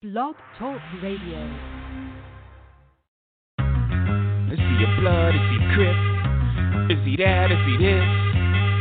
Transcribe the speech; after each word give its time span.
Blog 0.00 0.36
Talk 0.60 0.78
Radio. 1.02 1.42
Is 4.46 4.58
he 4.62 4.84
a 4.86 5.00
blood? 5.00 5.34
Is 5.34 5.42
he 5.50 5.58
Crip? 5.74 5.98
Is 6.86 7.02
he 7.02 7.16
that? 7.18 7.50
Is 7.50 7.58
he 7.66 7.74
this? 7.82 8.06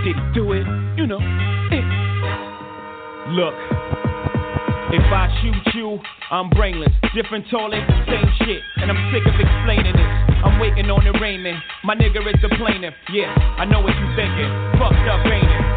Did 0.05 0.13
he 0.13 0.21
do 0.37 0.53
it? 0.53 0.61
You 0.93 1.07
know. 1.07 1.17
Eh. 1.17 1.81
Look, 3.33 3.57
if 4.93 5.01
I 5.09 5.33
shoot 5.41 5.73
you, 5.73 5.97
I'm 6.29 6.51
brainless. 6.51 6.93
Different 7.15 7.49
toilet, 7.49 7.81
same 8.05 8.29
shit. 8.45 8.61
And 8.75 8.91
I'm 8.91 9.11
sick 9.11 9.25
of 9.25 9.33
explaining 9.41 9.97
this. 9.97 10.13
I'm 10.45 10.59
waiting 10.61 10.85
on 10.91 11.03
the 11.03 11.17
raiment. 11.19 11.57
My 11.83 11.95
nigga 11.95 12.21
is 12.29 12.39
the 12.43 12.55
plaintiff. 12.61 12.93
Yeah, 13.11 13.33
I 13.57 13.65
know 13.65 13.81
what 13.81 13.97
you 13.97 14.05
thinking. 14.15 14.53
Fucked 14.77 15.09
up, 15.09 15.25
ain't 15.25 15.49
it? 15.49 15.76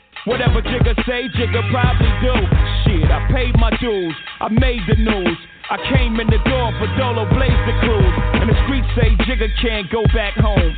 Whatever 0.25 0.61
Jigga 0.61 0.93
say, 1.07 1.29
Jigga 1.33 1.65
probably 1.71 2.13
do. 2.21 2.35
Shit, 2.85 3.09
I 3.09 3.27
paid 3.33 3.57
my 3.57 3.71
dues. 3.81 4.13
I 4.39 4.49
made 4.49 4.81
the 4.87 4.95
news. 4.95 5.37
I 5.69 5.77
came 5.97 6.19
in 6.19 6.27
the 6.27 6.37
door 6.45 6.69
for 6.77 6.85
Dolo 6.95 7.25
Blaze 7.33 7.49
the 7.65 7.73
cruise. 7.81 8.15
And 8.37 8.49
the 8.49 8.57
streets 8.65 8.87
say 8.93 9.09
Jigga 9.25 9.49
can't 9.61 9.89
go 9.89 10.03
back 10.13 10.35
home. 10.35 10.77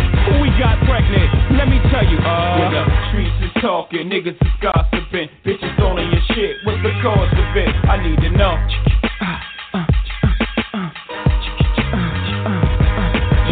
Tell 1.91 2.07
you, 2.07 2.17
uh. 2.17 2.57
When 2.57 2.71
the 2.71 2.83
streets 3.11 3.37
is 3.43 3.61
talking, 3.61 4.07
niggas 4.07 4.39
is 4.39 4.55
gossiping. 4.63 5.27
Bitches 5.45 5.77
on 5.83 5.99
your 5.99 6.23
shit. 6.31 6.55
What's 6.63 6.81
the 6.81 6.93
cause 7.03 7.31
of 7.35 7.57
it? 7.59 7.67
I 7.85 7.99
need 7.99 8.19
to 8.23 8.31
know. 8.31 8.55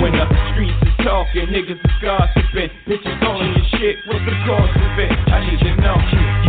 When 0.01 0.13
the 0.15 0.25
streets 0.53 0.79
is 0.87 0.95
talking, 1.03 1.47
niggas 1.51 1.83
is 1.83 1.95
gossiping. 2.01 2.71
Bitches 2.87 3.21
on 3.27 3.43
your 3.51 3.65
shit. 3.75 3.97
What's 4.07 4.23
the 4.25 4.35
cause 4.47 4.71
of 4.71 4.99
it? 4.99 5.11
I 5.29 5.43
need 5.45 5.59
to 5.59 5.75
know. 5.81 6.48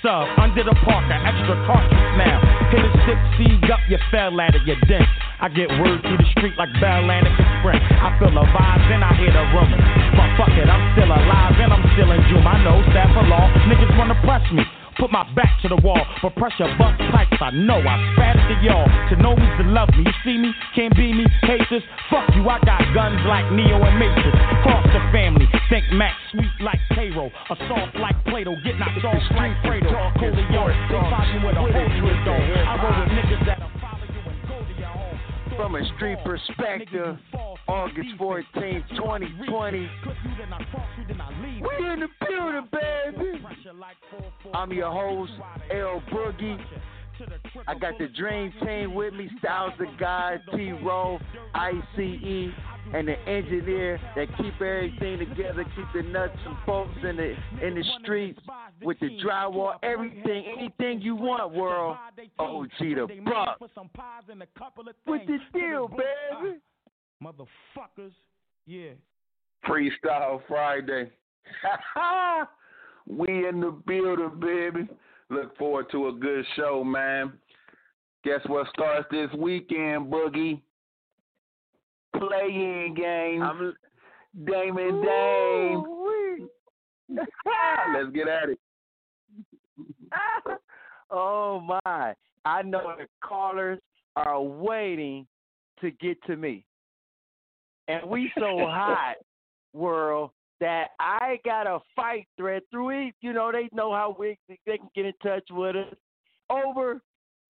Sub, 0.00 0.24
under 0.40 0.64
the 0.64 0.72
parker, 0.80 1.12
extra 1.12 1.60
cartridge 1.68 2.12
now. 2.16 2.40
Hit 2.72 2.80
a 2.80 2.90
six 3.04 3.20
seed 3.36 3.68
up, 3.68 3.84
you 3.84 4.00
fell 4.08 4.32
at 4.40 4.56
it, 4.56 4.64
you 4.64 4.72
dent. 4.88 5.04
I 5.40 5.52
get 5.52 5.68
word 5.76 6.00
through 6.00 6.16
the 6.16 6.28
street 6.36 6.56
like 6.56 6.72
Bell 6.80 7.04
Atlantic 7.04 7.36
Sprint. 7.60 7.84
I 7.84 8.08
feel 8.16 8.32
the 8.32 8.44
vibes 8.48 8.88
and 8.88 9.04
I 9.04 9.12
hear 9.20 9.28
the 9.28 9.44
rumors. 9.52 9.84
But 10.16 10.28
fuck 10.40 10.56
it, 10.56 10.72
I'm 10.72 10.84
still 10.96 11.12
alive 11.12 11.52
and 11.60 11.68
I'm 11.68 11.84
still 11.92 12.12
in 12.16 12.20
June. 12.32 12.48
I 12.48 12.64
know 12.64 12.80
staff 12.96 13.12
of 13.12 13.28
law, 13.28 13.44
niggas 13.68 13.92
wanna 14.00 14.16
press 14.24 14.44
me. 14.56 14.64
Put 15.00 15.12
my 15.12 15.24
back 15.32 15.56
to 15.64 15.68
the 15.68 15.80
wall, 15.80 16.04
but 16.20 16.36
pressure 16.36 16.68
bust 16.76 17.00
pipes. 17.08 17.40
I 17.40 17.48
know 17.56 17.80
I 17.80 17.96
spat 18.12 18.36
it 18.36 18.46
to 18.52 18.56
y'all. 18.60 18.84
To 18.84 19.14
know 19.16 19.32
me's 19.32 19.56
to 19.56 19.64
love 19.64 19.88
me. 19.96 20.04
You 20.04 20.12
see 20.24 20.36
me, 20.36 20.52
can't 20.76 20.92
be 20.92 21.12
me, 21.16 21.24
hate 21.48 21.64
this. 21.72 21.80
Fuck 22.12 22.28
you, 22.36 22.44
I 22.44 22.60
got 22.68 22.84
guns 22.92 23.16
like 23.24 23.48
Neo 23.48 23.80
and 23.80 23.96
Matrix. 23.96 24.36
Cross 24.60 24.84
the 24.92 24.99
family, 25.12 25.46
think 25.68 25.84
Max 25.92 26.16
sweet 26.32 26.50
like 26.60 26.80
payroll. 26.90 27.30
A 27.50 27.56
soft 27.68 27.96
like 27.96 28.16
Plato, 28.24 28.54
get 28.64 28.78
knocked 28.78 29.04
off 29.04 29.22
like 29.36 29.52
Fredo. 29.64 29.90
Coolio, 30.18 30.62
they 30.88 31.00
find 31.10 31.28
you 31.34 31.46
with 31.46 31.56
a 31.56 31.60
whole 31.60 31.70
dog. 32.24 32.40
I 32.66 32.74
roll 32.82 32.96
with 33.00 33.12
niggas 33.12 33.46
that'll 33.46 33.70
follow 33.80 34.06
you 34.06 34.22
and 34.30 34.38
go 34.48 34.58
to 34.64 34.74
your 34.78 34.88
home. 34.88 35.18
From 35.56 35.74
a 35.74 35.84
street 35.96 36.18
perspective, 36.24 37.16
August 37.68 38.08
14, 38.18 38.84
2020. 38.96 39.90
We 41.60 41.92
in 41.92 42.00
the 42.00 42.08
building, 42.26 42.68
baby. 42.72 43.44
I'm 44.54 44.72
your 44.72 44.90
host, 44.90 45.32
L 45.70 46.02
Boogie. 46.10 46.58
I 47.68 47.74
got 47.74 47.98
the 47.98 48.08
Dream 48.08 48.52
Team 48.64 48.94
with 48.94 49.12
me, 49.12 49.28
Styles 49.40 49.74
the 49.78 49.86
God, 49.98 50.40
T 50.56 50.72
Row, 50.72 51.18
ICE, 51.54 52.50
and 52.92 53.06
the 53.06 53.18
engineer 53.28 54.00
that 54.16 54.26
keep 54.36 54.54
everything 54.60 55.18
together, 55.18 55.64
keep 55.76 55.86
the 55.94 56.02
nuts 56.02 56.36
and 56.46 56.56
bolts 56.66 56.92
in 57.02 57.16
the 57.16 57.34
in 57.66 57.74
the 57.74 57.84
streets 58.02 58.40
with 58.82 58.98
the 59.00 59.18
drywall, 59.24 59.74
everything, 59.82 60.44
anything 60.58 61.00
you 61.00 61.14
want, 61.14 61.52
world. 61.54 61.96
OG 62.38 62.70
the 62.78 63.06
Buck. 63.24 63.60
With 65.06 65.22
the 65.26 65.38
deal, 65.52 65.88
baby. 65.88 66.58
Motherfuckers, 67.22 68.12
yeah. 68.66 68.90
Freestyle 69.66 70.40
Friday. 70.48 71.10
we 73.06 73.46
in 73.48 73.60
the 73.60 73.70
building, 73.86 74.40
baby. 74.40 74.88
Look 75.28 75.56
forward 75.56 75.86
to 75.92 76.08
a 76.08 76.12
good 76.12 76.44
show, 76.56 76.82
man. 76.82 77.32
Guess 78.24 78.40
what 78.46 78.66
starts 78.74 79.06
this 79.10 79.30
weekend, 79.36 80.10
Boogie? 80.12 80.60
Play-in 82.18 82.94
games. 82.94 83.42
I'm, 83.44 83.74
Damon 84.44 85.02
Dame. 85.02 85.84
let's 87.94 88.10
get 88.14 88.28
at 88.28 88.50
it. 88.50 88.58
oh 91.10 91.60
my! 91.60 92.14
I 92.44 92.62
know 92.62 92.94
the 92.98 93.06
callers 93.22 93.78
are 94.16 94.40
waiting 94.40 95.26
to 95.80 95.90
get 95.90 96.22
to 96.24 96.36
me, 96.36 96.64
and 97.88 98.08
we 98.08 98.30
so 98.38 98.58
hot, 98.58 99.16
world, 99.72 100.30
that 100.60 100.88
I 100.98 101.38
got 101.44 101.66
a 101.66 101.80
fight 101.96 102.26
thread 102.36 102.62
through 102.70 103.08
it. 103.08 103.14
You 103.20 103.32
know, 103.32 103.50
they 103.52 103.68
know 103.72 103.92
how 103.92 104.14
we 104.18 104.38
they 104.48 104.78
can 104.78 104.88
get 104.94 105.06
in 105.06 105.12
touch 105.22 105.44
with 105.50 105.76
us 105.76 105.94
over 106.48 107.00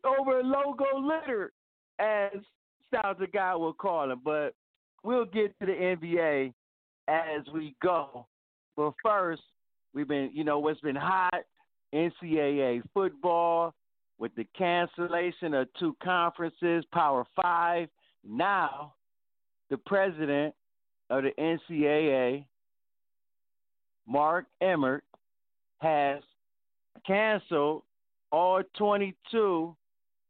over 0.05 0.43
logo 0.43 0.99
litter, 0.99 1.53
as 1.99 2.41
The 2.91 3.27
guy 3.33 3.55
will 3.55 3.73
call 3.73 4.11
him. 4.11 4.21
But 4.25 4.55
we'll 5.03 5.25
get 5.25 5.59
to 5.61 5.67
the 5.67 5.73
NBA 5.73 6.53
as 7.09 7.43
we 7.53 7.75
go. 7.83 8.27
But 8.77 8.93
first, 9.03 9.43
we've 9.95 10.09
been, 10.09 10.31
you 10.33 10.45
know, 10.45 10.59
what's 10.59 10.81
been 10.81 10.97
hot 10.97 11.45
NCAA 11.95 12.83
football 12.95 13.75
with 14.19 14.35
the 14.37 14.47
cancellation 14.57 15.55
of 15.55 15.69
two 15.79 15.97
conferences, 16.03 16.85
Power 16.93 17.25
Five. 17.41 17.89
Now, 18.27 18.95
the 19.71 19.79
president 19.79 20.55
of 21.09 21.25
the 21.25 21.31
NCAA, 21.39 22.45
Mark 24.07 24.47
Emmert, 24.61 25.05
has 25.79 26.23
canceled 27.07 27.83
all 28.31 28.63
22 28.77 29.75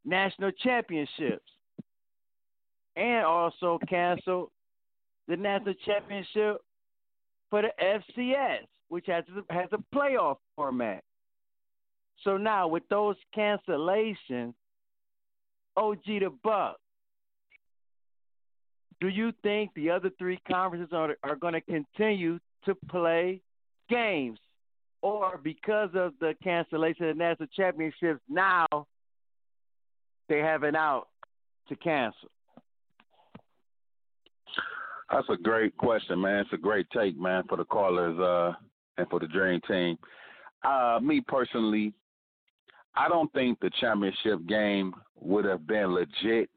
national 0.05 0.51
championships 0.53 1.51
and 2.97 3.25
also 3.25 3.79
canceled 3.89 4.51
the 5.29 5.37
national 5.37 5.75
championship 5.87 6.61
for 7.51 7.63
the 7.63 7.71
FCS, 7.81 8.67
which 8.89 9.07
has 9.07 9.25
a, 9.37 9.53
has 9.53 9.69
a 9.73 9.97
playoff 9.97 10.37
format. 10.57 11.03
So 12.25 12.37
now 12.37 12.69
with 12.69 12.83
those 12.91 13.17
cancellations, 13.37 14.55
OG 15.77 16.05
the 16.05 16.31
Buck, 16.43 16.77
do 19.01 19.09
you 19.09 19.33
think 19.43 19.71
the 19.75 19.91
other 19.91 20.11
three 20.19 20.39
conferences 20.47 20.93
are 20.93 21.17
are 21.23 21.37
going 21.37 21.55
to 21.55 21.61
continue 21.63 22.39
to 22.67 22.75
play 22.91 23.41
games, 23.89 24.39
or 25.01 25.41
because 25.43 25.91
of 25.95 26.13
the 26.21 26.35
cancellation 26.43 27.09
of 27.09 27.17
the 27.17 27.19
national 27.19 27.49
championships, 27.57 28.21
now 28.29 28.67
they 30.29 30.39
have 30.39 30.65
an 30.65 30.77
out 30.77 31.09
to 31.69 31.77
cancel? 31.77 32.29
That's 35.11 35.29
a 35.29 35.37
great 35.37 35.77
question, 35.77 36.21
man. 36.21 36.41
It's 36.41 36.53
a 36.53 36.57
great 36.57 36.87
take, 36.91 37.19
man, 37.19 37.43
for 37.49 37.57
the 37.57 37.65
callers 37.65 38.19
uh, 38.19 38.53
and 38.97 39.09
for 39.09 39.19
the 39.19 39.27
Dream 39.27 39.61
Team. 39.67 39.99
Uh, 40.63 41.01
me 41.03 41.21
personally, 41.27 41.93
I 42.95 43.09
don't 43.09 43.33
think 43.33 43.59
the 43.61 43.71
championship 43.81 44.47
game 44.47 44.95
would 45.21 45.45
have 45.45 45.67
been 45.67 45.95
legit, 45.95 46.49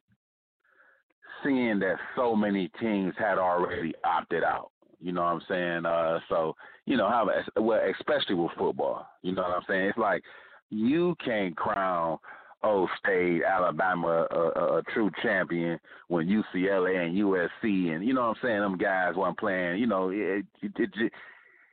seeing 1.44 1.80
that 1.80 1.96
so 2.16 2.36
many 2.36 2.70
teams 2.80 3.14
had 3.18 3.38
already 3.38 3.94
opted 4.04 4.44
out. 4.44 4.72
You 5.00 5.12
know 5.12 5.24
what 5.24 5.34
I'm 5.34 5.42
saying? 5.50 5.86
Uh, 5.86 6.20
so 6.30 6.56
you 6.86 6.96
know 6.96 7.10
how, 7.10 7.30
well, 7.60 7.82
especially 8.00 8.36
with 8.36 8.52
football. 8.58 9.08
You 9.22 9.34
know 9.34 9.42
what 9.42 9.52
I'm 9.52 9.64
saying? 9.68 9.88
It's 9.88 9.98
like 9.98 10.24
you 10.70 11.16
can't 11.24 11.56
crown 11.58 12.20
O 12.64 12.88
State, 13.00 13.42
Alabama, 13.44 14.28
a, 14.32 14.36
a, 14.36 14.78
a 14.78 14.84
true 14.94 15.12
champion 15.22 15.80
when 16.08 16.28
UCLA 16.28 17.06
and 17.06 17.18
USC 17.18 17.94
and 17.94 18.06
you 18.06 18.14
know 18.14 18.22
what 18.22 18.38
I'm 18.38 18.42
saying, 18.42 18.60
them 18.60 18.78
guys 18.78 19.16
weren't 19.16 19.38
playing. 19.38 19.80
You 19.80 19.88
know, 19.88 20.10
it, 20.10 20.46
it, 20.62 20.72
it, 20.78 21.12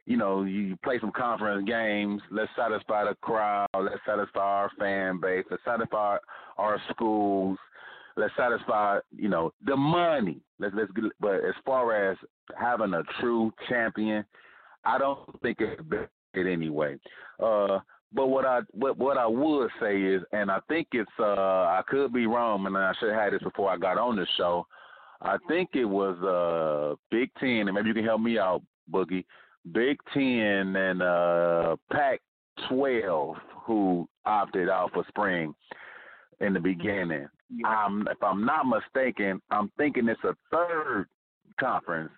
you 0.07 0.17
know, 0.17 0.43
you 0.43 0.77
play 0.83 0.99
some 1.01 1.13
conference 1.13 1.69
games. 1.69 2.21
Let's 2.31 2.51
satisfy 2.57 3.05
the 3.05 3.15
crowd. 3.21 3.69
Let's 3.75 4.01
satisfy 4.05 4.41
our 4.41 4.71
fan 4.79 5.21
base. 5.21 5.45
Let's 5.51 5.65
satisfy 5.65 6.17
our 6.59 6.81
schools. 6.91 7.59
Let's 8.17 8.33
satisfy, 8.37 8.99
you 9.17 9.29
know, 9.29 9.53
the 9.65 9.77
money. 9.77 10.41
Let's 10.59 10.75
let's 10.77 10.91
get. 10.93 11.05
But 11.21 11.37
as 11.37 11.55
far 11.65 12.11
as 12.11 12.19
having 12.59 12.95
a 12.95 13.03
true 13.21 13.53
champion, 13.69 14.25
I 14.85 14.99
don't 14.99 15.41
think 15.43 15.59
it's 15.61 15.81
it 16.35 16.47
anyway. 16.47 16.97
Uh, 17.39 17.79
but 18.13 18.27
what 18.27 18.45
I 18.45 18.61
what 18.73 18.99
what 18.99 19.17
I 19.17 19.27
would 19.27 19.71
say 19.81 20.01
is, 20.01 20.23
and 20.33 20.51
I 20.51 20.59
think 20.69 20.89
it's 20.93 21.11
uh 21.19 21.25
I 21.25 21.83
could 21.87 22.13
be 22.13 22.27
wrong, 22.27 22.67
and 22.67 22.77
I 22.77 22.93
should 22.99 23.11
have 23.11 23.21
had 23.21 23.33
this 23.33 23.43
before 23.43 23.71
I 23.71 23.77
got 23.77 23.99
on 23.99 24.17
the 24.17 24.27
show. 24.37 24.67
I 25.23 25.37
think 25.49 25.71
it 25.75 25.85
was 25.85 26.17
uh 26.23 26.97
Big 27.11 27.31
Ten, 27.39 27.69
and 27.69 27.75
maybe 27.75 27.89
you 27.89 27.95
can 27.95 28.05
help 28.05 28.21
me 28.21 28.39
out, 28.39 28.63
Boogie. 28.93 29.25
Big 29.73 29.99
Ten 30.13 30.75
and 30.75 31.03
uh 31.03 31.77
Pac 31.93 32.21
twelve 32.69 33.37
who 33.65 34.09
opted 34.27 34.69
out 34.69 34.91
for 34.93 35.05
spring 35.09 35.55
in 36.41 36.53
the 36.53 36.61
beginning. 36.61 37.29
Yeah. 37.55 37.85
Um, 37.85 38.09
if 38.11 38.23
I'm 38.23 38.45
not 38.45 38.65
mistaken, 38.67 39.41
I'm 39.51 39.71
thinking 39.77 40.09
it's 40.09 40.25
a 40.25 40.37
third 40.51 41.07
conference 41.59 42.11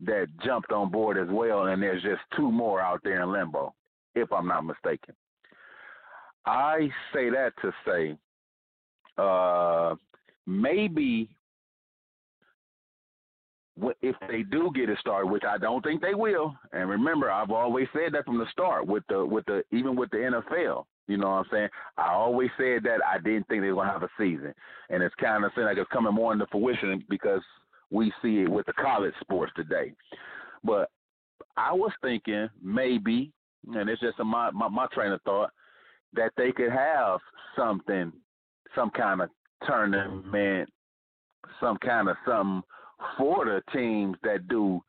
that 0.00 0.28
jumped 0.44 0.72
on 0.72 0.90
board 0.90 1.18
as 1.18 1.28
well, 1.30 1.66
and 1.66 1.82
there's 1.82 2.02
just 2.02 2.22
two 2.36 2.50
more 2.50 2.80
out 2.80 3.00
there 3.04 3.22
in 3.22 3.32
limbo 3.32 3.74
if 4.14 4.32
I'm 4.32 4.48
not 4.48 4.64
mistaken. 4.64 5.14
I 6.44 6.90
say 7.14 7.30
that 7.30 7.52
to 7.62 7.72
say 7.86 8.16
uh, 9.18 9.94
maybe 10.46 11.28
if 14.02 14.16
they 14.28 14.42
do 14.42 14.70
get 14.74 14.90
it 14.90 14.98
started, 14.98 15.30
which 15.30 15.44
I 15.48 15.58
don't 15.58 15.82
think 15.82 16.02
they 16.02 16.14
will. 16.14 16.54
And 16.72 16.88
remember, 16.88 17.30
I've 17.30 17.50
always 17.50 17.88
said 17.92 18.12
that 18.12 18.24
from 18.24 18.38
the 18.38 18.46
start 18.50 18.86
with 18.86 19.04
the 19.08 19.24
with 19.24 19.44
the 19.46 19.62
even 19.72 19.96
with 19.96 20.10
the 20.10 20.18
NFL. 20.18 20.84
You 21.08 21.16
know 21.16 21.30
what 21.30 21.36
I'm 21.36 21.44
saying? 21.50 21.68
I 21.96 22.12
always 22.12 22.50
said 22.56 22.84
that 22.84 23.00
I 23.06 23.18
didn't 23.18 23.48
think 23.48 23.62
they 23.62 23.70
were 23.70 23.82
gonna 23.82 23.92
have 23.92 24.02
a 24.02 24.08
season, 24.18 24.54
and 24.90 25.02
it's 25.02 25.14
kind 25.16 25.44
of 25.44 25.52
seeing 25.54 25.66
like 25.66 25.78
it's 25.78 25.90
coming 25.90 26.14
more 26.14 26.32
into 26.32 26.46
fruition 26.46 27.04
because 27.08 27.42
we 27.90 28.12
see 28.22 28.40
it 28.40 28.48
with 28.48 28.66
the 28.66 28.72
college 28.74 29.14
sports 29.20 29.52
today. 29.56 29.92
But 30.64 30.90
I 31.56 31.72
was 31.72 31.92
thinking 32.02 32.48
maybe 32.62 33.32
and 33.74 33.88
it's 33.88 34.00
just 34.00 34.18
a, 34.20 34.24
my, 34.24 34.50
my 34.50 34.68
my 34.68 34.86
train 34.92 35.12
of 35.12 35.22
thought 35.22 35.50
that 36.14 36.32
they 36.36 36.52
could 36.52 36.70
have 36.70 37.20
something, 37.56 38.12
some 38.74 38.90
kind 38.90 39.22
of 39.22 39.30
tournament, 39.66 40.68
some 41.60 41.78
kind 41.78 42.08
of 42.08 42.16
something 42.26 42.62
for 43.18 43.44
the 43.44 43.62
teams 43.72 44.16
that 44.22 44.46
do 44.48 44.80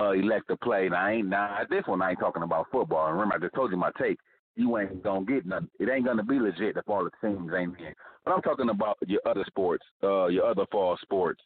uh, 0.00 0.12
elect 0.12 0.48
to 0.48 0.56
play. 0.56 0.88
Now, 0.88 1.06
I 1.06 1.12
ain't 1.12 1.28
now 1.28 1.58
this 1.68 1.86
one. 1.86 2.02
I 2.02 2.10
ain't 2.10 2.20
talking 2.20 2.42
about 2.42 2.66
football. 2.72 3.10
Remember, 3.10 3.34
I 3.34 3.38
just 3.38 3.54
told 3.54 3.70
you 3.70 3.76
my 3.76 3.90
take. 4.00 4.18
You 4.56 4.76
ain't 4.78 5.02
gonna 5.02 5.24
get 5.24 5.46
nothing. 5.46 5.70
It 5.78 5.88
ain't 5.88 6.04
gonna 6.04 6.24
be 6.24 6.38
legit 6.38 6.76
if 6.76 6.88
all 6.88 7.04
the 7.04 7.10
teams 7.26 7.50
ain't 7.56 7.78
in. 7.78 7.94
But 8.24 8.32
I'm 8.32 8.42
talking 8.42 8.68
about 8.68 8.98
your 9.06 9.20
other 9.24 9.44
sports, 9.46 9.84
uh, 10.02 10.26
your 10.26 10.44
other 10.44 10.66
fall 10.70 10.98
sports 11.02 11.40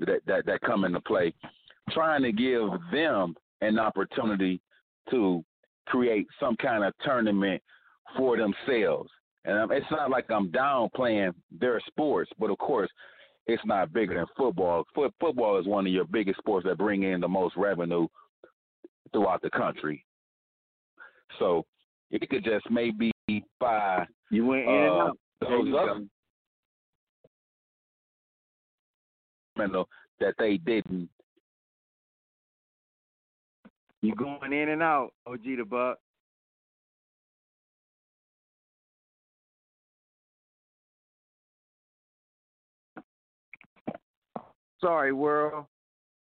that 0.00 0.20
that 0.26 0.44
that 0.46 0.60
come 0.62 0.84
into 0.84 1.00
play. 1.00 1.32
Trying 1.90 2.22
to 2.22 2.32
give 2.32 2.68
them 2.92 3.34
an 3.60 3.78
opportunity 3.78 4.60
to 5.10 5.44
create 5.88 6.26
some 6.38 6.56
kind 6.56 6.84
of 6.84 6.92
tournament 7.04 7.62
for 8.16 8.36
themselves. 8.36 9.10
And 9.44 9.70
it's 9.72 9.90
not 9.90 10.10
like 10.10 10.30
I'm 10.30 10.50
downplaying 10.50 11.32
their 11.58 11.80
sports, 11.86 12.30
but 12.38 12.50
of 12.50 12.58
course, 12.58 12.90
it's 13.46 13.64
not 13.64 13.92
bigger 13.92 14.14
than 14.14 14.26
football. 14.36 14.84
Foot, 14.94 15.14
football 15.20 15.58
is 15.58 15.66
one 15.66 15.86
of 15.86 15.92
your 15.92 16.04
biggest 16.04 16.38
sports 16.38 16.66
that 16.66 16.76
bring 16.76 17.04
in 17.04 17.20
the 17.20 17.28
most 17.28 17.56
revenue 17.56 18.06
throughout 19.12 19.40
the 19.40 19.50
country. 19.50 20.04
So 21.38 21.64
it 22.10 22.28
could 22.28 22.44
just 22.44 22.70
maybe 22.70 23.10
by 23.58 24.06
you 24.30 24.46
went 24.46 24.64
in 24.64 24.68
and 24.68 24.90
uh, 24.90 25.04
out. 25.04 25.18
Those 25.40 25.74
other 25.78 26.00
that 30.20 30.34
they 30.38 30.56
didn't 30.58 31.08
you 34.02 34.14
going 34.14 34.52
in 34.52 34.68
and 34.68 34.82
out, 34.82 35.12
OG 35.26 35.42
the 35.42 35.64
Buck. 35.64 35.98
Sorry, 44.80 45.12
world. 45.12 45.66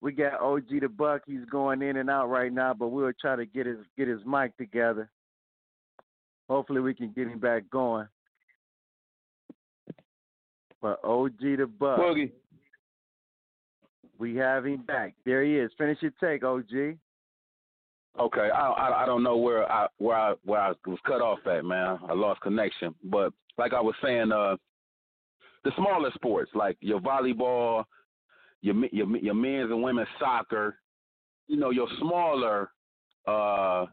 We 0.00 0.12
got 0.12 0.40
OG 0.40 0.80
the 0.80 0.88
Buck. 0.88 1.22
He's 1.26 1.44
going 1.50 1.82
in 1.82 1.96
and 1.96 2.08
out 2.08 2.28
right 2.28 2.52
now, 2.52 2.72
but 2.72 2.88
we'll 2.88 3.12
try 3.20 3.36
to 3.36 3.44
get 3.44 3.66
his 3.66 3.78
get 3.98 4.08
his 4.08 4.20
mic 4.24 4.56
together. 4.56 5.10
Hopefully, 6.48 6.80
we 6.80 6.94
can 6.94 7.12
get 7.12 7.28
him 7.28 7.38
back 7.38 7.68
going. 7.70 8.06
But 10.80 11.00
OG 11.04 11.40
the 11.40 11.66
Buck. 11.78 11.98
Boogie. 11.98 12.32
We 14.18 14.36
have 14.36 14.64
him 14.64 14.82
back. 14.82 15.14
There 15.26 15.44
he 15.44 15.58
is. 15.58 15.70
Finish 15.76 15.98
your 16.00 16.12
take, 16.20 16.42
OG. 16.42 16.96
Okay, 18.18 18.48
I, 18.54 18.68
I 18.70 19.02
I 19.02 19.06
don't 19.06 19.22
know 19.22 19.36
where 19.36 19.70
I 19.70 19.88
where 19.98 20.16
I 20.16 20.34
where 20.44 20.60
I 20.60 20.72
was 20.86 20.98
cut 21.06 21.20
off 21.20 21.38
at, 21.46 21.64
man. 21.64 21.98
I 22.08 22.14
lost 22.14 22.40
connection. 22.40 22.94
But 23.04 23.32
like 23.58 23.74
I 23.74 23.80
was 23.80 23.94
saying, 24.02 24.32
uh, 24.32 24.56
the 25.64 25.72
smaller 25.76 26.10
sports 26.14 26.50
like 26.54 26.76
your 26.80 27.00
volleyball, 27.00 27.84
your 28.62 28.74
your 28.90 29.16
your 29.18 29.34
men's 29.34 29.70
and 29.70 29.82
women's 29.82 30.08
soccer, 30.18 30.78
you 31.46 31.56
know, 31.56 31.70
your 31.70 31.88
smaller 31.98 32.70
uh 33.26 33.86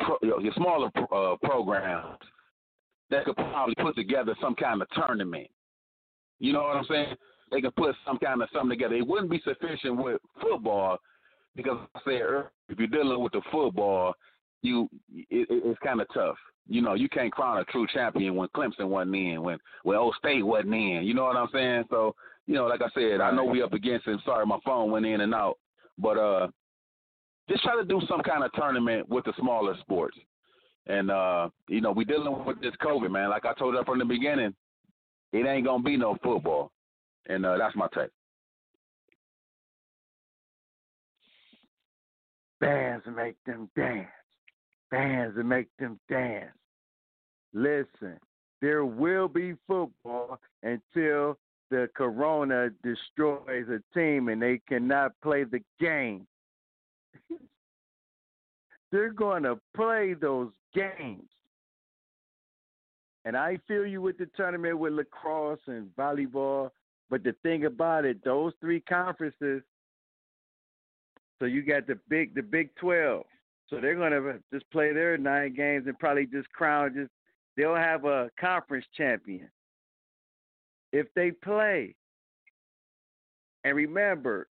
pro, 0.00 0.16
your 0.22 0.52
smaller 0.56 0.90
uh, 1.12 1.36
programs 1.42 2.18
that 3.10 3.24
could 3.24 3.36
probably 3.36 3.74
put 3.76 3.94
together 3.94 4.34
some 4.40 4.54
kind 4.54 4.82
of 4.82 4.88
tournament. 4.90 5.48
You 6.38 6.52
know 6.52 6.62
what 6.62 6.76
I'm 6.76 6.86
saying? 6.88 7.14
They 7.52 7.60
could 7.60 7.76
put 7.76 7.94
some 8.06 8.18
kind 8.18 8.42
of 8.42 8.48
something 8.52 8.70
together. 8.70 8.94
It 8.94 9.06
wouldn't 9.06 9.30
be 9.30 9.42
sufficient 9.44 9.96
with 9.96 10.20
football 10.40 10.98
because 11.56 11.78
I 11.94 12.00
said 12.04 12.20
earlier, 12.20 12.50
if 12.68 12.78
you're 12.78 12.88
dealing 12.88 13.22
with 13.22 13.32
the 13.32 13.42
football, 13.50 14.14
you 14.62 14.88
it, 15.12 15.46
it's 15.50 15.78
kind 15.80 16.00
of 16.00 16.06
tough. 16.12 16.36
You 16.68 16.82
know, 16.82 16.94
you 16.94 17.08
can't 17.08 17.32
crown 17.32 17.58
a 17.58 17.64
true 17.64 17.86
champion 17.92 18.36
when 18.36 18.48
Clemson 18.48 18.88
wasn't 18.88 19.16
in, 19.16 19.42
when 19.42 19.58
when 19.82 19.96
Ohio 19.96 20.12
State 20.18 20.44
wasn't 20.44 20.74
in. 20.74 21.02
You 21.04 21.14
know 21.14 21.24
what 21.24 21.36
I'm 21.36 21.48
saying? 21.52 21.84
So, 21.90 22.14
you 22.46 22.54
know, 22.54 22.66
like 22.66 22.82
I 22.82 22.88
said, 22.94 23.20
I 23.20 23.30
know 23.30 23.44
we 23.44 23.62
up 23.62 23.72
against 23.72 24.06
it. 24.06 24.20
Sorry, 24.24 24.46
my 24.46 24.58
phone 24.64 24.90
went 24.90 25.06
in 25.06 25.20
and 25.20 25.34
out, 25.34 25.58
but 25.98 26.18
uh, 26.18 26.48
just 27.48 27.62
try 27.62 27.76
to 27.76 27.84
do 27.84 28.00
some 28.08 28.20
kind 28.22 28.44
of 28.44 28.52
tournament 28.52 29.08
with 29.08 29.24
the 29.24 29.32
smaller 29.38 29.74
sports. 29.80 30.16
And 30.86 31.10
uh, 31.10 31.48
you 31.68 31.80
know, 31.80 31.90
we 31.92 32.04
dealing 32.04 32.44
with 32.44 32.60
this 32.60 32.74
COVID, 32.82 33.10
man. 33.10 33.30
Like 33.30 33.44
I 33.44 33.54
told 33.54 33.74
you 33.74 33.82
from 33.84 33.98
the 33.98 34.04
beginning, 34.04 34.54
it 35.32 35.46
ain't 35.46 35.66
gonna 35.66 35.82
be 35.82 35.96
no 35.96 36.16
football. 36.22 36.70
And 37.28 37.44
uh, 37.44 37.58
that's 37.58 37.76
my 37.76 37.86
take. 37.94 38.10
Bands 42.60 43.04
that 43.06 43.16
make 43.16 43.36
them 43.46 43.70
dance. 43.76 44.08
Bands 44.90 45.36
that 45.36 45.44
make 45.44 45.68
them 45.78 45.98
dance. 46.08 46.52
Listen, 47.52 48.18
there 48.60 48.84
will 48.84 49.28
be 49.28 49.54
football 49.66 50.38
until 50.62 51.38
the 51.70 51.88
corona 51.94 52.70
destroys 52.82 53.66
a 53.68 53.80
team 53.94 54.28
and 54.28 54.42
they 54.42 54.60
cannot 54.68 55.12
play 55.22 55.44
the 55.44 55.60
game. 55.80 56.26
They're 58.92 59.12
going 59.12 59.44
to 59.44 59.58
play 59.74 60.14
those 60.14 60.50
games. 60.74 61.28
And 63.24 63.36
I 63.36 63.58
feel 63.68 63.86
you 63.86 64.00
with 64.02 64.18
the 64.18 64.28
tournament 64.36 64.78
with 64.78 64.94
lacrosse 64.94 65.60
and 65.66 65.88
volleyball, 65.96 66.70
but 67.08 67.22
the 67.22 67.34
thing 67.42 67.66
about 67.66 68.04
it, 68.04 68.24
those 68.24 68.52
three 68.60 68.80
conferences. 68.80 69.62
So 71.40 71.46
you 71.46 71.62
got 71.62 71.86
the 71.86 71.98
big, 72.08 72.34
the 72.34 72.42
Big 72.42 72.70
Twelve. 72.76 73.24
So 73.68 73.80
they're 73.80 73.96
gonna 73.96 74.38
just 74.52 74.70
play 74.70 74.92
their 74.92 75.16
nine 75.16 75.54
games 75.54 75.86
and 75.86 75.98
probably 75.98 76.26
just 76.26 76.50
crown 76.52 76.94
just. 76.94 77.10
They'll 77.56 77.74
have 77.74 78.04
a 78.04 78.30
conference 78.38 78.86
champion 78.96 79.50
if 80.92 81.06
they 81.14 81.30
play. 81.30 81.94
And 83.64 83.76
remember, 83.76 84.48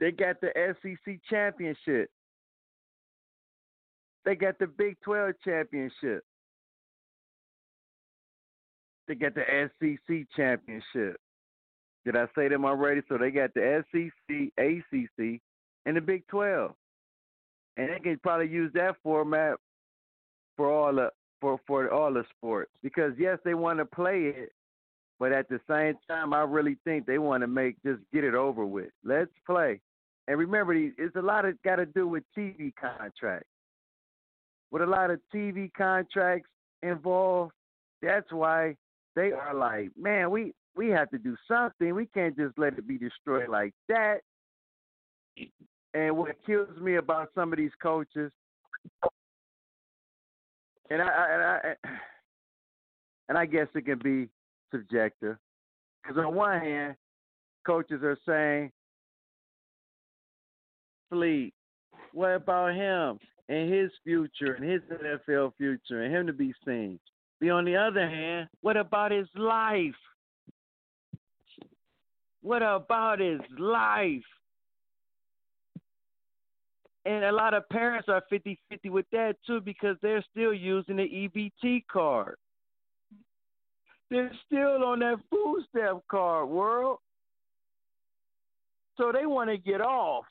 they 0.00 0.10
got 0.10 0.40
the 0.40 0.50
SEC 0.82 1.20
championship. 1.28 2.10
They 4.24 4.34
got 4.34 4.58
the 4.58 4.66
Big 4.66 4.96
12 5.04 5.34
championship. 5.44 6.24
They 9.06 9.14
got 9.14 9.34
the 9.34 9.70
SEC 9.80 10.26
championship. 10.34 11.20
Did 12.04 12.16
I 12.16 12.26
say 12.36 12.48
them 12.48 12.64
already? 12.64 13.00
So 13.08 13.16
they 13.16 13.30
got 13.30 13.54
the 13.54 13.84
SEC, 13.92 14.52
ACC, 14.58 15.40
and 15.86 15.96
the 15.96 16.00
Big 16.00 16.26
12. 16.28 16.72
And 17.76 17.88
they 17.88 17.98
can 17.98 18.18
probably 18.22 18.48
use 18.48 18.70
that 18.74 18.96
format 19.02 19.56
for 20.56 20.70
all 20.70 20.94
the 20.94 21.10
for 21.40 21.58
for 21.66 21.90
all 21.92 22.12
the 22.12 22.24
sports 22.36 22.70
because 22.82 23.12
yes, 23.18 23.38
they 23.44 23.54
want 23.54 23.78
to 23.78 23.84
play 23.84 24.32
it, 24.36 24.52
but 25.18 25.32
at 25.32 25.48
the 25.48 25.60
same 25.68 25.94
time, 26.08 26.32
I 26.32 26.42
really 26.42 26.76
think 26.84 27.06
they 27.06 27.18
want 27.18 27.42
to 27.42 27.46
make 27.46 27.76
just 27.84 28.00
get 28.12 28.24
it 28.24 28.34
over 28.34 28.64
with. 28.64 28.90
Let's 29.02 29.32
play. 29.46 29.80
And 30.28 30.38
remember, 30.38 30.72
it's 30.74 31.16
a 31.16 31.22
lot 31.22 31.44
of 31.44 31.60
got 31.62 31.76
to 31.76 31.86
do 31.86 32.08
with 32.08 32.22
TV 32.36 32.72
contracts. 32.80 33.48
With 34.70 34.82
a 34.82 34.86
lot 34.86 35.10
of 35.10 35.20
TV 35.34 35.70
contracts 35.76 36.48
involved, 36.82 37.52
that's 38.00 38.32
why 38.32 38.76
they 39.16 39.32
are 39.32 39.54
like, 39.54 39.90
man, 39.98 40.30
we 40.30 40.54
we 40.76 40.88
have 40.88 41.10
to 41.10 41.18
do 41.18 41.36
something. 41.46 41.94
We 41.94 42.06
can't 42.06 42.36
just 42.36 42.58
let 42.58 42.78
it 42.78 42.86
be 42.86 42.98
destroyed 42.98 43.48
like 43.48 43.74
that. 43.88 44.20
And 45.92 46.16
what 46.16 46.36
kills 46.44 46.76
me 46.80 46.96
about 46.96 47.30
some 47.34 47.52
of 47.52 47.58
these 47.58 47.70
coaches, 47.80 48.32
and 50.90 51.00
I, 51.00 51.26
and 51.30 51.42
I 51.42 51.74
and 53.28 53.38
I 53.38 53.46
guess 53.46 53.68
it 53.74 53.86
can 53.86 54.00
be 54.02 54.28
subjective, 54.72 55.36
because 56.02 56.18
on 56.18 56.34
one 56.34 56.60
hand, 56.60 56.96
coaches 57.64 58.02
are 58.02 58.18
saying, 58.26 58.72
"Fleet, 61.10 61.54
what 62.12 62.34
about 62.34 62.74
him 62.74 63.18
and 63.48 63.72
his 63.72 63.90
future 64.02 64.54
and 64.54 64.68
his 64.68 64.82
NFL 64.82 65.54
future 65.56 66.02
and 66.02 66.12
him 66.12 66.26
to 66.26 66.32
be 66.32 66.52
seen?" 66.66 66.98
But 67.40 67.50
on 67.50 67.64
the 67.64 67.76
other 67.76 68.08
hand, 68.08 68.48
what 68.62 68.76
about 68.76 69.12
his 69.12 69.28
life? 69.36 69.94
What 72.44 72.62
about 72.62 73.20
his 73.20 73.40
life? 73.58 74.22
And 77.06 77.24
a 77.24 77.32
lot 77.32 77.54
of 77.54 77.66
parents 77.70 78.06
are 78.10 78.22
50 78.28 78.58
50 78.68 78.90
with 78.90 79.06
that 79.12 79.36
too 79.46 79.62
because 79.62 79.96
they're 80.02 80.22
still 80.30 80.52
using 80.52 80.96
the 80.96 81.04
EBT 81.04 81.84
card. 81.90 82.36
They're 84.10 84.30
still 84.44 84.84
on 84.84 84.98
that 84.98 85.20
food 85.30 85.64
stamp 85.70 86.02
card, 86.10 86.50
world. 86.50 86.98
So 88.98 89.10
they 89.10 89.24
want 89.24 89.48
to 89.48 89.56
get 89.56 89.80
off. 89.80 90.26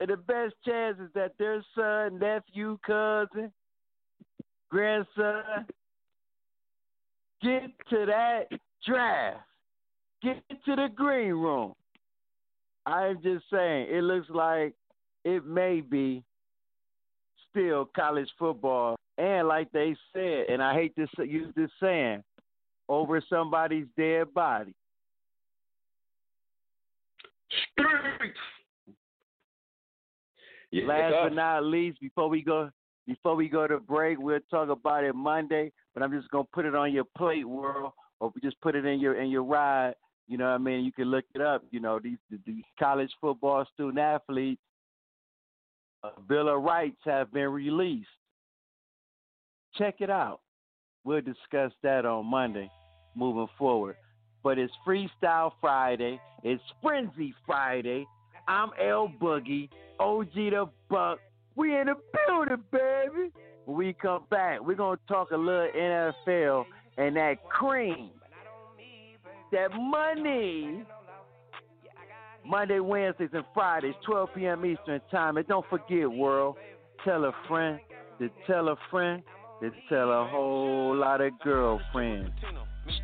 And 0.00 0.08
the 0.08 0.16
best 0.16 0.54
chance 0.64 0.96
is 1.00 1.10
that 1.14 1.32
their 1.38 1.62
son, 1.74 2.18
nephew, 2.18 2.78
cousin, 2.86 3.52
grandson, 4.70 5.66
get 7.42 7.70
to 7.90 8.06
that 8.06 8.44
draft. 8.86 9.40
Get 10.24 10.42
to 10.64 10.76
the 10.76 10.88
green 10.94 11.32
room. 11.32 11.74
I'm 12.86 13.20
just 13.22 13.44
saying, 13.52 13.88
it 13.90 14.02
looks 14.02 14.28
like 14.30 14.74
it 15.24 15.44
may 15.44 15.82
be 15.82 16.24
still 17.50 17.88
college 17.94 18.28
football. 18.38 18.96
And 19.18 19.46
like 19.46 19.70
they 19.72 19.94
said, 20.14 20.46
and 20.48 20.62
I 20.62 20.72
hate 20.72 20.96
to 20.96 21.24
use 21.24 21.52
this 21.54 21.70
saying, 21.80 22.22
over 22.88 23.22
somebody's 23.28 23.86
dead 23.98 24.32
body. 24.32 24.74
Streets. 27.72 28.36
Yeah, 30.70 30.86
Last 30.86 31.14
but 31.22 31.34
not 31.34 31.64
least, 31.64 32.00
before 32.00 32.28
we 32.28 32.42
go 32.42 32.70
before 33.06 33.36
we 33.36 33.48
go 33.48 33.66
to 33.66 33.78
break, 33.78 34.18
we'll 34.18 34.40
talk 34.50 34.70
about 34.70 35.04
it 35.04 35.14
Monday. 35.14 35.70
But 35.92 36.02
I'm 36.02 36.10
just 36.10 36.30
gonna 36.30 36.44
put 36.52 36.64
it 36.64 36.74
on 36.74 36.92
your 36.92 37.04
plate, 37.16 37.48
world, 37.48 37.92
or 38.18 38.32
we 38.34 38.40
just 38.40 38.60
put 38.60 38.74
it 38.74 38.84
in 38.84 38.98
your 38.98 39.20
in 39.20 39.28
your 39.28 39.44
ride 39.44 39.94
you 40.26 40.38
know 40.38 40.46
what 40.46 40.54
I 40.54 40.58
mean? 40.58 40.84
You 40.84 40.92
can 40.92 41.06
look 41.06 41.24
it 41.34 41.40
up. 41.40 41.64
You 41.70 41.80
know, 41.80 41.98
these 42.02 42.18
these 42.46 42.64
college 42.78 43.10
football 43.20 43.66
student 43.74 43.98
athletes, 43.98 44.60
uh, 46.02 46.10
Bill 46.28 46.48
of 46.48 46.62
Rights 46.62 47.00
have 47.04 47.32
been 47.32 47.48
released. 47.48 48.08
Check 49.76 49.96
it 50.00 50.10
out. 50.10 50.40
We'll 51.04 51.20
discuss 51.20 51.72
that 51.82 52.06
on 52.06 52.26
Monday 52.26 52.70
moving 53.14 53.48
forward. 53.58 53.96
But 54.42 54.58
it's 54.58 54.72
Freestyle 54.86 55.52
Friday. 55.60 56.20
It's 56.42 56.62
Frenzy 56.82 57.34
Friday. 57.46 58.06
I'm 58.48 58.70
L 58.80 59.12
Boogie, 59.20 59.68
OG 59.98 60.34
the 60.34 60.68
Buck. 60.88 61.18
We 61.56 61.78
in 61.78 61.86
the 61.86 61.94
building, 62.26 62.62
baby. 62.70 63.30
When 63.64 63.76
we 63.76 63.92
come 63.94 64.24
back, 64.30 64.60
we're 64.60 64.74
gonna 64.74 64.98
talk 65.08 65.30
a 65.30 65.36
little 65.36 65.68
NFL 65.74 66.64
and 66.96 67.16
that 67.16 67.42
cream 67.48 68.10
that 69.54 69.72
money. 69.72 70.82
Monday, 72.44 72.80
Wednesdays, 72.80 73.30
and 73.32 73.44
Fridays, 73.54 73.94
12 74.04 74.28
p.m. 74.34 74.66
Eastern 74.66 75.00
Time. 75.10 75.38
And 75.38 75.46
don't 75.46 75.64
forget, 75.70 76.10
world, 76.10 76.56
tell 77.04 77.24
a 77.24 77.32
friend 77.48 77.80
to 78.18 78.28
tell 78.46 78.68
a 78.68 78.76
friend 78.90 79.22
to 79.62 79.70
tell 79.88 80.10
a 80.10 80.28
whole 80.28 80.94
lot 80.94 81.20
of 81.22 81.32
girlfriends. 81.42 82.30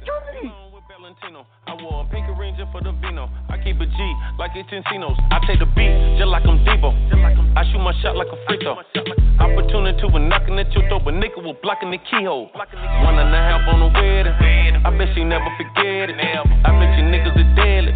Street. 0.02 0.69
Valentino. 1.10 1.46
I 1.66 1.74
wore 1.82 2.06
a 2.06 2.10
pink 2.10 2.26
ranger 2.38 2.66
for 2.70 2.80
the 2.82 2.92
vino. 3.02 3.26
I 3.48 3.58
keep 3.58 3.80
a 3.80 3.86
G 3.86 3.98
like 4.38 4.52
it's 4.54 4.70
Encinos. 4.70 5.18
I 5.30 5.42
take 5.46 5.58
the 5.58 5.66
beat 5.66 5.90
just 6.18 6.30
like 6.30 6.46
I'm 6.46 6.62
Debo. 6.62 6.94
I 7.56 7.66
shoot 7.66 7.82
my 7.82 7.90
shot 8.02 8.14
like 8.14 8.28
a 8.30 8.38
free 8.46 8.58
throw. 8.62 8.78
Opportunity 9.42 10.06
when 10.06 10.28
knocking 10.28 10.58
at 10.58 10.70
your 10.72 10.86
door, 10.88 11.00
but 11.02 11.14
nigga 11.14 11.42
was 11.42 11.56
blocking 11.62 11.90
the 11.90 11.98
keyhole. 11.98 12.50
One 12.54 13.18
and 13.18 13.34
a 13.34 13.40
half 13.42 13.66
on 13.66 13.80
the 13.80 13.90
wedding. 13.90 14.34
I 14.86 14.90
bet 14.94 15.10
she 15.14 15.24
never 15.24 15.50
forget 15.58 16.14
it. 16.14 16.18
I 16.18 16.70
bet 16.78 16.94
you 16.94 17.04
niggas 17.10 17.34
are 17.34 17.50
deadly. 17.58 17.92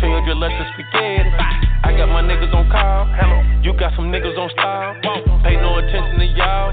Tell 0.00 0.08
your 0.08 0.24
drill 0.24 0.40
spaghetti. 0.40 1.30
I 1.84 1.92
got 1.92 2.08
my 2.08 2.24
niggas 2.24 2.54
on 2.54 2.70
call. 2.72 3.04
You 3.60 3.76
got 3.76 3.92
some 3.96 4.08
niggas 4.08 4.38
on 4.40 4.48
style. 4.56 4.96
Pay 5.44 5.56
no 5.60 5.76
attention 5.84 6.16
to 6.16 6.26
y'all. 6.32 6.72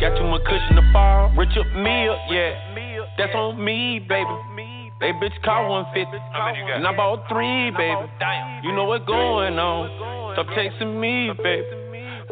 Got 0.00 0.16
too 0.16 0.24
much 0.28 0.44
cushion 0.44 0.76
to 0.76 0.84
fall. 0.92 1.32
Rich 1.36 1.56
up 1.60 1.68
me 1.76 2.08
up, 2.08 2.20
yeah. 2.30 2.56
That's 3.18 3.34
on 3.34 3.62
me, 3.62 3.98
baby. 4.00 4.65
They 5.00 5.12
bitch 5.12 5.36
car 5.44 5.68
150. 5.68 6.16
And 6.72 6.86
I 6.86 6.96
bought 6.96 7.28
three, 7.28 7.70
baby. 7.70 8.08
You 8.64 8.72
know 8.72 8.84
what's 8.84 9.04
going 9.04 9.58
on. 9.58 10.32
Stop 10.32 10.48
chasing 10.56 10.98
me, 11.00 11.30
baby. 11.36 11.68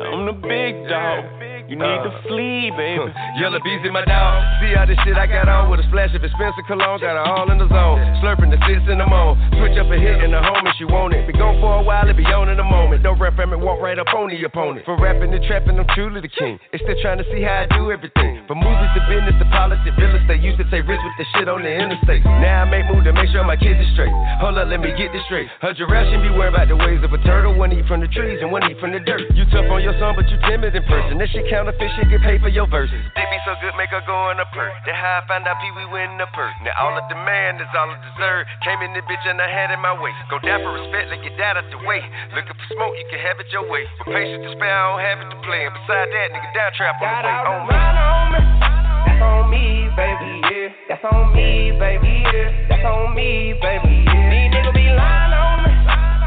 I'm 0.00 0.26
the 0.26 0.32
big 0.32 0.88
dog. 0.88 1.44
You 1.68 1.76
need 1.80 2.00
to 2.04 2.12
flee, 2.28 2.68
baby. 2.76 3.04
Yellow 3.40 3.60
bees 3.64 3.80
in 3.84 3.92
my 3.92 4.04
dog. 4.04 4.42
See 4.60 4.72
how 4.76 4.84
this 4.84 4.98
shit 5.04 5.16
I 5.16 5.28
got 5.28 5.48
on 5.48 5.70
with 5.70 5.80
a 5.80 5.86
splash 5.88 6.12
of 6.16 6.24
expensive 6.24 6.64
cologne. 6.66 7.00
Got 7.00 7.20
her 7.20 7.24
all 7.24 7.48
in 7.52 7.56
the 7.60 7.68
zone. 7.68 8.00
Slurping 8.20 8.48
the 8.48 8.60
six 8.64 8.80
in 8.88 8.98
the 8.98 9.06
moan. 9.06 9.36
Switch 9.60 9.76
up 9.76 9.88
a 9.92 9.96
hit 9.96 10.24
in 10.24 10.32
the 10.32 10.40
home 10.40 10.64
if 10.64 10.74
she 10.76 10.84
want 10.84 11.14
it. 11.14 11.24
Be 11.28 11.32
gone 11.32 11.60
for 11.60 11.80
a 11.80 11.84
while, 11.84 12.08
it 12.08 12.16
be 12.16 12.24
on 12.32 12.48
in 12.48 12.58
a 12.58 12.64
moment. 12.64 13.04
Don't 13.04 13.20
rap 13.20 13.36
from 13.36 13.52
it, 13.52 13.60
walk 13.60 13.80
right 13.80 13.98
up 13.98 14.08
on 14.12 14.28
the 14.28 14.40
opponent. 14.44 14.84
For 14.84 14.96
rapping 14.96 15.32
and 15.32 15.44
trapping, 15.44 15.78
I'm 15.78 15.86
truly 15.94 16.20
the 16.20 16.32
king. 16.32 16.58
They 16.72 16.78
still 16.80 16.96
trying 17.00 17.18
to 17.20 17.26
see 17.32 17.40
how 17.40 17.64
I 17.64 17.76
do 17.76 17.92
everything. 17.92 18.33
From 18.44 18.60
movies 18.60 18.92
to 18.92 19.00
business 19.08 19.32
to 19.40 19.48
politics, 19.48 19.96
real 19.96 20.12
estate. 20.20 20.44
Used 20.44 20.60
to 20.60 20.68
take 20.68 20.84
risks 20.84 21.00
with 21.00 21.16
the 21.16 21.26
shit 21.32 21.48
on 21.48 21.64
the 21.64 21.72
interstate. 21.72 22.20
Now 22.44 22.62
I 22.62 22.68
make 22.68 22.84
moves 22.92 23.08
to 23.08 23.16
make 23.16 23.32
sure 23.32 23.40
my 23.40 23.56
kids 23.56 23.80
are 23.80 23.90
straight. 23.96 24.12
Hold 24.44 24.60
up, 24.60 24.68
let 24.68 24.84
me 24.84 24.92
get 24.92 25.16
this 25.16 25.24
straight. 25.24 25.48
Her 25.64 25.72
giraffe 25.72 26.12
should 26.12 26.20
be 26.20 26.28
worried 26.28 26.52
about 26.52 26.68
the 26.68 26.76
ways 26.76 27.00
of 27.00 27.08
a 27.16 27.20
turtle. 27.24 27.56
One 27.56 27.72
eat 27.72 27.88
from 27.88 28.04
the 28.04 28.10
trees 28.12 28.44
and 28.44 28.52
one 28.52 28.60
eat 28.68 28.76
from 28.84 28.92
the 28.92 29.00
dirt. 29.00 29.32
You 29.32 29.48
tough 29.48 29.64
on 29.72 29.80
your 29.80 29.96
son, 29.96 30.12
but 30.12 30.28
you 30.28 30.36
timid 30.44 30.76
in 30.76 30.84
person. 30.84 31.16
That 31.16 31.32
shit 31.32 31.48
counterfeit 31.48 31.88
shit 31.96 32.12
get 32.12 32.20
paid 32.20 32.44
for 32.44 32.52
your 32.52 32.68
verses. 32.68 33.00
They 33.16 33.24
be 33.32 33.40
so 33.48 33.56
good, 33.64 33.72
make 33.80 33.88
her 33.96 34.04
go 34.04 34.28
in 34.28 34.36
a 34.36 34.48
perk. 34.52 34.76
That 34.84 34.92
how 34.92 35.24
I 35.24 35.28
found 35.28 35.48
out 35.48 35.56
Pee 35.64 35.72
Wee 35.72 35.88
winning 35.88 36.20
the 36.20 36.28
perk. 36.36 36.52
Now 36.60 36.76
all 36.76 36.92
the 36.92 37.04
demand 37.08 37.64
is 37.64 37.70
all 37.72 37.88
I 37.88 37.96
deserve. 38.12 38.44
Came 38.60 38.84
in 38.84 38.92
the 38.92 39.00
bitch 39.08 39.24
and 39.24 39.40
I 39.40 39.48
had 39.48 39.72
in 39.72 39.80
my 39.80 39.96
way. 39.96 40.12
Go 40.28 40.36
down 40.44 40.60
for 40.60 40.76
respect, 40.76 41.08
let 41.08 41.24
get 41.24 41.32
that 41.40 41.56
out 41.56 41.64
the 41.72 41.80
way. 41.88 42.04
Looking 42.36 42.52
for 42.52 42.68
smoke, 42.76 42.92
you 43.00 43.08
can 43.08 43.24
have 43.24 43.40
it 43.40 43.48
your 43.56 43.64
way. 43.72 43.88
For 44.04 44.12
patience 44.12 44.44
to 44.44 44.52
spare, 44.52 44.68
I 44.68 44.84
don't 44.92 45.00
have 45.00 45.18
it 45.24 45.28
to 45.32 45.38
play. 45.48 45.64
And 45.64 45.72
beside 45.72 46.12
that, 46.12 46.26
nigga, 46.28 46.48
down 46.52 46.70
trap 46.76 47.00
on 47.00 47.08
the 47.08 47.32
way. 47.72 47.80
On 48.04 48.28
me. 48.28 48.33
That's 48.38 49.22
on 49.22 49.50
me, 49.50 49.88
baby, 49.96 50.30
yeah. 50.50 50.68
That's 50.88 51.04
on 51.06 51.34
me, 51.34 51.72
baby, 51.78 52.22
yeah. 52.26 52.68
That's 52.68 52.84
on 52.84 53.14
me, 53.14 53.54
baby, 53.62 54.04
yeah. 54.04 54.30
These 54.30 54.50
niggas 54.50 54.74
be 54.74 54.86
lying 54.90 55.34
on 55.34 55.56
me. 55.62 55.72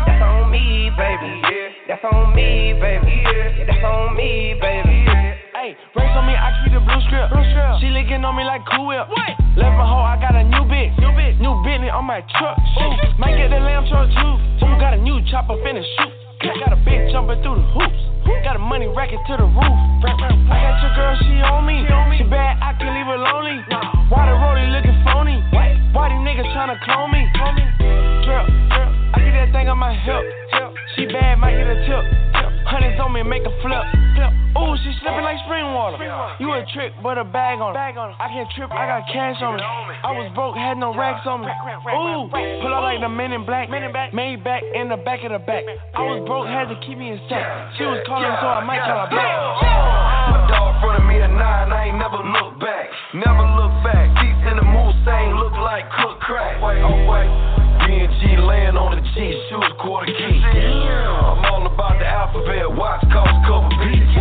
That's 0.07 0.23
on 0.23 0.51
me, 0.51 0.91
baby, 0.95 1.31
yeah. 1.47 1.67
That's 1.87 2.05
on 2.05 2.35
me, 2.35 2.73
baby, 2.79 3.15
yeah. 3.27 3.65
That's 3.67 3.83
on 3.83 4.15
me, 4.15 4.55
baby, 4.61 5.03
yeah. 5.03 5.35
Hey, 5.57 5.75
race 5.95 6.15
on 6.15 6.25
me, 6.27 6.35
I 6.37 6.53
keep 6.63 6.73
the 6.73 6.81
blue 6.83 7.01
script. 7.07 7.33
Blue 7.33 7.43
script. 7.51 7.81
She 7.81 7.89
licking 7.91 8.23
on 8.23 8.35
me 8.35 8.43
like 8.43 8.63
Cool 8.71 8.87
Whip. 8.87 9.09
What? 9.09 9.33
Left 9.57 9.75
my 9.75 9.83
hoe, 9.83 10.05
I 10.05 10.15
got 10.21 10.35
a 10.37 10.43
new 10.43 10.63
bitch. 10.69 10.93
New 11.01 11.11
bitch. 11.17 11.35
New 11.41 11.53
Bentley 11.65 11.89
on 11.89 12.05
my 12.05 12.21
truck. 12.37 12.55
Ooh. 12.55 12.93
Might 13.17 13.35
get 13.35 13.49
the 13.49 13.59
lamb 13.59 13.89
truck 13.89 14.07
too. 14.13 14.33
Ooh, 14.63 14.75
got 14.79 14.93
a 14.93 15.01
new 15.01 15.19
chopper 15.29 15.57
finna 15.65 15.81
shoot. 15.81 16.13
Got 16.39 16.73
a 16.73 16.79
bitch 16.85 17.11
jumping 17.11 17.41
through 17.41 17.57
the 17.57 17.67
hoops. 17.73 18.16
Got 18.43 18.55
a 18.55 18.59
money 18.59 18.87
racket 18.87 19.19
to 19.27 19.37
the 19.37 19.43
roof. 19.43 19.77
I 20.03 20.55
got 20.61 20.79
your 20.81 20.95
girl, 20.95 21.15
she 21.19 21.41
on 21.43 21.65
me. 21.65 21.83
She 22.17 22.23
bad, 22.23 22.57
I 22.63 22.73
can 22.79 22.95
leave 22.95 23.05
her 23.05 23.17
lonely. 23.17 23.59
Why 24.09 24.25
the 24.25 24.35
rollie 24.39 24.71
looking 24.71 24.95
phony? 25.03 25.43
Why 25.91 26.07
these 26.07 26.23
niggas 26.23 26.47
tryna 26.55 26.79
clone 26.85 27.11
me? 27.11 27.27
Girl, 28.23 28.47
girl, 28.71 28.89
I 29.13 29.19
get 29.19 29.33
that 29.33 29.51
thing 29.51 29.67
on 29.67 29.77
my 29.77 29.93
hip. 29.93 30.23
She 30.95 31.05
bad, 31.07 31.39
might 31.39 31.57
get 31.57 31.67
a 31.67 31.75
tip. 31.85 32.56
Hundreds 32.67 32.99
on 32.99 33.15
me, 33.15 33.23
make 33.23 33.47
a 33.47 33.53
flip. 33.63 33.79
flip. 34.11 34.31
Ooh, 34.59 34.75
she 34.83 34.91
slipping 34.99 35.23
like 35.23 35.39
spring 35.47 35.71
water. 35.71 36.01
You 36.39 36.51
a 36.51 36.65
trick, 36.73 36.91
but 36.99 37.17
a 37.17 37.23
bag 37.23 37.63
on 37.63 37.71
her. 37.71 37.79
I 37.79 38.27
can't 38.27 38.49
trip, 38.51 38.67
I 38.75 38.83
got 38.91 39.07
cash 39.07 39.39
on 39.39 39.55
me. 39.55 39.63
I 39.63 40.11
was 40.11 40.27
broke, 40.35 40.59
had 40.59 40.75
no 40.75 40.91
racks 40.91 41.23
on 41.23 41.45
me. 41.45 41.47
Ooh, 41.47 42.27
pull 42.27 42.73
up 42.73 42.83
like 42.83 42.99
the 42.99 43.07
men 43.07 43.31
in 43.31 43.45
black. 43.45 43.69
Made 43.69 44.43
back 44.43 44.63
in 44.67 44.89
the 44.89 44.97
back 44.97 45.23
of 45.23 45.31
the 45.31 45.39
back. 45.39 45.63
I 45.95 46.01
was 46.03 46.25
broke, 46.27 46.51
had 46.51 46.67
to 46.67 46.77
keep 46.83 46.97
me 46.99 47.15
in 47.15 47.19
sight. 47.31 47.45
She 47.79 47.87
was 47.87 48.03
calling, 48.03 48.35
so 48.41 48.47
I 48.51 48.59
might 48.65 48.83
call 48.83 49.05
her 49.05 49.11
back. 49.15 49.31
My 50.35 50.41
dog 50.51 50.81
front 50.83 50.99
of 50.99 51.05
me 51.07 51.23
at 51.23 51.31
nine, 51.31 51.71
I 51.71 51.87
ain't 51.87 51.97
never 52.01 52.19
look 52.19 52.59
back. 52.59 52.91
Never 53.15 53.45
look 53.55 53.71
back. 53.85 54.11
Deep 54.19 54.37
in 54.43 54.59
the 54.59 54.67
Mustang, 54.67 55.39
look 55.39 55.55
like 55.55 55.87
cook 56.01 56.19
crack. 56.19 56.59
Wait, 56.59 56.83
oh 56.83 56.99
wait. 57.07 57.56
B&G 57.87 58.35
laying 58.43 58.75
on 58.75 58.99
the 58.99 59.01
G, 59.15 59.31
shoes 59.47 59.71
quarter 59.79 60.11
key. 60.11 60.43
I'm 60.43 61.39
all 61.47 61.63
about 61.63 61.95
the 61.99 62.05
alphabet, 62.05 62.67
watch 62.75 62.99
cost 63.15 63.31
cover 63.47 63.71
beats. 63.79 64.11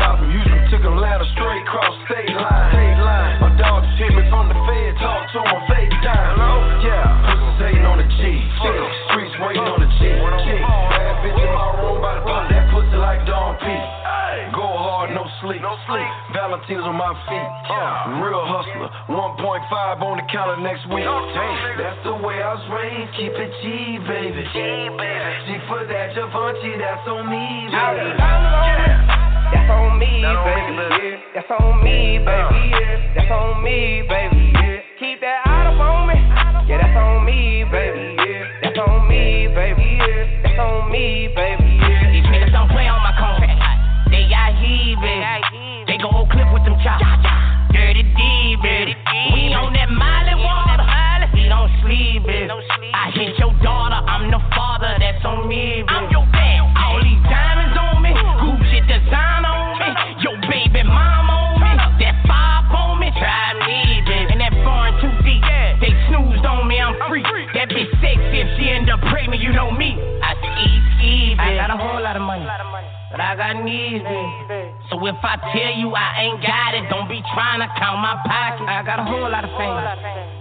Got 0.00 0.16
from 0.16 0.32
Houston, 0.32 0.64
took 0.72 0.88
Atlanta 0.88 1.28
straight 1.36 1.66
cross 1.68 1.92
state 2.08 2.32
line. 2.32 2.89
Sleep. 15.90 16.10
Valentine's 16.32 16.86
on 16.86 16.94
my 16.94 17.10
feet. 17.26 17.50
Uh, 17.66 18.22
real 18.22 18.46
hustler. 18.46 18.88
1.5 19.10 20.02
on 20.02 20.16
the 20.22 20.26
counter 20.30 20.58
next 20.62 20.86
week. 20.86 21.02
That's 21.02 22.00
the 22.06 22.14
way 22.14 22.38
I 22.38 22.54
was 22.54 22.64
raised. 22.70 23.10
Keep 23.18 23.34
it 23.34 23.50
G, 23.62 23.98
baby. 24.06 24.42
G, 24.54 24.58
baby. 24.94 25.30
G 25.46 25.58
for 25.66 25.82
that 25.82 26.14
Givenchy, 26.14 26.78
that's 26.78 27.06
on 27.10 27.26
me, 27.26 27.66
baby. 27.66 28.14
That's 29.50 29.70
on 29.70 29.98
me, 29.98 30.22
baby. 30.22 31.18
That's 31.34 31.50
on 31.50 31.82
me, 31.82 32.18
baby. 32.22 32.62
That's 33.18 33.30
on 33.34 33.62
me, 33.62 34.06
baby. 34.06 34.54
Keep 34.98 35.20
that 35.26 35.42
out 35.46 35.74
up 35.74 35.80
on 35.80 36.06
me. 36.06 36.14
Yeah, 36.70 36.78
that's 36.78 36.94
on 36.94 37.26
me, 37.26 37.64
baby. 37.66 38.14
That's 38.62 38.78
on 38.78 39.08
me, 39.08 39.50
baby. 39.50 39.98
That's 40.46 40.58
on 40.58 40.90
me, 40.90 41.28
baby. 41.34 41.82
These 42.14 42.26
niggas 42.30 42.52
don't 42.52 42.70
play 42.70 42.86
on 42.86 43.02
my 43.02 43.14
contract. 43.18 43.58
They 44.10 44.28
got 44.30 44.54
heaving. 44.54 45.59
They 46.00 46.08
gon' 46.08 46.24
clip 46.32 46.48
with 46.56 46.64
them 46.64 46.80
chops. 46.80 47.04
Dirty 47.76 48.00
D, 48.00 48.20
dirty 48.64 48.96
We 49.36 49.52
on 49.52 49.76
that 49.76 49.92
Miley 49.92 50.32
water. 50.40 50.88
We 51.36 51.44
don't 51.44 51.68
sleep, 51.84 52.24
it. 52.24 52.48
I 52.48 53.12
hit 53.12 53.36
your 53.36 53.52
daughter. 53.60 54.00
I'm 54.08 54.32
the 54.32 54.40
father. 54.56 54.96
That's 54.96 55.20
on 55.28 55.44
me, 55.44 55.84
baby. 55.84 55.92
I'm 55.92 56.08
your 56.08 56.24
dad. 56.32 56.72
All 56.72 57.04
these 57.04 57.20
diamonds 57.28 57.76
on 57.76 58.00
me. 58.00 58.16
Gucci 58.16 58.80
design 58.88 59.44
on 59.44 59.76
me. 59.76 59.92
Your 60.24 60.40
baby 60.48 60.88
mom 60.88 61.28
on 61.28 61.68
me. 61.68 61.72
That 62.00 62.16
five 62.24 62.72
on 62.72 62.96
me. 62.96 63.12
Try 63.20 63.60
me, 63.60 64.00
baby. 64.08 64.32
And 64.32 64.40
that 64.40 64.56
foreign 64.64 64.96
too 65.04 65.12
deep. 65.20 65.44
They 65.84 65.92
snoozed 66.08 66.48
on 66.48 66.64
me. 66.64 66.80
I'm 66.80 66.96
free. 67.12 67.28
That 67.52 67.68
bitch 67.68 67.92
sexy. 68.00 68.40
If 68.40 68.48
she 68.56 68.72
end 68.72 68.88
up 68.88 69.04
pregnant, 69.12 69.44
you 69.44 69.52
know 69.52 69.68
me. 69.68 70.00
I 70.24 70.32
ski, 70.40 70.64
ski, 70.96 71.36
baby. 71.36 71.60
I 71.60 71.68
got 71.68 71.68
a 71.68 71.76
whole 71.76 72.00
lot 72.00 72.16
of 72.16 72.24
money. 72.24 72.48
But 73.10 73.18
I 73.18 73.34
got 73.34 73.58
needs. 73.66 74.06
So 74.86 74.94
if 75.06 75.18
I 75.18 75.34
tell 75.50 75.74
you 75.74 75.90
I 75.98 76.30
ain't 76.30 76.40
got 76.46 76.78
it, 76.78 76.86
don't 76.90 77.10
be 77.10 77.18
trying 77.34 77.58
to 77.58 77.66
count 77.74 77.98
my 77.98 78.14
pocket. 78.22 78.70
I 78.70 78.86
got 78.86 79.02
a 79.02 79.06
whole 79.06 79.26
lot 79.26 79.42
of 79.42 79.50
fame. 79.58 79.74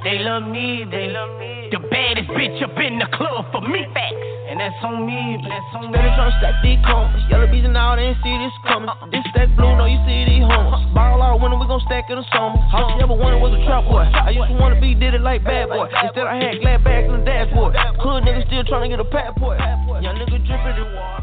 They 0.05 0.21
love 0.21 0.45
me, 0.45 0.85
they 0.85 1.09
love 1.09 1.33
me. 1.41 1.73
The 1.73 1.81
baddest 1.89 2.29
bitch 2.31 2.61
up 2.63 2.77
in 2.77 3.01
the 3.01 3.09
club 3.11 3.49
for 3.51 3.61
me, 3.65 3.83
facts. 3.93 4.15
And 4.49 4.57
that's 4.57 4.77
on 4.81 5.05
me, 5.05 5.37
that's 5.45 5.69
on 5.77 5.91
me. 5.91 5.97
Steady 5.97 6.09
tryna 6.13 6.33
stack 6.41 6.55
these 6.65 6.81
combs. 6.85 7.13
Yellow 7.29 7.45
bees 7.49 7.65
and 7.65 7.77
all, 7.77 7.97
they 7.97 8.09
ain't 8.09 8.17
see 8.21 8.33
this 8.37 8.53
coming. 8.65 8.89
Uh-uh. 8.89 9.11
This 9.13 9.21
stack 9.29 9.49
blue, 9.53 9.77
no, 9.77 9.85
you 9.85 10.01
see 10.09 10.25
these 10.25 10.45
homes. 10.45 10.73
Uh-huh. 10.73 10.93
Ball 10.93 11.21
out 11.21 11.37
winter, 11.41 11.57
we 11.57 11.67
gon' 11.69 11.81
stack 11.85 12.09
in 12.09 12.17
the 12.17 12.25
summer. 12.33 12.57
All 12.73 12.89
she 12.93 13.01
ever 13.01 13.13
wanted 13.13 13.41
was 13.41 13.53
a 13.53 13.61
trap 13.65 13.85
boy. 13.85 14.05
I 14.09 14.33
used 14.33 14.49
to 14.49 14.57
wanna 14.57 14.81
be, 14.81 14.95
did 14.97 15.13
it 15.13 15.21
like 15.21 15.43
bad 15.43 15.69
boy. 15.69 15.89
Instead, 15.89 16.25
I 16.25 16.37
had 16.37 16.61
glad 16.61 16.81
bags 16.85 17.05
in 17.09 17.21
the 17.21 17.25
dashboard. 17.25 17.77
Hood 18.01 18.25
niggas 18.25 18.45
still 18.49 18.65
tryna 18.65 18.89
get 18.89 19.01
a 19.01 19.09
passport. 19.09 19.61
Young 20.01 20.17
nigga 20.17 20.37
dripping 20.41 20.77
in 20.79 20.89
water. 20.95 21.18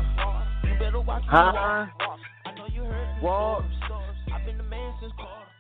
Huh? 1.29 1.53
water. 1.53 1.93
I 2.45 2.55
know 2.55 2.67
you 2.73 2.85
heard 2.85 3.17
me. 3.17 3.29
I've 4.33 4.47
been 4.47 4.59
the 4.59 4.65
man 4.65 4.95
since 5.01 5.13
Carter. 5.17 5.51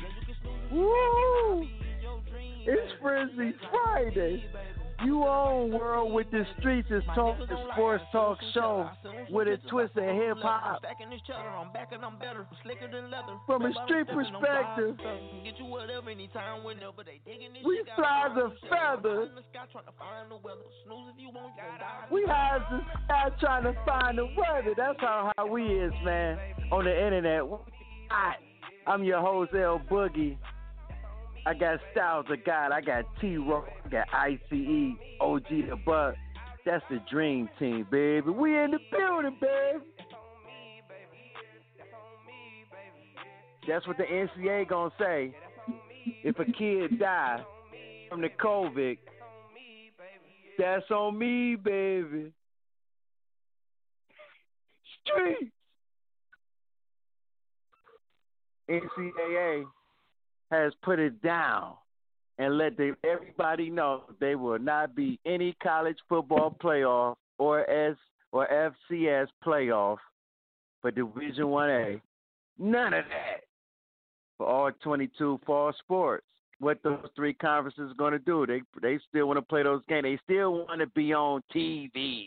Yeah, 0.00 0.08
you 0.12 0.26
can 0.26 0.76
Woo! 0.76 1.66
It's 2.66 2.92
Frizzy 3.00 3.54
Friday. 3.70 4.44
You 5.04 5.24
own 5.24 5.72
World 5.72 6.12
with 6.12 6.30
the 6.30 6.44
Streets 6.58 6.88
is 6.90 7.02
talk 7.14 7.38
the 7.38 7.56
sports 7.72 8.02
talk 8.12 8.38
show 8.54 8.88
with 9.30 9.48
a 9.48 9.58
twist 9.68 9.96
of 9.96 10.04
hip 10.04 10.38
hop. 10.38 10.82
From 13.46 13.66
a 13.66 13.72
street 13.84 14.06
perspective. 14.08 14.96
We 17.64 17.82
fly 17.94 18.28
the 18.34 18.52
feather. 18.70 19.28
We 22.10 22.24
high 22.26 22.56
as 22.56 22.62
the 22.70 22.80
sky 23.04 23.28
trying 23.40 23.64
to 23.64 23.74
find 23.84 24.18
the 24.18 24.24
weather. 24.24 24.74
That's 24.76 25.00
how 25.00 25.32
how 25.36 25.46
we 25.46 25.64
is, 25.64 25.92
man. 26.04 26.38
On 26.72 26.84
the 26.84 26.92
internet. 26.92 27.42
Hot. 28.08 28.36
I'm 28.86 29.04
your 29.04 29.18
L 29.18 29.80
Boogie. 29.90 30.38
I 31.46 31.54
got 31.54 31.78
Styles 31.92 32.26
of 32.28 32.44
God. 32.44 32.72
I 32.72 32.80
got 32.80 33.04
T 33.20 33.36
Rock. 33.36 33.68
I 33.84 33.88
got 33.88 34.08
ICE. 34.12 34.96
OG 35.20 35.48
the 35.48 35.76
Buck. 35.86 36.16
That's 36.64 36.82
the 36.90 36.98
dream 37.08 37.48
team, 37.60 37.86
baby. 37.88 38.28
We 38.30 38.58
in 38.58 38.72
the 38.72 38.80
building, 38.90 39.36
baby. 39.40 39.84
That's 43.68 43.86
what 43.86 43.96
the 43.96 44.04
NCA 44.04 44.68
gonna 44.68 44.90
say. 44.98 45.32
If 46.24 46.36
a 46.40 46.44
kid 46.44 46.98
die 46.98 47.44
from 48.08 48.22
the 48.22 48.28
COVID, 48.28 48.98
that's 50.58 50.90
on 50.90 51.16
me, 51.16 51.54
baby. 51.54 52.32
Streets. 55.04 55.52
NCAA 58.68 59.64
has 60.50 60.72
put 60.82 60.98
it 60.98 61.20
down. 61.22 61.74
and 62.38 62.58
let 62.58 62.76
the, 62.76 62.94
everybody 63.04 63.70
know 63.70 64.02
there 64.20 64.36
will 64.38 64.58
not 64.58 64.94
be 64.94 65.18
any 65.24 65.54
college 65.62 65.96
football 66.08 66.54
playoff 66.62 67.16
or 67.38 67.68
S 67.70 67.96
or 68.32 68.46
FCS 68.90 69.28
playoff 69.44 69.96
for 70.82 70.90
Division 70.90 71.48
One 71.48 71.70
A. 71.70 72.00
None 72.58 72.92
of 72.92 73.04
that 73.06 73.40
for 74.36 74.46
all 74.46 74.70
22 74.82 75.40
fall 75.46 75.72
sports. 75.78 76.26
What 76.58 76.82
those 76.82 77.06
three 77.14 77.34
conferences 77.34 77.92
going 77.98 78.12
to 78.12 78.18
do? 78.18 78.46
They 78.46 78.62
they 78.80 78.98
still 79.08 79.26
want 79.26 79.36
to 79.38 79.42
play 79.42 79.62
those 79.62 79.82
games. 79.88 80.04
They 80.04 80.18
still 80.24 80.52
want 80.66 80.80
to 80.80 80.86
be 80.88 81.12
on 81.12 81.42
TV. 81.54 82.24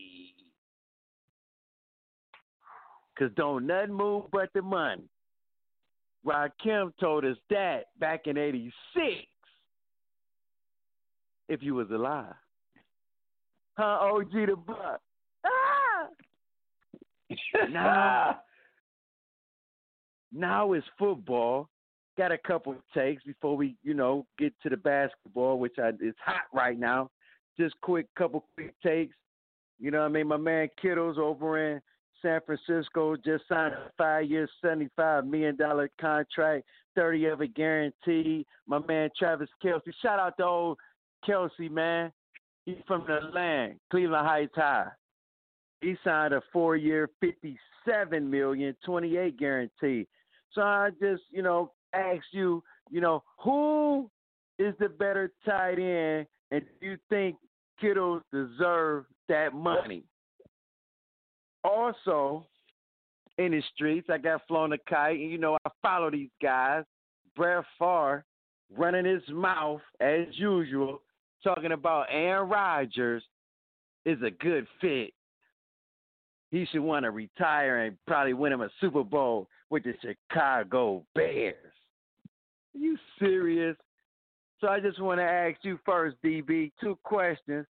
Cause 3.17 3.31
don't 3.35 3.67
nothing 3.67 3.93
move 3.93 4.25
but 4.31 4.49
the 4.53 4.61
money. 4.61 5.03
Kim 6.61 6.93
told 6.99 7.25
us 7.25 7.37
that 7.49 7.85
back 7.99 8.27
in 8.27 8.37
'86. 8.37 8.73
If 11.47 11.63
you 11.63 11.75
was 11.75 11.89
alive, 11.89 12.33
huh? 13.77 13.99
OG 14.01 14.31
the 14.31 14.55
Buck. 14.55 15.01
Ah! 15.45 16.07
now, 17.69 18.39
now 20.31 20.73
it's 20.73 20.85
football. 20.97 21.69
Got 22.17 22.31
a 22.31 22.37
couple 22.37 22.73
of 22.73 22.79
takes 22.93 23.23
before 23.23 23.55
we, 23.55 23.75
you 23.81 23.93
know, 23.93 24.25
get 24.37 24.53
to 24.63 24.69
the 24.69 24.77
basketball, 24.77 25.57
which 25.57 25.75
I, 25.79 25.89
is 26.01 26.15
hot 26.23 26.43
right 26.53 26.77
now. 26.77 27.09
Just 27.57 27.79
quick, 27.81 28.07
couple 28.17 28.45
quick 28.55 28.75
takes. 28.83 29.15
You 29.79 29.91
know, 29.91 29.99
what 29.99 30.05
I 30.05 30.09
mean, 30.09 30.27
my 30.27 30.37
man 30.37 30.67
Kittles 30.81 31.17
over 31.17 31.73
in 31.73 31.81
San 32.21 32.39
Francisco 32.45 33.15
just 33.15 33.43
signed 33.47 33.73
a 33.73 33.91
five-year, 33.97 34.47
seventy-five 34.61 35.25
million 35.25 35.55
dollar 35.55 35.89
contract, 35.99 36.65
thirty 36.95 37.25
of 37.25 37.41
it 37.41 37.55
guaranteed. 37.55 38.45
My 38.67 38.79
man 38.87 39.09
Travis 39.17 39.49
Kelce. 39.63 39.93
Shout 40.01 40.19
out 40.19 40.37
to 40.37 40.45
old 40.45 40.77
Kelce, 41.27 41.69
man. 41.69 42.11
He's 42.65 42.77
from 42.87 43.05
the 43.07 43.19
land, 43.33 43.79
Cleveland 43.89 44.27
Heights 44.27 44.53
High. 44.55 44.87
He 45.81 45.95
signed 46.03 46.33
a 46.33 46.41
four-year, 46.51 47.09
fifty-seven 47.21 48.29
million, 48.29 48.75
twenty-eight 48.85 49.37
guaranteed. 49.37 50.07
So 50.53 50.61
I 50.61 50.89
just, 51.01 51.23
you 51.31 51.41
know, 51.41 51.71
ask 51.93 52.23
you, 52.31 52.63
you 52.89 53.01
know, 53.01 53.23
who 53.43 54.09
is 54.57 54.73
the 54.79 54.89
better 54.89 55.31
tight 55.45 55.79
end, 55.79 56.27
and 56.51 56.63
do 56.81 56.87
you 56.87 56.97
think 57.09 57.37
Kittles 57.79 58.23
deserve 58.33 59.05
that 59.29 59.53
money? 59.53 60.03
Also, 61.63 62.45
in 63.37 63.51
the 63.51 63.61
streets, 63.73 64.09
I 64.09 64.17
got 64.17 64.45
flown 64.47 64.73
a 64.73 64.77
kite, 64.89 65.19
and 65.19 65.31
you 65.31 65.37
know 65.37 65.57
I 65.65 65.69
follow 65.81 66.11
these 66.11 66.29
guys. 66.41 66.83
Brett 67.35 67.63
Favre 67.77 68.25
running 68.75 69.05
his 69.05 69.23
mouth 69.29 69.81
as 69.99 70.25
usual, 70.33 71.01
talking 71.43 71.71
about 71.71 72.07
Aaron 72.09 72.49
Rodgers 72.49 73.23
is 74.05 74.17
a 74.23 74.31
good 74.31 74.67
fit. 74.81 75.13
He 76.51 76.65
should 76.65 76.81
want 76.81 77.03
to 77.03 77.11
retire 77.11 77.85
and 77.85 77.97
probably 78.07 78.33
win 78.33 78.53
him 78.53 78.61
a 78.61 78.69
Super 78.81 79.03
Bowl 79.03 79.47
with 79.69 79.83
the 79.83 79.93
Chicago 80.01 81.03
Bears. 81.13 81.55
Are 82.75 82.79
you 82.79 82.97
serious? 83.19 83.77
So 84.59 84.67
I 84.67 84.79
just 84.79 84.99
want 84.99 85.19
to 85.19 85.23
ask 85.23 85.57
you 85.61 85.79
first, 85.85 86.17
DB, 86.23 86.71
two 86.81 86.97
questions. 87.03 87.65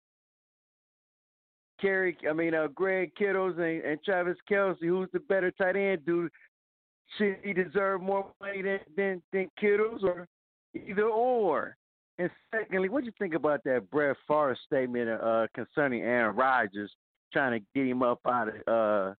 Kerry, 1.80 2.16
I 2.28 2.32
mean, 2.32 2.54
uh, 2.54 2.68
Greg 2.68 3.14
Kittles 3.16 3.56
and, 3.58 3.82
and 3.82 4.02
Travis 4.02 4.36
Kelce, 4.50 4.78
who's 4.80 5.08
the 5.12 5.20
better 5.20 5.50
tight 5.50 5.76
end? 5.76 6.06
dude? 6.06 6.30
should 7.16 7.36
he 7.42 7.52
deserve 7.52 8.00
more 8.00 8.26
money 8.40 8.62
than 8.62 8.80
than, 8.96 9.22
than 9.32 9.50
Kittles, 9.58 10.02
or 10.02 10.26
either 10.74 11.04
or? 11.04 11.76
And 12.18 12.30
secondly, 12.54 12.88
what 12.88 13.00
do 13.00 13.06
you 13.06 13.12
think 13.18 13.34
about 13.34 13.64
that 13.64 13.90
Brett 13.90 14.16
Favre 14.28 14.56
statement 14.66 15.10
uh, 15.10 15.46
concerning 15.54 16.02
Aaron 16.02 16.36
Rodgers 16.36 16.92
trying 17.32 17.58
to 17.58 17.66
get 17.74 17.88
him 17.88 18.02
up 18.02 18.20
out 18.26 18.48
of 18.48 18.68
uh, 18.68 19.14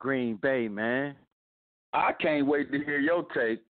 Green 0.00 0.36
Bay, 0.42 0.66
man? 0.66 1.14
I 1.92 2.12
can't 2.12 2.46
wait 2.46 2.72
to 2.72 2.78
hear 2.78 2.98
your 2.98 3.24
take 3.34 3.62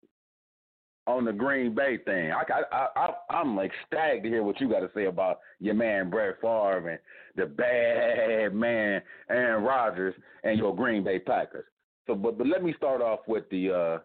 on 1.06 1.24
the 1.24 1.32
Green 1.32 1.74
Bay 1.74 1.98
thing. 2.04 2.30
I, 2.30 2.42
I, 2.72 2.86
I, 2.96 3.10
I'm 3.30 3.58
ecstatic 3.58 4.22
to 4.22 4.28
hear 4.28 4.42
what 4.42 4.60
you 4.60 4.68
got 4.68 4.80
to 4.80 4.90
say 4.94 5.06
about 5.06 5.40
your 5.58 5.74
man 5.74 6.10
Brett 6.10 6.40
Favre 6.40 6.88
and 6.88 6.98
the 7.36 7.46
bad 7.46 8.54
man 8.54 9.02
Aaron 9.28 9.64
Rodgers 9.64 10.14
and 10.44 10.58
your 10.58 10.74
Green 10.74 11.02
Bay 11.02 11.18
Packers. 11.18 11.64
So, 12.06 12.14
but 12.14 12.38
but 12.38 12.46
let 12.46 12.62
me 12.62 12.74
start 12.76 13.00
off 13.00 13.20
with 13.26 13.48
the 13.50 13.70
uh, 13.70 13.98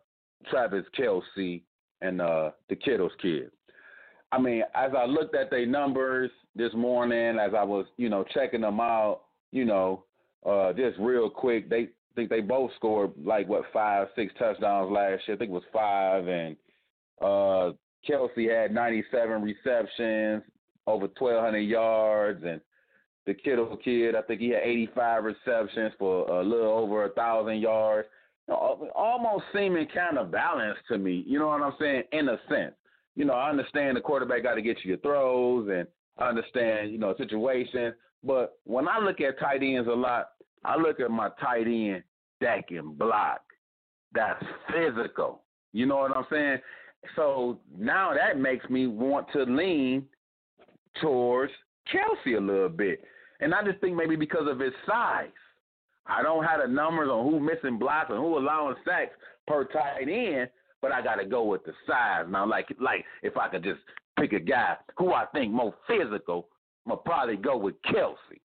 Travis 0.50 0.86
Kelce 0.98 1.62
and 2.02 2.22
uh, 2.22 2.52
the 2.70 2.76
Kittles 2.76 3.12
kid. 3.22 3.52
I 4.32 4.40
mean, 4.40 4.64
as 4.76 4.92
I 4.98 5.06
looked 5.06 5.36
at 5.36 5.50
their 5.50 5.66
numbers 5.66 6.30
this 6.56 6.74
morning, 6.74 7.40
as 7.40 7.52
I 7.58 7.64
was 7.64 7.86
you 7.98 8.10
know 8.10 8.24
checking 8.34 8.62
them 8.62 8.80
out, 8.80 9.22
you 9.52 9.66
know, 9.66 10.04
uh, 10.46 10.74
just 10.74 10.98
real 11.00 11.30
quick, 11.30 11.70
they 11.70 11.90
think 12.16 12.30
they 12.30 12.42
both 12.42 12.72
scored 12.76 13.12
like 13.24 13.48
what 13.48 13.64
five, 13.72 14.08
six 14.16 14.34
touchdowns 14.38 14.92
last 14.92 15.28
year. 15.28 15.36
I 15.36 15.38
think 15.38 15.52
it 15.52 15.54
was 15.54 15.64
five 15.72 16.28
and 16.28 16.56
uh, 17.22 17.72
Kelce 18.08 18.50
had 18.50 18.74
97 18.74 19.42
receptions, 19.42 20.44
over 20.86 21.08
1,200 21.18 21.60
yards, 21.60 22.44
and 22.46 22.62
the 23.26 23.34
Kittle 23.34 23.78
kid, 23.84 24.16
I 24.16 24.22
think 24.22 24.40
he 24.40 24.50
had 24.50 24.64
85 24.64 25.24
receptions 25.26 25.94
for 26.00 26.28
a 26.30 26.44
little 26.44 26.72
over 26.72 27.06
a 27.06 27.10
thousand 27.10 27.60
yards. 27.60 28.08
Almost 28.50 29.44
seeming 29.54 29.88
kind 29.94 30.18
of 30.18 30.32
balanced 30.32 30.82
to 30.88 30.98
me. 30.98 31.26
You 31.28 31.38
know 31.38 31.48
what 31.48 31.62
I'm 31.62 31.74
saying? 31.78 32.04
In 32.14 32.30
a 32.30 32.38
sense, 32.50 32.74
you 33.18 33.26
know, 33.26 33.34
I 33.34 33.50
understand 33.50 33.98
the 33.98 34.02
quarterback 34.02 34.44
got 34.44 34.56
to 34.56 34.62
get 34.62 34.78
you 34.84 34.90
your 34.90 34.98
throws, 35.00 35.68
and 35.70 35.86
I 36.18 36.30
understand 36.30 36.94
you 36.94 36.98
know 36.98 37.14
situation. 37.18 37.94
But 38.24 38.58
when 38.64 38.88
I 38.88 39.00
look 39.00 39.20
at 39.20 39.38
tight 39.40 39.62
ends 39.62 39.90
a 39.90 39.94
lot, 39.94 40.30
I 40.64 40.78
look 40.78 41.02
at 41.02 41.12
my 41.12 41.30
tight 41.42 41.68
end 41.68 42.04
that 42.40 42.68
can 42.70 42.94
block. 42.94 43.42
That's 44.14 44.44
physical. 44.72 45.44
You 45.74 45.86
know 45.86 45.98
what 45.98 46.16
I'm 46.16 46.26
saying? 46.32 46.60
So 47.16 47.60
now 47.78 48.14
that 48.14 48.40
makes 48.40 48.70
me 48.70 48.88
want 48.88 49.28
to 49.34 49.44
lean 49.44 50.06
towards 51.02 51.52
Kelce 51.94 52.38
a 52.38 52.42
little 52.42 52.70
bit. 52.70 53.04
And 53.40 53.54
I 53.54 53.64
just 53.64 53.80
think 53.80 53.96
maybe 53.96 54.16
because 54.16 54.48
of 54.50 54.60
his 54.60 54.74
size. 54.86 55.30
I 56.06 56.24
don't 56.24 56.44
have 56.46 56.62
the 56.62 56.68
numbers 56.68 57.10
on 57.10 57.30
who 57.30 57.40
missing 57.40 57.78
blocks 57.78 58.10
and 58.10 58.20
who 58.20 58.38
allowing 58.38 58.76
sacks 58.86 59.12
per 59.46 59.66
tight 59.66 60.08
end, 60.10 60.50
but 60.82 60.92
I 60.92 61.02
gotta 61.02 61.26
go 61.26 61.44
with 61.44 61.66
the 61.66 61.74
size. 61.86 62.26
Now 62.30 62.48
like 62.48 62.68
like 62.80 63.04
if 63.24 63.38
I 63.38 63.50
could 63.50 63.64
just 63.64 63.80
pick 64.18 64.34
a 64.34 64.40
guy 64.40 64.78
who 64.98 65.14
I 65.14 65.26
think 65.34 65.52
more 65.52 65.76
physical, 65.86 66.48
I'm 66.86 66.92
gonna 66.92 67.02
probably 67.04 67.36
go 67.36 67.58
with 67.58 67.76
Kelce. 67.84 68.40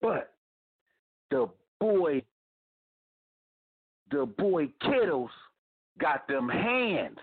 But 0.00 0.32
the 1.30 1.48
boy 1.78 2.22
the 4.10 4.26
boy 4.26 4.68
Kittles 4.80 5.30
got 5.98 6.26
them 6.28 6.48
hands. 6.48 7.18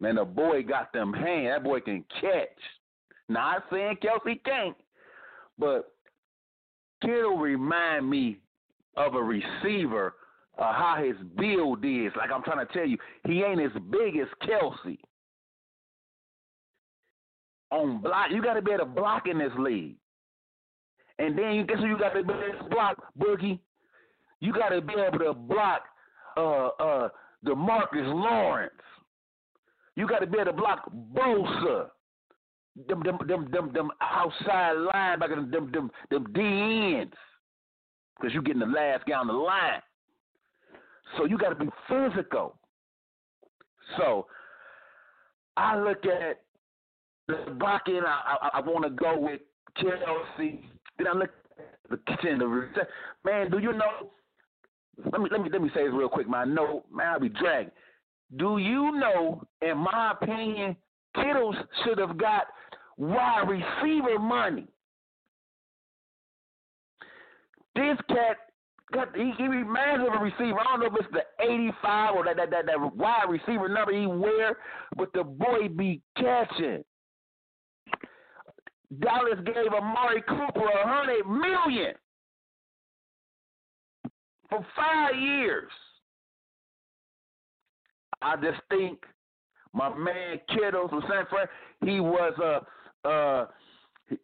Man, 0.00 0.14
the 0.14 0.24
boy 0.24 0.62
got 0.62 0.92
them 0.92 1.12
hands. 1.12 1.48
That 1.54 1.64
boy 1.64 1.80
can 1.80 2.04
catch. 2.20 2.48
Not 3.28 3.64
saying 3.70 3.98
Kelce 4.02 4.42
can't, 4.44 4.76
but 5.58 5.92
Kittle 7.02 7.36
remind 7.36 8.08
me 8.08 8.38
of 8.96 9.14
a 9.14 9.22
receiver, 9.22 10.14
uh, 10.58 10.72
how 10.72 11.02
his 11.02 11.16
build 11.36 11.84
is. 11.84 12.12
Like 12.16 12.30
I'm 12.34 12.42
trying 12.42 12.66
to 12.66 12.72
tell 12.72 12.86
you, 12.86 12.98
he 13.26 13.42
ain't 13.42 13.60
as 13.60 13.72
big 13.90 14.16
as 14.16 14.26
Kelce. 14.42 14.98
On 17.70 18.00
block, 18.00 18.30
you 18.32 18.42
got 18.42 18.54
to 18.54 18.62
be 18.62 18.72
able 18.72 18.84
to 18.84 18.90
block 18.90 19.28
in 19.28 19.38
this 19.38 19.52
league. 19.58 19.96
And 21.20 21.38
then 21.38 21.52
you 21.52 21.64
guess 21.64 21.78
who 21.78 21.86
you 21.86 21.98
got 21.98 22.14
to 22.14 22.24
be 22.24 22.32
able 22.32 22.64
to 22.64 22.68
block, 22.70 22.96
Boogie? 23.18 23.60
You 24.40 24.52
got 24.52 24.70
to 24.70 24.80
be 24.80 24.94
able 24.94 25.18
to 25.18 25.34
block 25.34 25.82
uh, 26.36 26.68
uh, 26.80 27.08
Demarcus 27.44 28.06
Lawrence. 28.14 28.72
You 29.96 30.06
got 30.06 30.20
to 30.20 30.26
be 30.26 30.38
able 30.38 30.52
to 30.52 30.56
block 30.56 30.90
Bosa. 31.14 31.88
Them, 32.88 33.02
them, 33.02 33.18
them, 33.26 33.50
them, 33.50 33.72
them 33.72 33.90
outside 34.00 34.76
linebackers, 34.76 35.50
them, 35.50 35.70
them, 35.72 35.90
them 36.10 36.26
D 36.32 36.40
ends. 37.00 37.14
Because 38.16 38.32
you're 38.32 38.42
getting 38.42 38.60
the 38.60 38.66
last 38.66 39.04
guy 39.06 39.14
on 39.14 39.26
the 39.26 39.32
line. 39.32 39.80
So 41.16 41.24
you 41.24 41.36
got 41.36 41.50
to 41.50 41.64
be 41.64 41.70
physical. 41.88 42.56
So 43.96 44.26
I 45.56 45.78
look 45.78 46.04
at 46.06 46.42
the 47.26 47.52
blocking. 47.58 48.02
I, 48.06 48.36
I, 48.42 48.58
I 48.58 48.60
want 48.60 48.84
to 48.84 48.90
go 48.90 49.18
with 49.18 49.40
Kelce. 49.78 50.60
Then 50.98 51.06
I 51.08 51.12
look 51.12 51.30
at 51.58 51.90
the 51.90 51.96
kitchen. 52.06 52.38
The 52.38 52.68
man, 53.24 53.50
do 53.50 53.58
you 53.58 53.72
know 53.72 54.12
let 55.12 55.20
me 55.20 55.28
let 55.30 55.42
me 55.42 55.50
let 55.50 55.62
me 55.62 55.70
say 55.74 55.84
this 55.84 55.92
real 55.92 56.08
quick, 56.08 56.28
man. 56.28 56.54
No, 56.54 56.84
man, 56.92 57.08
I'll 57.08 57.20
be 57.20 57.28
dragging. 57.28 57.72
Do 58.36 58.58
you 58.58 58.92
know, 58.92 59.42
in 59.60 59.78
my 59.78 60.12
opinion, 60.20 60.76
Kittles 61.14 61.56
should 61.84 61.98
have 61.98 62.16
got 62.16 62.44
wide 62.96 63.48
receiver 63.48 64.18
money. 64.18 64.66
This 67.74 67.96
cat 68.08 68.36
got 68.92 69.16
he, 69.16 69.32
he 69.38 69.44
reminds 69.44 70.06
of 70.06 70.14
a 70.14 70.22
receiver. 70.22 70.58
I 70.60 70.64
don't 70.64 70.80
know 70.80 70.86
if 70.86 71.04
it's 71.04 71.12
the 71.12 71.44
85 71.44 72.14
or 72.14 72.24
that 72.24 72.36
that 72.36 72.50
that, 72.50 72.66
that 72.66 72.96
wide 72.96 73.28
receiver 73.28 73.68
number 73.68 73.92
he 73.92 74.06
wear, 74.06 74.56
but 74.96 75.12
the 75.12 75.24
boy 75.24 75.68
be 75.68 76.00
catching. 76.16 76.84
Dallas 78.98 79.38
gave 79.46 79.72
Amari 79.72 80.22
Cooper 80.22 80.68
a 80.68 80.86
hundred 80.86 81.24
million 81.26 81.94
for 84.50 84.66
five 84.76 85.16
years. 85.18 85.70
I 88.22 88.36
just 88.36 88.60
think 88.68 88.98
my 89.72 89.88
man 89.96 90.40
Kittle 90.48 90.88
from 90.88 91.02
San 91.08 91.24
Fran, 91.30 91.46
he 91.84 92.00
was 92.00 92.34
uh, 92.42 93.08
uh, 93.08 93.46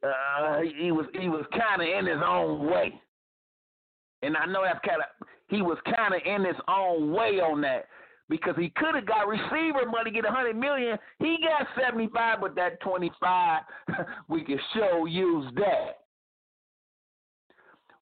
uh, 0.07 0.61
he 0.79 0.93
was 0.93 1.07
he 1.19 1.29
was 1.29 1.45
kind 1.53 1.81
of 1.81 1.89
in 1.89 2.07
his 2.07 2.23
own 2.25 2.67
way, 2.67 3.01
and 4.23 4.37
I 4.37 4.47
know 4.47 4.63
that's 4.65 4.85
kind 4.85 5.01
of 5.01 5.27
he 5.49 5.63
was 5.63 5.79
kind 5.85 6.15
of 6.15 6.21
in 6.27 6.45
his 6.45 6.57
own 6.69 7.13
way 7.13 7.41
on 7.41 7.61
that 7.63 7.87
because 8.29 8.55
he 8.59 8.71
could 8.71 8.95
have 8.97 9.07
got 9.07 9.29
receiver 9.29 9.87
money, 9.89 10.11
get 10.11 10.25
a 10.27 10.31
hundred 10.31 10.57
million. 10.57 10.99
He 11.21 11.39
got 11.43 11.67
seventy 11.81 12.09
five, 12.13 12.41
but 12.41 12.55
that 12.57 12.81
twenty 12.81 13.11
five 13.21 13.63
we 14.29 14.45
can 14.45 14.59
show 14.75 15.07
use 15.07 15.47
that. 15.55 16.01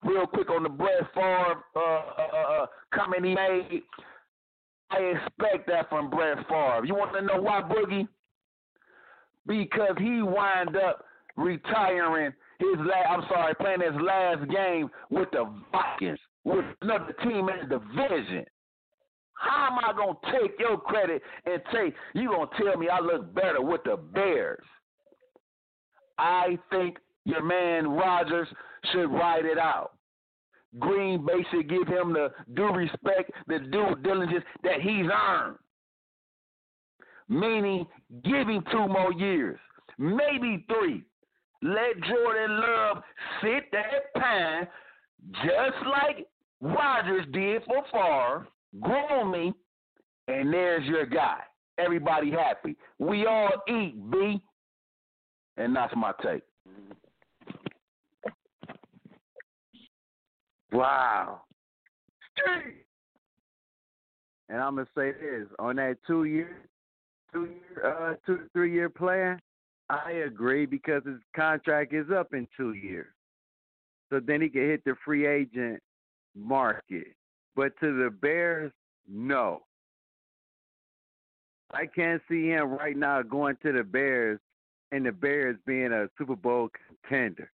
Real 0.05 0.27
quick 0.27 0.51
on 0.51 0.63
the 0.63 0.69
Brett 0.69 1.01
Favre 1.15 1.65
uh, 1.75 1.81
uh, 1.81 2.63
uh, 2.63 2.67
comment 2.95 3.25
he 3.25 3.35
made. 3.35 3.83
I 4.91 4.99
expect 4.99 5.67
that 5.69 5.89
from 5.89 6.11
Brett 6.11 6.39
Favre. 6.49 6.85
You 6.85 6.95
want 6.95 7.15
to 7.15 7.23
know 7.23 7.41
why, 7.41 7.63
Boogie? 7.63 8.07
Because 9.47 9.97
he 9.99 10.23
wind 10.23 10.77
up 10.77 11.05
retiring 11.37 12.33
his 12.59 12.79
last, 12.79 13.07
I'm 13.09 13.23
sorry, 13.29 13.55
playing 13.57 13.81
his 13.81 14.01
last 14.01 14.49
game 14.51 14.91
with 15.11 15.31
the 15.33 15.45
Vikings, 15.73 16.19
with 16.45 16.65
another 16.83 17.15
team 17.23 17.49
in 17.49 17.69
the 17.69 17.79
division. 17.79 18.45
How 19.35 19.69
am 19.73 19.79
I 19.79 19.93
gonna 19.97 20.39
take 20.39 20.59
your 20.59 20.79
credit 20.79 21.23
and 21.45 21.61
take 21.73 21.95
you 22.15 22.31
gonna 22.31 22.51
tell 22.57 22.79
me 22.79 22.89
I 22.89 23.01
look 23.01 23.35
better 23.35 23.61
with 23.61 23.83
the 23.85 23.97
Bears? 23.97 24.65
I 26.19 26.59
think 26.71 26.99
your 27.25 27.43
man 27.43 27.89
Rodgers 27.89 28.49
should 28.93 29.11
write 29.11 29.45
it 29.45 29.59
out. 29.59 29.93
Green 30.79 31.25
Bay 31.25 31.45
should 31.51 31.69
give 31.69 31.87
him 31.87 32.13
the 32.13 32.31
due 32.55 32.73
respect, 32.73 33.31
the 33.47 33.61
due 33.61 33.95
diligence 34.03 34.45
that 34.63 34.81
he's 34.81 35.07
earned. 35.07 35.57
Meaning, 37.29 37.87
give 38.25 38.49
him 38.49 38.63
two 38.71 38.87
more 38.89 39.13
years, 39.13 39.59
maybe 39.99 40.67
three. 40.69 41.05
Let 41.63 41.99
Jordan 42.03 42.61
Love 42.61 43.03
sit 43.41 43.71
that 43.73 44.13
pine 44.15 44.67
just 45.33 45.87
like 45.87 46.27
Rodgers 46.61 47.25
did 47.33 47.63
for 47.65 47.83
Favre, 47.91 48.49
groom 48.81 49.31
me, 49.31 49.55
and 50.29 50.53
there's 50.53 50.85
your 50.85 51.07
guy. 51.07 51.39
Everybody 51.79 52.31
happy. 52.31 52.77
We 52.99 53.27
all 53.27 53.51
eat, 53.69 53.95
B. 54.11 54.41
And 55.57 55.75
that's 55.75 55.95
my 55.97 56.13
take. 56.23 56.43
Wow. 60.75 61.43
And 64.49 64.61
I'm 64.61 64.75
gonna 64.75 64.89
say 64.97 65.13
this 65.13 65.47
on 65.59 65.77
that 65.77 65.99
two 66.05 66.25
year, 66.25 66.69
two 67.33 67.47
year, 67.47 67.87
uh, 67.87 68.15
two 68.27 68.41
three 68.53 68.73
year 68.73 68.91
plan. 68.91 69.39
I 69.89 70.11
agree 70.27 70.67
because 70.67 71.03
his 71.07 71.21
contract 71.35 71.95
is 71.95 72.11
up 72.11 72.35
in 72.35 72.49
two 72.57 72.73
years, 72.75 73.07
so 74.11 74.19
then 74.19 74.43
he 74.43 74.49
can 74.49 74.63
hit 74.63 74.85
the 74.85 74.97
free 75.05 75.27
agent 75.27 75.81
market. 76.37 77.15
But 77.55 77.79
to 77.81 77.97
the 77.97 78.11
Bears, 78.11 78.73
no. 79.09 79.63
I 81.73 81.87
can't 81.87 82.21
see 82.29 82.49
him 82.49 82.73
right 82.73 82.97
now 82.97 83.23
going 83.23 83.57
to 83.63 83.73
the 83.73 83.85
Bears 83.85 84.41
and 84.93 85.07
the 85.07 85.13
Bears 85.13 85.57
being 85.67 85.93
a 85.93 86.09
Super 86.19 86.37
Bowl 86.37 86.69
contender. 86.89 87.51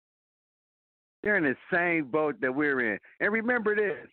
They're 1.25 1.37
in 1.37 1.43
the 1.43 1.55
same 1.73 2.05
boat 2.05 2.39
that 2.41 2.53
we're 2.53 2.93
in. 2.93 2.99
And 3.19 3.33
remember 3.33 3.75
this 3.75 4.07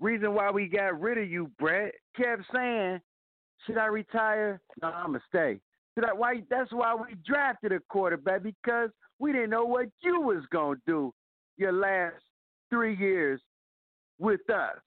reason 0.00 0.34
why 0.34 0.50
we 0.50 0.66
got 0.66 0.98
rid 0.98 1.18
of 1.18 1.30
you, 1.30 1.50
Brett, 1.58 1.92
kept 2.16 2.42
saying, 2.52 3.00
Should 3.66 3.76
I 3.76 3.86
retire? 3.86 4.62
No, 4.80 4.88
I'm 4.88 5.08
going 5.08 5.20
to 5.20 5.26
stay. 5.28 5.60
I, 6.02 6.12
why, 6.14 6.42
that's 6.50 6.72
why 6.72 6.94
we 6.94 7.16
drafted 7.24 7.72
a 7.72 7.80
quarterback 7.90 8.42
because 8.42 8.88
we 9.18 9.30
didn't 9.30 9.50
know 9.50 9.66
what 9.66 9.88
you 10.02 10.22
was 10.22 10.42
to 10.50 10.74
do 10.86 11.12
your 11.58 11.70
last 11.70 12.16
three 12.70 12.96
years 12.96 13.40
with 14.18 14.48
us. 14.48 14.78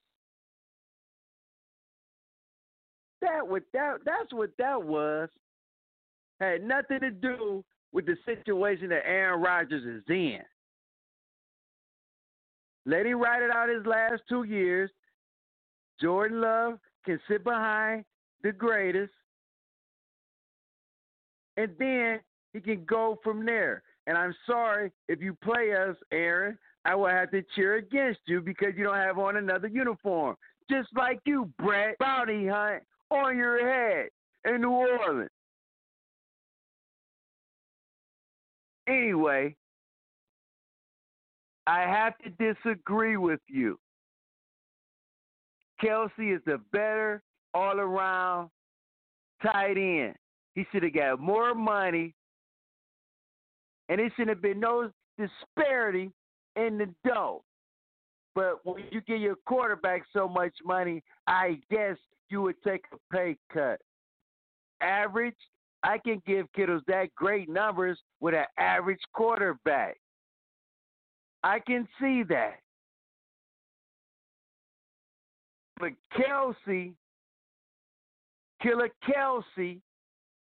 That 3.21 3.47
what 3.47 3.63
that 3.73 3.97
that's 4.03 4.33
what 4.33 4.49
that 4.57 4.83
was. 4.83 5.29
Had 6.39 6.63
nothing 6.63 6.99
to 6.99 7.11
do 7.11 7.63
with 7.93 8.05
the 8.05 8.15
situation 8.25 8.89
that 8.89 9.07
Aaron 9.07 9.41
Rodgers 9.41 9.83
is 9.83 10.03
in. 10.09 10.39
Let 12.87 13.05
him 13.05 13.19
ride 13.19 13.43
it 13.43 13.51
out 13.51 13.67
his 13.67 13.85
last 13.85 14.21
two 14.29 14.43
years. 14.43 14.89
Jordan 16.01 16.39
Love 16.39 16.79
can 17.05 17.19
sit 17.29 17.43
behind 17.43 18.05
the 18.43 18.53
greatest. 18.53 19.11
And 21.57 21.71
then 21.77 22.21
he 22.53 22.61
can 22.61 22.85
go 22.85 23.19
from 23.23 23.45
there. 23.45 23.83
And 24.07 24.17
I'm 24.17 24.33
sorry 24.45 24.91
if 25.09 25.21
you 25.21 25.35
play 25.43 25.73
us, 25.73 25.97
Aaron, 26.13 26.57
I 26.85 26.95
will 26.95 27.09
have 27.09 27.29
to 27.31 27.43
cheer 27.55 27.75
against 27.75 28.21
you 28.25 28.39
because 28.39 28.73
you 28.77 28.85
don't 28.85 28.95
have 28.95 29.19
on 29.19 29.35
another 29.35 29.67
uniform. 29.67 30.37
Just 30.71 30.87
like 30.95 31.19
you, 31.25 31.51
Brett, 31.59 31.97
bounty 31.99 32.47
hunt 32.47 32.83
on 33.11 33.35
your 33.35 33.67
head 33.67 34.09
in 34.45 34.61
New 34.61 34.69
Orleans. 34.69 35.29
Anyway, 38.87 39.57
I 41.67 41.81
have 41.81 42.13
to 42.19 42.29
disagree 42.53 43.17
with 43.17 43.41
you. 43.47 43.77
Kelce 45.83 46.35
is 46.35 46.41
the 46.45 46.59
better 46.71 47.21
all 47.53 47.77
around 47.77 48.49
tight 49.43 49.77
end. 49.77 50.15
He 50.55 50.65
should 50.71 50.83
have 50.83 50.93
got 50.93 51.19
more 51.19 51.53
money, 51.53 52.15
and 53.89 53.99
it 53.99 54.11
shouldn't 54.15 54.29
have 54.29 54.41
been 54.41 54.59
no 54.59 54.89
disparity 55.19 56.09
in 56.55 56.77
the 56.77 56.87
dough. 57.07 57.43
But 58.33 58.65
when 58.65 58.83
you 58.91 59.01
give 59.01 59.19
your 59.19 59.35
quarterback 59.45 60.03
so 60.13 60.27
much 60.27 60.53
money, 60.63 61.03
I 61.27 61.59
guess 61.69 61.97
you 62.29 62.41
would 62.43 62.55
take 62.63 62.85
a 62.93 63.15
pay 63.15 63.37
cut. 63.53 63.79
Average, 64.81 65.35
I 65.83 65.97
can 65.97 66.21
give 66.25 66.47
kiddos 66.57 66.81
that 66.87 67.13
great 67.15 67.49
numbers 67.49 67.99
with 68.19 68.35
an 68.35 68.45
average 68.57 68.99
quarterback. 69.13 69.97
I 71.43 71.59
can 71.59 71.87
see 71.99 72.23
that. 72.29 72.59
But 75.79 75.91
Kelce, 76.17 76.93
Killer 78.61 78.89
Kelce 79.07 79.79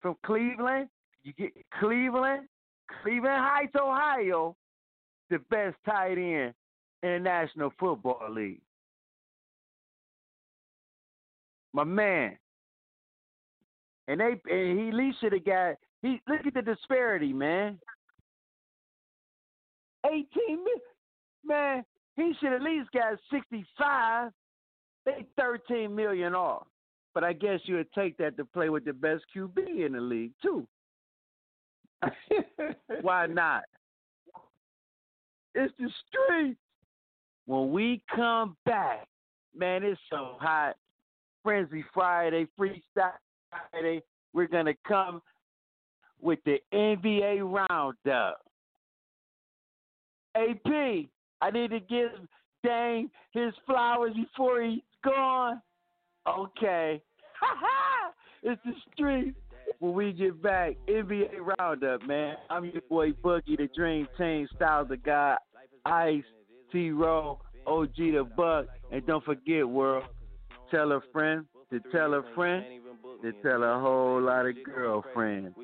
from 0.01 0.15
Cleveland, 0.25 0.87
you 1.23 1.33
get 1.33 1.51
Cleveland, 1.79 2.47
Cleveland 3.03 3.43
Heights, 3.43 3.75
Ohio, 3.75 4.55
the 5.29 5.39
best 5.49 5.75
tight 5.85 6.17
end 6.17 6.53
in 7.03 7.11
the 7.11 7.19
National 7.19 7.73
Football 7.79 8.27
League. 8.31 8.61
My 11.73 11.83
man. 11.83 12.37
And 14.07 14.21
they 14.21 14.39
and 14.49 14.79
he 14.79 14.87
at 14.89 14.93
least 14.93 15.19
should 15.19 15.33
have 15.33 15.43
got 15.43 15.75
he 16.01 16.21
look 16.27 16.45
at 16.45 16.53
the 16.53 16.61
disparity, 16.61 17.33
man. 17.33 17.79
18 20.05 20.25
million. 20.47 20.79
Man, 21.43 21.83
he 22.15 22.33
should 22.39 22.53
at 22.53 22.61
least 22.61 22.91
got 22.91 23.19
65. 23.31 24.31
They 25.05 25.25
13 25.37 25.93
million 25.93 26.33
off. 26.33 26.67
But 27.13 27.23
I 27.23 27.33
guess 27.33 27.59
you 27.63 27.75
would 27.75 27.91
take 27.93 28.17
that 28.17 28.35
to 28.37 28.45
play 28.45 28.69
with 28.69 28.83
the 28.85 28.93
best 28.93 29.23
QB 29.35 29.85
in 29.85 29.93
the 29.93 30.01
league, 30.01 30.33
too. 30.41 30.67
Why 33.01 33.25
not? 33.27 33.63
It's 35.53 35.73
the 35.79 35.89
streets. 36.07 36.59
When 37.45 37.71
we 37.71 38.01
come 38.13 38.57
back, 38.65 39.07
man, 39.55 39.83
it's 39.83 40.01
so 40.09 40.35
hot. 40.39 40.75
Frenzy 41.43 41.85
Friday, 41.93 42.47
Freestyle 42.59 43.13
Friday. 43.71 44.01
We're 44.33 44.47
going 44.47 44.65
to 44.65 44.75
come 44.87 45.21
with 46.21 46.39
the 46.43 46.57
NBA 46.73 47.67
Roundup. 47.69 48.41
AP, 50.35 51.09
I 51.41 51.51
need 51.51 51.71
to 51.71 51.79
give 51.79 52.11
Dame 52.63 53.09
his 53.31 53.53
flowers 53.65 54.13
before 54.15 54.61
he's 54.61 54.81
gone. 55.03 55.61
Okay. 56.27 57.01
it's 58.43 58.61
the 58.65 58.71
street. 58.93 59.35
When 59.79 59.93
we 59.93 60.13
get 60.13 60.41
back, 60.41 60.75
NBA 60.87 61.29
Roundup, 61.59 62.05
man. 62.07 62.35
I'm 62.49 62.65
your 62.65 62.81
boy 62.89 63.11
Boogie, 63.11 63.57
the 63.57 63.69
Dream 63.75 64.07
Team, 64.17 64.47
Styles 64.55 64.89
of 64.91 65.03
God, 65.03 65.37
Ice, 65.85 66.23
T 66.71 66.91
Row, 66.91 67.39
OG 67.67 67.95
the 67.95 68.27
Buck. 68.37 68.67
And 68.91 69.05
don't 69.05 69.23
forget, 69.23 69.67
world, 69.67 70.05
tell 70.71 70.91
a 70.91 71.01
friend 71.11 71.45
to 71.71 71.79
tell 71.91 72.13
a 72.13 72.23
friend 72.35 72.63
to 73.21 73.31
tell 73.43 73.63
a 73.63 73.79
whole 73.79 74.21
lot 74.21 74.45
of 74.45 74.55
girlfriends. 74.63 75.55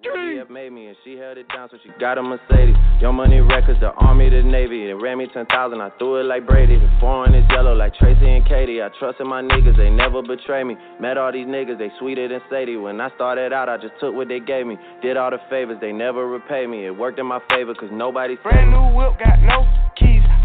Street. 0.00 0.50
made 0.50 0.72
me 0.72 0.88
and 0.88 0.96
she 1.04 1.16
held 1.16 1.38
it 1.38 1.46
down, 1.48 1.68
so 1.70 1.76
she 1.82 1.90
got 2.00 2.18
a 2.18 2.22
Mercedes. 2.22 2.76
Your 3.00 3.12
money 3.12 3.40
records, 3.40 3.80
the 3.80 3.90
army, 3.92 4.30
the 4.30 4.42
navy. 4.42 4.86
They 4.86 4.94
ran 4.94 5.18
me 5.18 5.26
10,000, 5.32 5.80
I 5.80 5.90
threw 5.98 6.20
it 6.20 6.24
like 6.24 6.46
Brady. 6.46 6.76
The 6.76 6.90
foreign 7.00 7.34
is 7.34 7.44
yellow 7.50 7.74
like 7.74 7.94
Tracy 7.94 8.28
and 8.28 8.44
Katie. 8.46 8.82
I 8.82 8.88
trusted 8.98 9.26
my 9.26 9.42
niggas, 9.42 9.76
they 9.76 9.90
never 9.90 10.22
betray 10.22 10.64
me. 10.64 10.76
Met 11.00 11.18
all 11.18 11.32
these 11.32 11.46
niggas, 11.46 11.78
they 11.78 11.90
sweeter 11.98 12.28
than 12.28 12.40
Sadie. 12.50 12.76
When 12.76 13.00
I 13.00 13.10
started 13.14 13.52
out, 13.52 13.68
I 13.68 13.76
just 13.76 13.94
took 14.00 14.14
what 14.14 14.28
they 14.28 14.40
gave 14.40 14.66
me. 14.66 14.76
Did 15.02 15.16
all 15.16 15.30
the 15.30 15.38
favors, 15.50 15.78
they 15.80 15.92
never 15.92 16.26
repay 16.26 16.66
me. 16.66 16.86
It 16.86 16.96
worked 16.96 17.18
in 17.18 17.26
my 17.26 17.40
favor, 17.50 17.74
cause 17.74 17.90
nobody 17.92 18.36
Brand 18.42 18.70
new 18.70 18.96
whip, 18.96 19.18
got 19.18 19.40
no 19.40 19.83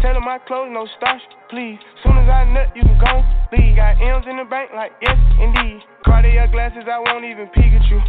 Tell 0.00 0.16
my 0.20 0.38
clothes, 0.48 0.72
no 0.72 0.88
starch, 0.96 1.20
please. 1.50 1.76
Soon 2.02 2.16
as 2.16 2.28
I 2.28 2.48
nut, 2.48 2.72
you 2.74 2.80
can 2.80 2.96
go 2.96 3.20
leave. 3.52 3.76
Got 3.76 4.00
M's 4.00 4.24
in 4.24 4.40
the 4.40 4.48
bank, 4.48 4.72
like 4.72 4.92
yes, 5.04 5.18
indeed. 5.36 5.84
Cartier 6.04 6.48
glasses, 6.48 6.88
I 6.88 6.98
won't 7.04 7.24
even 7.28 7.52
peek 7.52 7.76
at 7.76 7.84
you. 7.92 8.00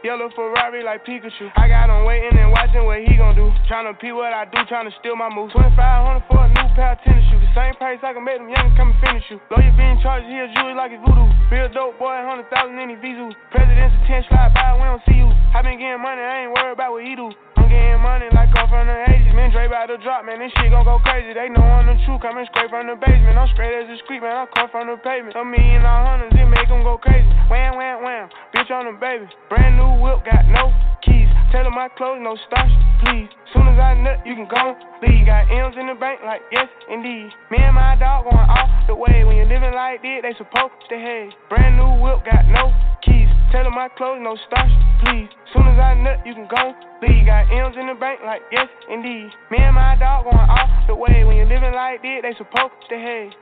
Yellow 0.00 0.32
Ferrari 0.32 0.80
like 0.80 1.04
Pikachu. 1.04 1.52
I 1.60 1.68
got 1.68 1.92
him 1.92 2.08
waiting 2.08 2.32
and 2.32 2.48
watching 2.56 2.88
what 2.88 3.04
he 3.04 3.20
gon' 3.20 3.36
do. 3.36 3.52
Tryna 3.68 4.00
pee 4.00 4.16
what 4.16 4.32
I 4.32 4.48
do, 4.48 4.64
tryna 4.64 4.88
steal 4.96 5.12
my 5.12 5.28
moves. 5.28 5.52
2500 5.52 6.24
for 6.24 6.40
a 6.40 6.48
new 6.48 6.68
pair 6.72 6.96
of 6.96 7.04
tennis 7.04 7.20
shoes. 7.28 7.44
The 7.44 7.52
same 7.52 7.74
price 7.76 8.00
I 8.00 8.16
can 8.16 8.24
make 8.24 8.40
them 8.40 8.48
youngins 8.48 8.80
come 8.80 8.96
and 8.96 9.00
finish 9.04 9.28
you. 9.28 9.36
Lawyer 9.52 9.74
being 9.76 10.00
charged, 10.00 10.24
he 10.24 10.40
a 10.40 10.48
like 10.72 10.96
his 10.96 11.04
voodoo. 11.04 11.28
Real 11.52 11.68
dope 11.68 12.00
boy, 12.00 12.16
100,000 12.16 12.48
in 12.80 12.96
his 12.96 13.00
visu. 13.04 13.28
President's 13.52 13.92
attention 14.00 14.32
slide 14.32 14.56
by, 14.56 14.72
we 14.80 14.88
don't 14.88 15.04
see 15.04 15.20
you. 15.20 15.28
I 15.52 15.60
been 15.60 15.76
getting 15.76 16.00
money, 16.00 16.24
I 16.24 16.48
ain't 16.48 16.52
worried 16.56 16.80
about 16.80 16.96
what 16.96 17.04
he 17.04 17.12
do. 17.12 17.28
Getting 17.70 18.02
money 18.02 18.26
like 18.34 18.50
I'm 18.58 18.66
from 18.66 18.90
the 18.90 18.98
80s. 19.06 19.30
Man, 19.30 19.54
Dre 19.54 19.70
about 19.70 19.86
to 19.86 19.96
drop, 20.02 20.26
man, 20.26 20.42
this 20.42 20.50
shit 20.58 20.74
gon' 20.74 20.82
go 20.82 20.98
crazy. 21.06 21.30
They 21.30 21.46
know 21.46 21.62
I'm 21.62 21.86
the 21.86 21.94
truth, 22.02 22.18
coming 22.18 22.42
straight 22.50 22.66
from 22.66 22.90
the 22.90 22.98
basement. 22.98 23.38
I'm 23.38 23.46
straight 23.54 23.70
as 23.70 23.86
a 23.86 23.96
street, 24.02 24.26
man, 24.26 24.34
I 24.34 24.50
come 24.50 24.66
from 24.74 24.90
the 24.90 24.98
pavement. 24.98 25.38
A 25.38 25.46
million 25.46 25.86
all 25.86 26.02
hundreds, 26.02 26.34
it 26.34 26.50
make 26.50 26.66
them 26.66 26.82
go 26.82 26.98
crazy. 26.98 27.30
Wham, 27.46 27.78
wham, 27.78 28.02
wham, 28.02 28.26
bitch 28.50 28.74
on 28.74 28.90
the 28.90 28.98
baby. 28.98 29.30
Brand 29.46 29.78
new 29.78 30.02
whip, 30.02 30.26
got 30.26 30.50
no 30.50 30.74
keys. 31.06 31.30
Tell 31.54 31.62
them 31.62 31.78
my 31.78 31.86
clothes, 31.94 32.18
no 32.18 32.34
starch, 32.50 32.74
please. 33.06 33.30
Soon 33.54 33.70
as 33.70 33.78
I 33.78 33.94
nut, 33.94 34.18
you 34.26 34.34
can 34.34 34.50
go 34.50 34.74
leave. 34.98 35.30
Got 35.30 35.46
M's 35.46 35.78
in 35.78 35.86
the 35.86 35.94
bank, 35.94 36.26
like 36.26 36.42
yes, 36.50 36.66
indeed. 36.90 37.30
Me 37.54 37.62
and 37.62 37.78
my 37.78 37.94
dog 37.94 38.26
going 38.26 38.50
off 38.50 38.70
the 38.90 38.98
way. 38.98 39.22
When 39.22 39.38
you're 39.38 39.46
living 39.46 39.74
like 39.74 40.02
this, 40.02 40.26
they 40.26 40.34
supposed 40.34 40.74
to 40.90 40.98
hate. 40.98 41.30
Brand 41.46 41.78
new 41.78 42.02
whip, 42.02 42.26
got 42.26 42.50
no 42.50 42.74
keys. 43.06 43.29
Tell 43.50 43.64
them 43.64 43.74
my 43.74 43.88
clothes, 43.96 44.20
no 44.22 44.36
starch, 44.46 44.70
please. 45.02 45.28
Soon 45.52 45.66
as 45.66 45.78
I 45.78 45.94
nut, 45.94 46.24
you 46.24 46.34
can 46.34 46.46
go 46.46 46.72
leave. 47.02 47.26
Got 47.26 47.50
M's 47.50 47.76
in 47.76 47.88
the 47.88 47.94
bank, 47.98 48.20
like 48.24 48.42
yes, 48.52 48.68
indeed. 48.88 49.28
Me 49.50 49.58
and 49.58 49.74
my 49.74 49.96
dog 49.98 50.24
going 50.24 50.36
off 50.36 50.86
the 50.86 50.94
way. 50.94 51.24
When 51.24 51.36
you're 51.36 51.46
living 51.46 51.74
like 51.74 52.00
this, 52.00 52.22
they 52.22 52.32
supposed 52.38 52.74
to 52.88 52.96
hate. 52.96 53.34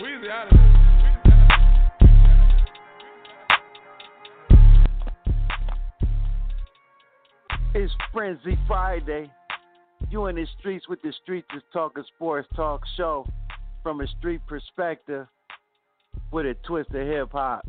Weezy 0.00 0.30
out 0.30 0.52
of 0.52 0.58
here. 0.58 0.70
It's 7.74 7.92
Frenzy 8.12 8.58
Friday. 8.68 9.30
You 10.14 10.26
in 10.26 10.36
the 10.36 10.46
streets 10.60 10.88
with 10.88 11.02
the 11.02 11.12
streets 11.24 11.48
is 11.56 11.62
talking 11.72 12.04
sports 12.14 12.46
talk 12.54 12.82
show 12.96 13.26
from 13.82 14.00
a 14.00 14.06
street 14.06 14.42
perspective 14.46 15.26
with 16.30 16.46
a 16.46 16.54
twist 16.68 16.90
of 16.90 17.04
hip 17.04 17.32
hop. 17.32 17.66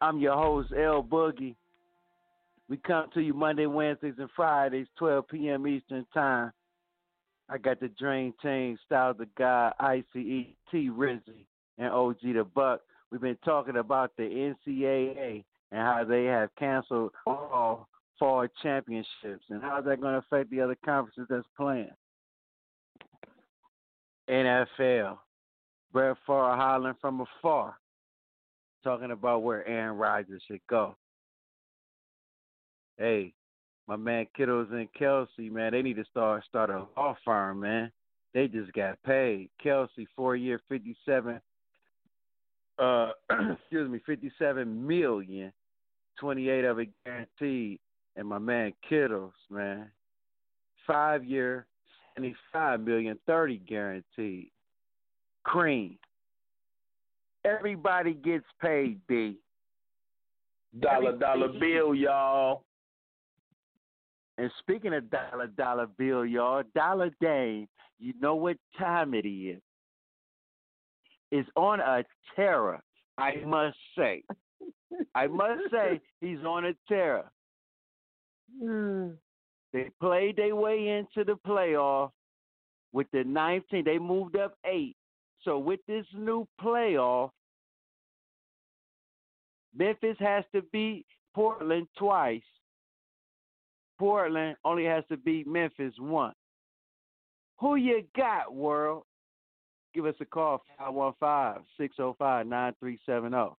I'm 0.00 0.20
your 0.20 0.38
host, 0.38 0.72
L 0.72 1.02
Boogie. 1.02 1.54
We 2.70 2.78
come 2.78 3.10
to 3.12 3.20
you 3.20 3.34
Monday, 3.34 3.66
Wednesdays, 3.66 4.14
and 4.16 4.30
Fridays, 4.34 4.86
12 4.96 5.28
p.m. 5.28 5.66
Eastern 5.66 6.06
Time. 6.14 6.50
I 7.50 7.58
got 7.58 7.78
the 7.78 7.88
Dream 7.88 8.32
Team, 8.40 8.78
Styles 8.86 9.18
the 9.18 9.28
God, 9.36 9.74
ICE, 9.78 10.02
T 10.14 10.54
Rizzy, 10.72 11.44
and 11.76 11.88
OG 11.88 12.20
the 12.22 12.46
Buck. 12.54 12.80
We've 13.12 13.20
been 13.20 13.36
talking 13.44 13.76
about 13.76 14.12
the 14.16 14.54
NCAA 14.66 15.44
and 15.72 15.80
how 15.82 16.04
they 16.08 16.24
have 16.24 16.48
canceled 16.58 17.12
all 17.26 17.86
fall 18.24 18.46
championships 18.62 19.44
and 19.50 19.60
how's 19.60 19.84
that 19.84 20.00
going 20.00 20.14
to 20.14 20.18
affect 20.18 20.50
the 20.50 20.60
other 20.60 20.76
conferences 20.82 21.26
that's 21.28 21.46
playing. 21.56 21.90
NFL, 24.30 25.18
Brett 25.92 26.16
Favre 26.26 26.56
hollering 26.56 26.96
from 27.02 27.20
afar, 27.20 27.76
talking 28.82 29.10
about 29.10 29.42
where 29.42 29.66
Aaron 29.68 29.98
Rodgers 29.98 30.40
should 30.48 30.60
go. 30.70 30.96
Hey, 32.96 33.34
my 33.86 33.96
man 33.96 34.26
Kittles 34.34 34.68
and 34.70 34.88
Kelce, 34.98 35.52
man, 35.52 35.72
they 35.72 35.82
need 35.82 35.96
to 35.96 36.04
start 36.10 36.44
start 36.48 36.70
a 36.70 36.86
law 36.96 37.14
firm, 37.26 37.60
man. 37.60 37.92
They 38.32 38.48
just 38.48 38.72
got 38.72 39.02
paid. 39.02 39.50
Kelce, 39.62 40.06
four 40.16 40.34
year, 40.34 40.62
fifty 40.70 40.96
seven. 41.04 41.40
Uh, 42.78 43.10
excuse 43.52 43.90
me, 43.90 44.00
fifty 44.06 44.32
seven 44.38 44.86
million, 44.86 45.52
twenty 46.18 46.48
eight 46.48 46.64
of 46.64 46.78
it 46.78 46.88
guaranteed. 47.04 47.80
And 48.16 48.28
my 48.28 48.38
man 48.38 48.72
Kittles, 48.88 49.32
man, 49.50 49.90
five 50.86 51.24
year, 51.24 51.66
seventy 52.14 52.34
five 52.52 52.80
million, 52.80 53.18
thirty 53.26 53.58
guaranteed. 53.58 54.50
Cream. 55.44 55.98
Everybody 57.44 58.14
gets 58.14 58.46
paid, 58.60 59.00
B. 59.06 59.36
Dollar 60.80 61.16
dollar 61.16 61.48
bill, 61.48 61.94
y'all. 61.94 62.64
And 64.38 64.50
speaking 64.58 64.94
of 64.94 65.10
dollar 65.10 65.46
dollar 65.46 65.86
bill, 65.86 66.24
y'all, 66.24 66.62
Dollar 66.74 67.10
Dame, 67.20 67.68
you 68.00 68.14
know 68.20 68.34
what 68.34 68.56
time 68.78 69.14
it 69.14 69.26
is. 69.26 69.60
Is 71.30 71.46
on 71.56 71.80
a 71.80 72.04
terror, 72.34 72.80
I 73.18 73.36
must 73.44 73.76
say. 73.96 74.22
I 75.14 75.26
must 75.26 75.62
say 75.70 76.00
he's 76.20 76.38
on 76.46 76.64
a 76.66 76.72
terror. 76.88 77.30
Mm. 78.62 79.16
They 79.72 79.90
played 80.00 80.36
their 80.36 80.54
way 80.54 80.88
into 80.88 81.24
the 81.24 81.36
playoff 81.46 82.10
with 82.92 83.06
the 83.12 83.24
19. 83.24 83.84
They 83.84 83.98
moved 83.98 84.36
up 84.36 84.54
eight. 84.64 84.96
So 85.42 85.58
with 85.58 85.80
this 85.86 86.06
new 86.14 86.46
playoff, 86.62 87.30
Memphis 89.76 90.16
has 90.20 90.44
to 90.54 90.62
beat 90.72 91.04
Portland 91.34 91.88
twice. 91.98 92.42
Portland 93.98 94.56
only 94.64 94.84
has 94.84 95.04
to 95.08 95.16
beat 95.16 95.46
Memphis 95.46 95.94
once. 95.98 96.36
Who 97.58 97.76
you 97.76 98.02
got, 98.16 98.54
world? 98.54 99.04
Give 99.94 100.06
us 100.06 100.14
a 100.20 100.24
call, 100.24 100.62
515-605-9370. 100.80 103.54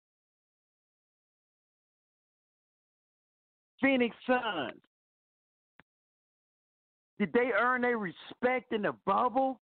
Phoenix 3.85 4.17
Suns. 4.27 4.81
Did 7.19 7.33
they 7.35 7.51
earn 7.59 7.83
their 7.83 7.99
respect 7.99 8.73
in 8.73 8.83
the 8.83 8.95
bubble? 9.05 9.61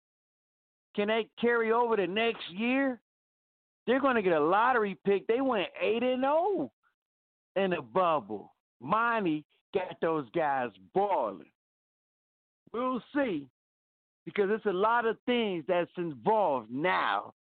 Can 0.96 1.08
they 1.08 1.28
carry 1.38 1.70
over 1.70 1.96
the 1.96 2.06
next 2.06 2.50
year? 2.50 2.98
They're 3.86 4.00
going 4.00 4.16
to 4.16 4.22
get 4.22 4.32
a 4.32 4.40
lottery 4.40 4.96
pick. 5.04 5.26
They 5.26 5.42
went 5.42 5.68
8 5.80 6.02
and 6.02 6.22
0 6.22 6.72
in 7.56 7.70
the 7.70 7.82
bubble. 7.82 8.54
Monty 8.80 9.44
got 9.74 9.96
those 10.00 10.26
guys 10.34 10.70
balling. 10.94 11.50
We'll 12.72 13.02
see 13.14 13.46
because 14.24 14.48
it's 14.50 14.66
a 14.66 14.72
lot 14.72 15.06
of 15.06 15.18
things 15.26 15.62
that's 15.68 15.90
involved 15.98 16.70
now. 16.70 17.34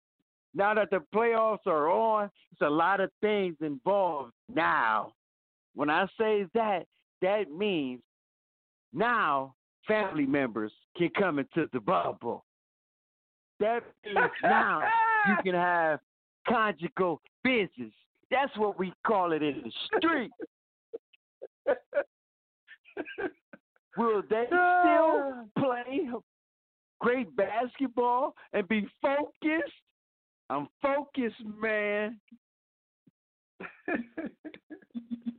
Now 0.55 0.75
that 0.75 0.91
the 0.91 1.03
playoffs 1.15 1.67
are 1.67 1.89
on, 1.89 2.31
it's 2.53 2.61
a 2.63 2.69
lot 2.69 3.01
of 3.01 3.11
things 3.23 3.57
involved 3.61 4.33
now. 4.53 5.13
When 5.75 5.91
I 5.91 6.07
say 6.19 6.47
that, 6.55 6.87
that 7.23 7.51
means 7.51 8.01
now 8.93 9.55
family 9.87 10.27
members 10.27 10.73
can 10.97 11.11
come 11.19 11.39
into 11.39 11.69
the 11.73 11.81
bubble. 11.81 12.45
That 13.61 13.83
means 14.05 14.31
now 14.43 14.83
you 15.29 15.37
can 15.43 15.55
have 15.55 16.01
conjugal 16.49 17.21
business. 17.43 17.93
That's 18.31 18.57
what 18.57 18.79
we 18.79 18.93
call 19.07 19.33
it 19.33 19.43
in 19.43 19.63
the 19.65 19.73
street. 19.99 20.31
Will 23.97 24.23
they 24.29 24.45
still 24.49 25.49
play 25.59 26.09
great 27.01 27.35
basketball 27.37 28.35
and 28.53 28.67
be 28.69 28.87
focused? 29.01 29.73
I'm 30.51 30.69
focused, 30.83 31.43
man. 31.61 32.21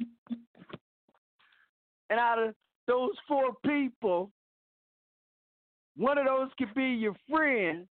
and 2.10 2.20
out 2.20 2.40
of 2.40 2.54
those 2.88 3.12
four 3.28 3.52
people, 3.66 4.30
one 5.98 6.18
of 6.18 6.26
those 6.26 6.50
could 6.58 6.74
be 6.74 6.86
your 6.86 7.16
friend. 7.30 7.88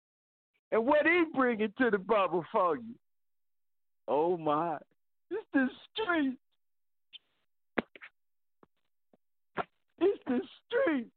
And 0.72 0.86
what 0.86 1.04
he 1.04 1.24
bringing 1.34 1.72
to 1.78 1.90
the 1.90 1.98
bubble 1.98 2.44
for 2.52 2.76
you? 2.76 2.94
Oh 4.06 4.36
my. 4.36 4.78
It's 5.30 5.46
the 5.52 5.68
street. 5.92 6.36
It's 10.00 10.22
the 10.26 10.40
street. 10.66 11.08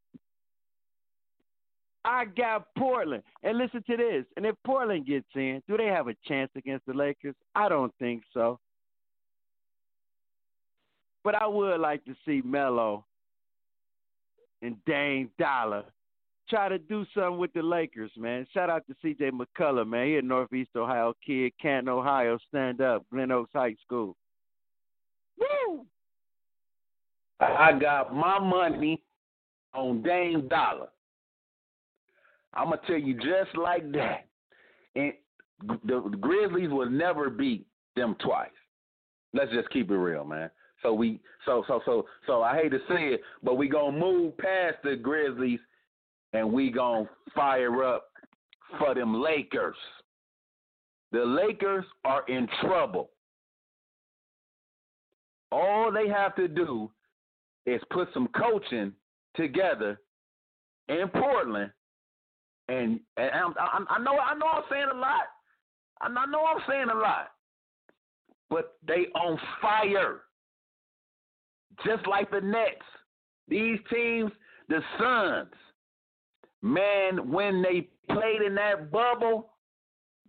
I 2.06 2.26
got 2.26 2.68
Portland. 2.78 3.24
And 3.44 3.58
listen 3.58 3.84
to 3.90 3.98
this. 3.98 4.26
And 4.36 4.46
if 4.46 4.56
Portland 4.66 5.06
gets 5.06 5.28
in, 5.36 5.62
do 5.68 5.78
they 5.78 5.86
have 5.86 6.08
a 6.08 6.16
chance 6.28 6.52
against 6.56 6.86
the 6.86 6.94
Lakers? 6.94 7.36
I 7.56 7.70
don't 7.70 7.94
think 7.98 8.24
so. 8.34 8.60
But 11.24 11.36
I 11.36 11.48
would 11.48 11.80
like 11.80 12.04
to 12.06 12.16
see 12.26 12.42
Melo 12.44 13.06
and 14.62 14.76
Dame 14.86 15.30
Dollar 15.40 15.86
try 16.50 16.70
to 16.70 16.78
do 16.78 17.06
something 17.14 17.38
with 17.38 17.54
the 17.54 17.62
Lakers, 17.62 18.12
man. 18.18 18.46
Shout 18.54 18.70
out 18.70 18.84
to 18.88 18.96
CJ 19.04 19.32
McCollum, 19.32 19.88
man. 19.88 20.08
He 20.08 20.18
a 20.18 20.22
Northeast 20.22 20.72
Ohio 20.76 21.14
kid, 21.26 21.54
Canton, 21.62 21.90
Ohio, 21.90 22.38
stand 22.50 22.82
up, 22.82 23.06
Glen 23.12 23.32
Oaks 23.32 23.52
High 23.54 23.76
School. 23.86 24.16
Woo! 25.40 25.86
I 27.40 27.78
got 27.80 28.14
my 28.14 28.40
money 28.40 29.02
on 29.74 30.02
Dame 30.02 30.48
Dollar. 30.48 30.88
I'm 32.54 32.66
gonna 32.66 32.82
tell 32.86 32.98
you 32.98 33.16
just 33.16 33.58
like 33.58 33.92
that. 33.94 34.28
And 34.96 35.14
the 35.86 36.00
Grizzlies 36.22 36.70
will 36.70 36.90
never 36.90 37.30
beat 37.30 37.66
them 37.96 38.16
twice. 38.20 38.50
Let's 39.34 39.52
just 39.52 39.70
keep 39.72 39.90
it 39.90 39.98
real, 39.98 40.24
man. 40.24 40.52
So 40.84 40.94
we 40.94 41.20
so 41.46 41.64
so 41.68 41.82
so 41.86 42.06
so 42.28 42.44
I 42.44 42.58
hate 42.58 42.72
to 42.72 42.80
say 42.90 43.14
it, 43.14 43.22
but 43.42 43.56
we 43.56 43.68
gonna 43.68 43.98
move 43.98 44.38
past 44.38 44.78
the 44.84 44.96
Grizzlies 44.96 45.60
and 46.34 46.52
we 46.52 46.70
gonna 46.72 47.10
fire 47.34 47.84
up 47.84 48.10
for 48.78 48.94
them 48.94 49.22
Lakers. 49.22 49.78
The 51.12 51.24
Lakers 51.24 51.86
are 52.06 52.24
in 52.28 52.48
trouble. 52.62 53.10
All 55.52 55.92
they 55.92 56.08
have 56.10 56.36
to 56.36 56.48
do 56.48 56.90
is 57.66 57.82
put 57.92 58.10
some 58.14 58.28
coaching 58.30 58.92
together 59.36 60.00
in 60.90 61.08
Portland, 61.10 61.72
and 62.68 63.00
and 63.18 63.32
I, 63.60 63.80
I 63.90 64.00
know 64.00 64.18
I 64.18 64.34
know 64.36 64.48
I'm 64.48 64.64
saying 64.70 64.88
a 64.92 64.98
lot. 64.98 65.28
I 66.02 66.10
know 66.10 66.46
I'm 66.46 66.62
saying 66.68 66.90
a 66.92 66.98
lot, 66.98 67.32
but 68.50 68.76
they 68.86 69.06
on 69.16 69.40
fire, 69.62 70.22
just 71.86 72.08
like 72.08 72.32
the 72.32 72.42
Nets. 72.42 72.82
These 73.48 73.80
teams, 73.92 74.32
the 74.70 74.82
Suns, 74.98 75.54
man, 76.62 77.32
when 77.32 77.62
they 77.62 77.90
played 78.10 78.42
in 78.42 78.56
that 78.56 78.92
bubble, 78.92 79.52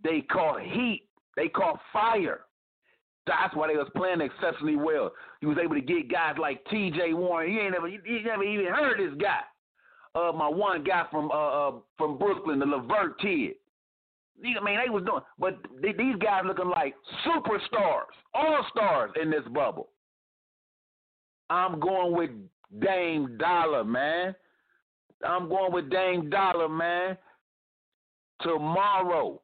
they 0.02 0.20
caught 0.22 0.60
heat. 0.62 1.08
They 1.36 1.48
caught 1.48 1.80
fire. 1.92 2.40
That's 3.26 3.54
why 3.56 3.68
they 3.68 3.76
was 3.76 3.88
playing 3.96 4.20
exceptionally 4.20 4.76
well. 4.76 5.12
He 5.40 5.46
was 5.46 5.56
able 5.62 5.74
to 5.74 5.80
get 5.80 6.10
guys 6.10 6.34
like 6.38 6.64
T.J. 6.66 7.14
Warren. 7.14 7.50
He 7.50 7.58
ain't 7.58 7.72
never, 7.72 7.88
he, 7.88 7.98
never 8.24 8.44
even 8.44 8.66
heard 8.66 8.98
this 8.98 9.18
guy. 9.20 9.40
Uh, 10.14 10.30
my 10.32 10.48
one 10.48 10.84
guy 10.84 11.06
from 11.10 11.30
uh, 11.32 11.68
uh 11.68 11.72
from 11.98 12.18
Brooklyn, 12.18 12.60
the 12.60 12.66
LeVert 12.66 13.18
kid. 13.18 13.54
I 14.44 14.62
mean, 14.62 14.78
they 14.84 14.90
was 14.90 15.04
doing, 15.04 15.22
but 15.38 15.58
these 15.80 16.16
guys 16.20 16.42
looking 16.44 16.68
like 16.68 16.94
superstars, 17.26 18.12
all 18.32 18.64
stars 18.70 19.12
in 19.20 19.30
this 19.30 19.44
bubble. 19.52 19.88
I'm 21.50 21.80
going 21.80 22.16
with 22.16 22.30
Dame 22.80 23.36
Dollar, 23.38 23.84
man. 23.84 24.34
I'm 25.26 25.48
going 25.48 25.72
with 25.72 25.90
Dame 25.90 26.30
Dollar, 26.30 26.68
man. 26.68 27.16
Tomorrow, 28.42 29.40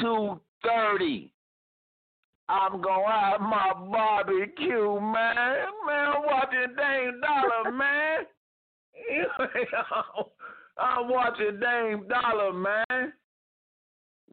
two 0.00 0.40
thirty. 0.64 1.32
I'm 2.48 2.80
gonna 2.80 3.08
have 3.08 3.40
my 3.40 3.72
barbecue, 3.90 5.00
man. 5.00 5.56
Man, 5.86 6.08
I'm 6.08 6.22
watching 6.24 6.76
Dame 6.76 7.20
Dollar, 7.20 7.72
man. 7.76 8.26
I'm 10.78 11.08
watching 11.08 11.60
Dame 11.60 12.08
Dollar, 12.08 12.52
man. 12.52 13.12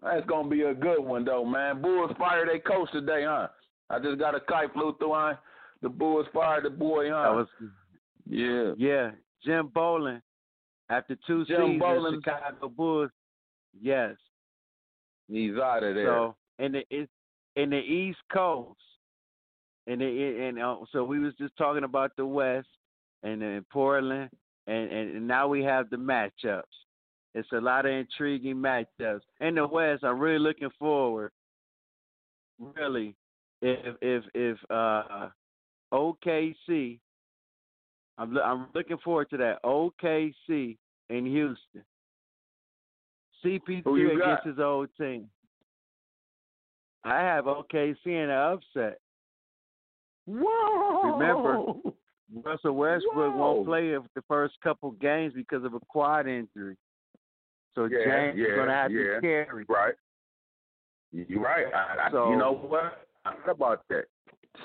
That's 0.01 0.26
gonna 0.28 0.49
be 0.49 0.62
a 0.62 0.74
good 0.74 0.99
one 0.99 1.26
though, 1.26 1.45
man. 1.45 1.82
Bulls 1.82 2.12
fired 2.18 2.47
their 2.47 2.60
coach 2.60 2.91
today, 2.91 3.26
huh? 3.28 3.47
I 3.89 3.99
just 3.99 4.20
got 4.20 4.36
a 4.36 4.39
kite 4.39 4.72
flew 4.74 4.95
through 4.97 5.14
on 5.14 5.38
the 5.82 5.89
Bulls 5.89 6.27
fired 6.34 6.65
the 6.65 6.69
boy, 6.69 7.09
huh? 7.09 7.23
That 7.23 7.36
was 7.36 7.47
yeah. 8.27 8.73
Yeah. 8.77 9.11
Jim 9.43 9.69
Boylen. 9.69 10.21
After 10.89 11.15
two 11.27 11.45
Jim 11.45 11.57
seasons, 11.57 11.82
Boylen. 11.82 12.15
Chicago 12.23 12.69
Bulls. 12.69 13.11
Yes. 13.80 14.15
He's 15.27 15.55
out 15.57 15.84
of 15.84 15.95
there. 15.95 16.07
So 16.07 16.36
and 16.59 16.75
it, 16.75 16.86
it's 16.89 17.11
in 17.55 17.69
the 17.69 17.77
East 17.77 18.19
Coast, 18.32 18.80
and 19.88 20.01
the, 20.01 20.47
and 20.47 20.61
uh, 20.61 20.77
so 20.91 21.03
we 21.03 21.19
was 21.19 21.34
just 21.39 21.55
talking 21.57 21.84
about 21.84 22.11
the 22.15 22.25
West 22.25 22.67
and 23.23 23.41
in 23.41 23.65
Portland, 23.71 24.30
and, 24.67 24.91
and 24.91 25.15
and 25.17 25.27
now 25.27 25.47
we 25.47 25.63
have 25.63 25.89
the 25.89 25.97
matchups. 25.97 26.63
It's 27.36 27.51
a 27.53 27.61
lot 27.61 27.86
of 27.86 27.91
intriguing 27.91 28.55
matchups 28.55 29.21
in 29.39 29.55
the 29.55 29.67
West. 29.67 30.03
I'm 30.03 30.19
really 30.19 30.39
looking 30.39 30.69
forward. 30.77 31.32
Really, 32.59 33.15
if 33.61 33.95
if 34.01 34.23
if 34.34 34.57
uh, 34.69 35.30
OKC, 35.93 36.99
I'm 38.17 38.37
I'm 38.37 38.67
looking 38.75 38.97
forward 39.03 39.29
to 39.31 39.37
that 39.37 39.63
OKC 39.63 40.77
in 41.09 41.25
Houston. 41.25 41.83
CP3 43.43 44.15
against 44.15 44.45
his 44.45 44.59
old 44.59 44.89
team. 44.99 45.29
I 47.05 47.19
have 47.21 47.45
OKC 47.45 47.95
in 48.05 48.13
an 48.13 48.31
upset. 48.31 48.99
Whoa! 50.27 51.17
Remember, 51.17 51.73
Russell 52.43 52.73
Westbrook 52.75 53.33
Whoa. 53.33 53.53
won't 53.55 53.65
play 53.65 53.91
the 53.91 54.21
first 54.27 54.55
couple 54.61 54.91
games 54.91 55.33
because 55.33 55.63
of 55.63 55.73
a 55.73 55.79
quad 55.87 56.27
injury. 56.27 56.75
So 57.75 57.85
Yeah, 57.85 57.99
James 58.05 58.39
is 58.39 58.45
yeah, 58.49 58.55
going 58.55 58.67
to 58.67 58.73
have 58.73 58.91
yeah. 58.91 59.15
to 59.15 59.21
carry. 59.21 59.65
Right. 59.69 59.93
You're 61.11 61.41
right. 61.41 61.65
I, 61.73 62.07
I, 62.07 62.11
So- 62.11 62.29
you 62.31 62.37
know 62.37 62.53
what? 62.53 63.07
I 63.25 63.35
forgot 63.35 63.55
about 63.55 63.83
that. 63.89 64.05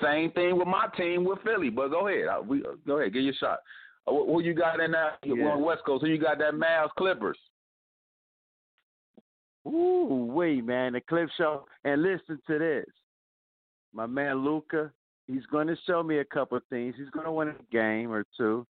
Same 0.01 0.31
thing 0.31 0.57
with 0.57 0.67
my 0.67 0.87
team 0.97 1.23
with 1.23 1.39
Philly. 1.43 1.69
But 1.69 1.89
go 1.89 2.07
ahead. 2.07 2.27
I, 2.27 2.39
we 2.39 2.63
go 2.85 2.99
ahead. 2.99 3.13
Get 3.13 3.23
your 3.23 3.33
shot. 3.33 3.59
Uh, 4.07 4.11
who, 4.11 4.33
who 4.33 4.41
you 4.41 4.53
got 4.53 4.79
in 4.79 4.91
that? 4.91 5.19
Yeah. 5.23 5.45
On 5.45 5.61
West 5.61 5.81
Coast. 5.85 6.03
Who 6.03 6.09
you 6.09 6.19
got? 6.19 6.39
That 6.39 6.53
Mavs 6.53 6.89
Clippers. 6.97 7.37
Ooh, 9.67 10.29
wait, 10.31 10.63
man, 10.63 10.93
the 10.93 11.01
clip 11.01 11.29
show. 11.37 11.65
And 11.83 12.03
listen 12.03 12.39
to 12.47 12.59
this. 12.59 12.85
My 13.93 14.05
man 14.05 14.43
Luka, 14.43 14.91
he's 15.27 15.45
going 15.47 15.67
to 15.67 15.77
show 15.87 16.03
me 16.03 16.19
a 16.19 16.25
couple 16.25 16.57
of 16.57 16.63
things. 16.69 16.95
He's 16.97 17.09
going 17.09 17.25
to 17.25 17.31
win 17.31 17.49
a 17.49 17.55
game 17.71 18.11
or 18.11 18.25
two, 18.37 18.67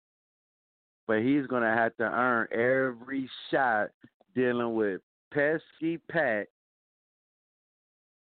but 1.07 1.19
he's 1.19 1.45
going 1.47 1.63
to 1.63 1.69
have 1.69 1.95
to 1.97 2.03
earn 2.03 2.47
every 2.51 3.29
shot 3.51 3.89
dealing 4.35 4.73
with 4.73 5.01
pesky 5.31 5.97
Pat, 6.09 6.47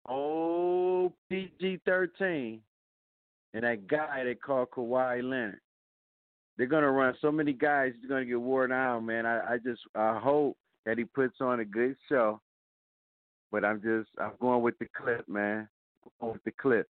old 0.07 1.13
PG 1.29 1.81
13, 1.85 2.59
and 3.57 3.65
that 3.65 3.87
guy 3.87 4.23
they 4.23 4.35
call 4.35 4.67
Kawhi 4.67 5.23
Leonard. 5.23 5.59
They're 6.57 6.67
to 6.83 6.91
run 6.91 7.15
so 7.19 7.31
many 7.31 7.53
guys, 7.53 7.93
he's 7.99 8.07
to 8.21 8.25
get 8.25 8.39
worn 8.39 8.71
out, 8.71 8.99
man. 8.99 9.25
I, 9.25 9.53
I 9.53 9.57
just 9.57 9.81
I 9.95 10.19
hope 10.19 10.55
that 10.85 10.99
he 10.99 11.05
puts 11.05 11.41
on 11.41 11.59
a 11.59 11.65
good 11.65 11.95
show. 12.07 12.39
But 13.51 13.65
I'm 13.65 13.81
just 13.81 14.09
I'm 14.21 14.33
going 14.39 14.61
with 14.61 14.77
the 14.77 14.85
clip, 14.95 15.27
man. 15.27 15.67
Going 16.21 16.33
with 16.33 16.43
the 16.43 16.51
clip. 16.51 16.87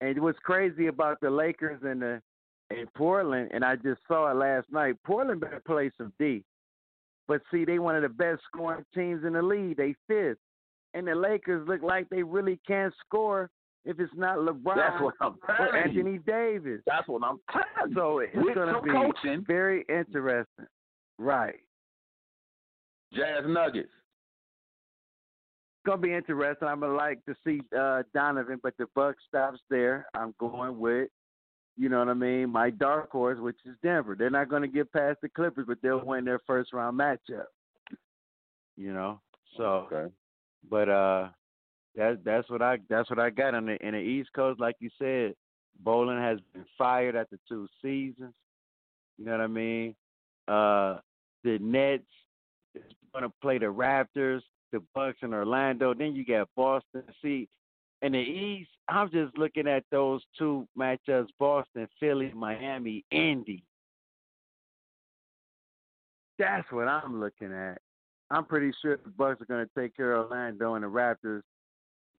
And 0.00 0.18
what's 0.22 0.38
crazy 0.38 0.86
about 0.86 1.20
the 1.20 1.28
Lakers 1.28 1.82
and 1.82 2.00
the 2.00 2.22
in 2.70 2.86
Portland, 2.96 3.50
and 3.52 3.62
I 3.62 3.76
just 3.76 4.00
saw 4.08 4.30
it 4.30 4.34
last 4.34 4.68
night. 4.72 4.96
Portland 5.04 5.42
better 5.42 5.62
play 5.66 5.90
some 5.98 6.12
D. 6.18 6.42
But 7.26 7.42
see, 7.50 7.66
they 7.66 7.78
one 7.78 7.96
of 7.96 8.02
the 8.02 8.08
best 8.08 8.40
scoring 8.50 8.84
teams 8.94 9.24
in 9.26 9.34
the 9.34 9.42
league. 9.42 9.76
They 9.76 9.94
fifth, 10.06 10.38
and 10.94 11.06
the 11.06 11.14
Lakers 11.14 11.68
look 11.68 11.82
like 11.82 12.08
they 12.08 12.22
really 12.22 12.58
can't 12.66 12.94
score 13.04 13.50
if 13.84 13.98
it's 14.00 14.12
not 14.16 14.38
LeBron 14.38 14.76
That's 14.76 15.02
what 15.02 15.14
I'm 15.20 15.36
or 15.48 15.68
you. 15.88 16.00
Anthony 16.00 16.18
Davis. 16.18 16.80
That's 16.86 17.08
what 17.08 17.22
I'm 17.24 17.38
telling 17.50 17.90
you. 17.90 17.94
So 17.94 18.18
it's 18.18 18.34
With 18.34 18.54
going 18.54 18.74
to 18.74 18.80
be 18.82 18.90
coaching. 18.90 19.44
very 19.46 19.84
interesting, 19.88 20.66
right? 21.18 21.54
Jazz 23.14 23.44
Nuggets. 23.46 23.88
It's 23.88 25.86
gonna 25.86 26.02
be 26.02 26.12
interesting. 26.12 26.68
I'm 26.68 26.80
gonna 26.80 26.92
like 26.94 27.24
to 27.24 27.34
see 27.46 27.62
uh, 27.78 28.02
Donovan, 28.12 28.60
but 28.62 28.74
the 28.78 28.86
buck 28.94 29.16
stops 29.26 29.60
there. 29.70 30.06
I'm 30.12 30.34
going 30.38 30.78
with, 30.78 31.08
you 31.78 31.88
know 31.88 32.00
what 32.00 32.08
I 32.08 32.14
mean, 32.14 32.50
my 32.50 32.68
dark 32.68 33.10
horse, 33.10 33.38
which 33.40 33.56
is 33.64 33.74
Denver. 33.82 34.14
They're 34.18 34.28
not 34.28 34.50
gonna 34.50 34.68
get 34.68 34.92
past 34.92 35.20
the 35.22 35.30
Clippers, 35.30 35.64
but 35.66 35.78
they'll 35.82 36.04
win 36.04 36.26
their 36.26 36.40
first 36.46 36.74
round 36.74 36.98
matchup. 37.00 37.46
You 38.76 38.92
know, 38.92 39.20
so. 39.56 39.88
Okay. 39.90 40.12
But 40.68 40.88
uh, 40.90 41.28
that 41.98 42.20
that's 42.24 42.48
what 42.48 42.62
I 42.62 42.78
that's 42.88 43.10
what 43.10 43.18
I 43.18 43.28
got 43.28 43.54
on 43.54 43.66
the 43.66 43.76
in 43.86 43.92
the 43.92 43.98
East 43.98 44.30
Coast. 44.32 44.60
Like 44.60 44.76
you 44.78 44.88
said, 44.98 45.34
Boylen 45.84 46.20
has 46.22 46.38
been 46.54 46.64
fired 46.78 47.16
after 47.16 47.38
two 47.48 47.66
seasons. 47.82 48.32
You 49.18 49.24
know 49.24 49.32
what 49.32 49.40
I 49.40 49.46
mean? 49.48 49.94
Uh, 50.46 50.98
the 51.42 51.58
Nets 51.60 52.04
is 52.76 52.82
going 53.12 53.24
to 53.24 53.32
play 53.42 53.58
the 53.58 53.66
Raptors, 53.66 54.42
the 54.72 54.80
Bucks, 54.94 55.18
in 55.22 55.34
Orlando. 55.34 55.92
Then 55.92 56.14
you 56.14 56.24
got 56.24 56.48
Boston. 56.56 57.02
See, 57.20 57.48
in 58.00 58.12
the 58.12 58.18
East, 58.18 58.70
I'm 58.88 59.10
just 59.10 59.36
looking 59.36 59.66
at 59.66 59.82
those 59.90 60.22
two 60.38 60.68
matchups: 60.78 61.28
Boston, 61.36 61.88
Philly, 61.98 62.32
Miami, 62.32 63.04
Indy. 63.10 63.64
That's 66.38 66.70
what 66.70 66.86
I'm 66.86 67.18
looking 67.18 67.52
at. 67.52 67.80
I'm 68.30 68.44
pretty 68.44 68.72
sure 68.80 68.98
the 68.98 69.10
Bucks 69.10 69.42
are 69.42 69.46
going 69.46 69.66
to 69.66 69.80
take 69.80 69.96
care 69.96 70.12
of 70.12 70.30
Orlando 70.30 70.74
and 70.74 70.84
the 70.84 70.88
Raptors 70.88 71.42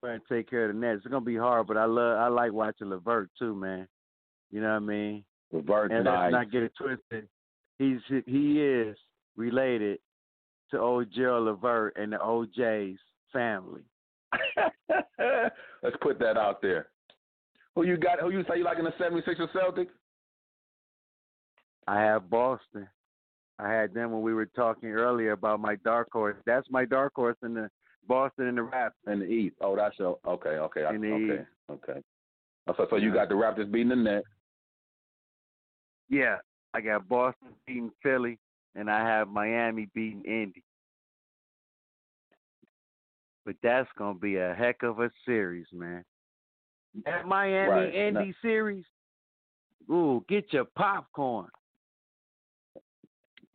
going 0.01 0.19
to 0.19 0.33
take 0.33 0.49
care 0.49 0.69
of 0.69 0.75
the 0.75 0.79
Nets. 0.79 0.99
It's 0.99 1.07
going 1.07 1.23
to 1.23 1.25
be 1.25 1.37
hard, 1.37 1.67
but 1.67 1.77
I 1.77 1.85
love 1.85 2.17
I 2.17 2.27
like 2.27 2.51
watching 2.51 2.89
LeVert 2.89 3.29
too, 3.37 3.55
man. 3.55 3.87
You 4.51 4.61
know 4.61 4.69
what 4.69 4.75
I 4.75 4.79
mean? 4.79 5.23
LeVert's 5.51 5.93
and 5.93 6.05
nice. 6.05 6.31
let's 6.31 6.31
not 6.31 6.51
get 6.51 6.63
it 6.63 6.73
twisted. 6.77 7.27
He's 7.77 7.99
he 8.25 8.61
is 8.61 8.97
related 9.35 9.99
to 10.71 10.79
old 10.79 11.07
Gerald 11.13 11.45
Levert 11.45 11.97
and 11.97 12.13
the 12.13 12.21
O'Jays 12.21 12.97
family. 13.33 13.81
Let's 15.81 15.95
put 16.01 16.19
that 16.19 16.37
out 16.37 16.61
there. 16.61 16.87
Who 17.75 17.83
you 17.83 17.97
got? 17.97 18.19
Who 18.19 18.29
you 18.29 18.43
say 18.49 18.57
you 18.57 18.63
like 18.63 18.77
in 18.77 18.85
the 18.85 18.91
76ers 18.91 19.51
Celtics? 19.53 19.87
I 21.87 21.99
have 22.01 22.29
Boston. 22.29 22.87
I 23.57 23.71
had 23.71 23.93
them 23.93 24.11
when 24.11 24.21
we 24.21 24.33
were 24.33 24.45
talking 24.45 24.89
earlier 24.89 25.31
about 25.31 25.59
my 25.59 25.75
dark 25.83 26.09
horse. 26.11 26.37
That's 26.45 26.67
my 26.69 26.85
dark 26.85 27.13
horse 27.15 27.37
in 27.43 27.53
the 27.53 27.69
Boston 28.07 28.47
and 28.47 28.57
the 28.57 28.61
Raptors. 28.61 29.11
In 29.11 29.19
the 29.19 29.25
East. 29.25 29.55
Oh, 29.61 29.75
that's 29.75 29.97
your 29.99 30.17
okay, 30.25 30.49
okay, 30.49 30.81
okay, 30.81 31.43
okay. 31.69 32.01
Oh, 32.67 32.73
So, 32.77 32.87
so 32.89 32.95
you 32.97 33.13
got 33.13 33.29
the 33.29 33.35
Raptors 33.35 33.71
beating 33.71 33.89
the 33.89 33.95
Nets. 33.95 34.27
Yeah, 36.09 36.37
I 36.73 36.81
got 36.81 37.07
Boston 37.07 37.49
beating 37.65 37.91
Philly, 38.01 38.39
and 38.75 38.89
I 38.89 38.99
have 38.99 39.27
Miami 39.27 39.87
beating 39.93 40.23
Indy. 40.25 40.63
But 43.45 43.55
that's 43.63 43.89
gonna 43.97 44.17
be 44.17 44.37
a 44.37 44.53
heck 44.53 44.83
of 44.83 44.99
a 44.99 45.11
series, 45.25 45.67
man. 45.71 46.03
That 47.05 47.27
Miami 47.27 47.69
Right. 47.69 47.93
Indy 47.93 48.33
series. 48.41 48.85
Ooh, 49.91 50.23
get 50.27 50.51
your 50.53 50.65
popcorn. 50.65 51.49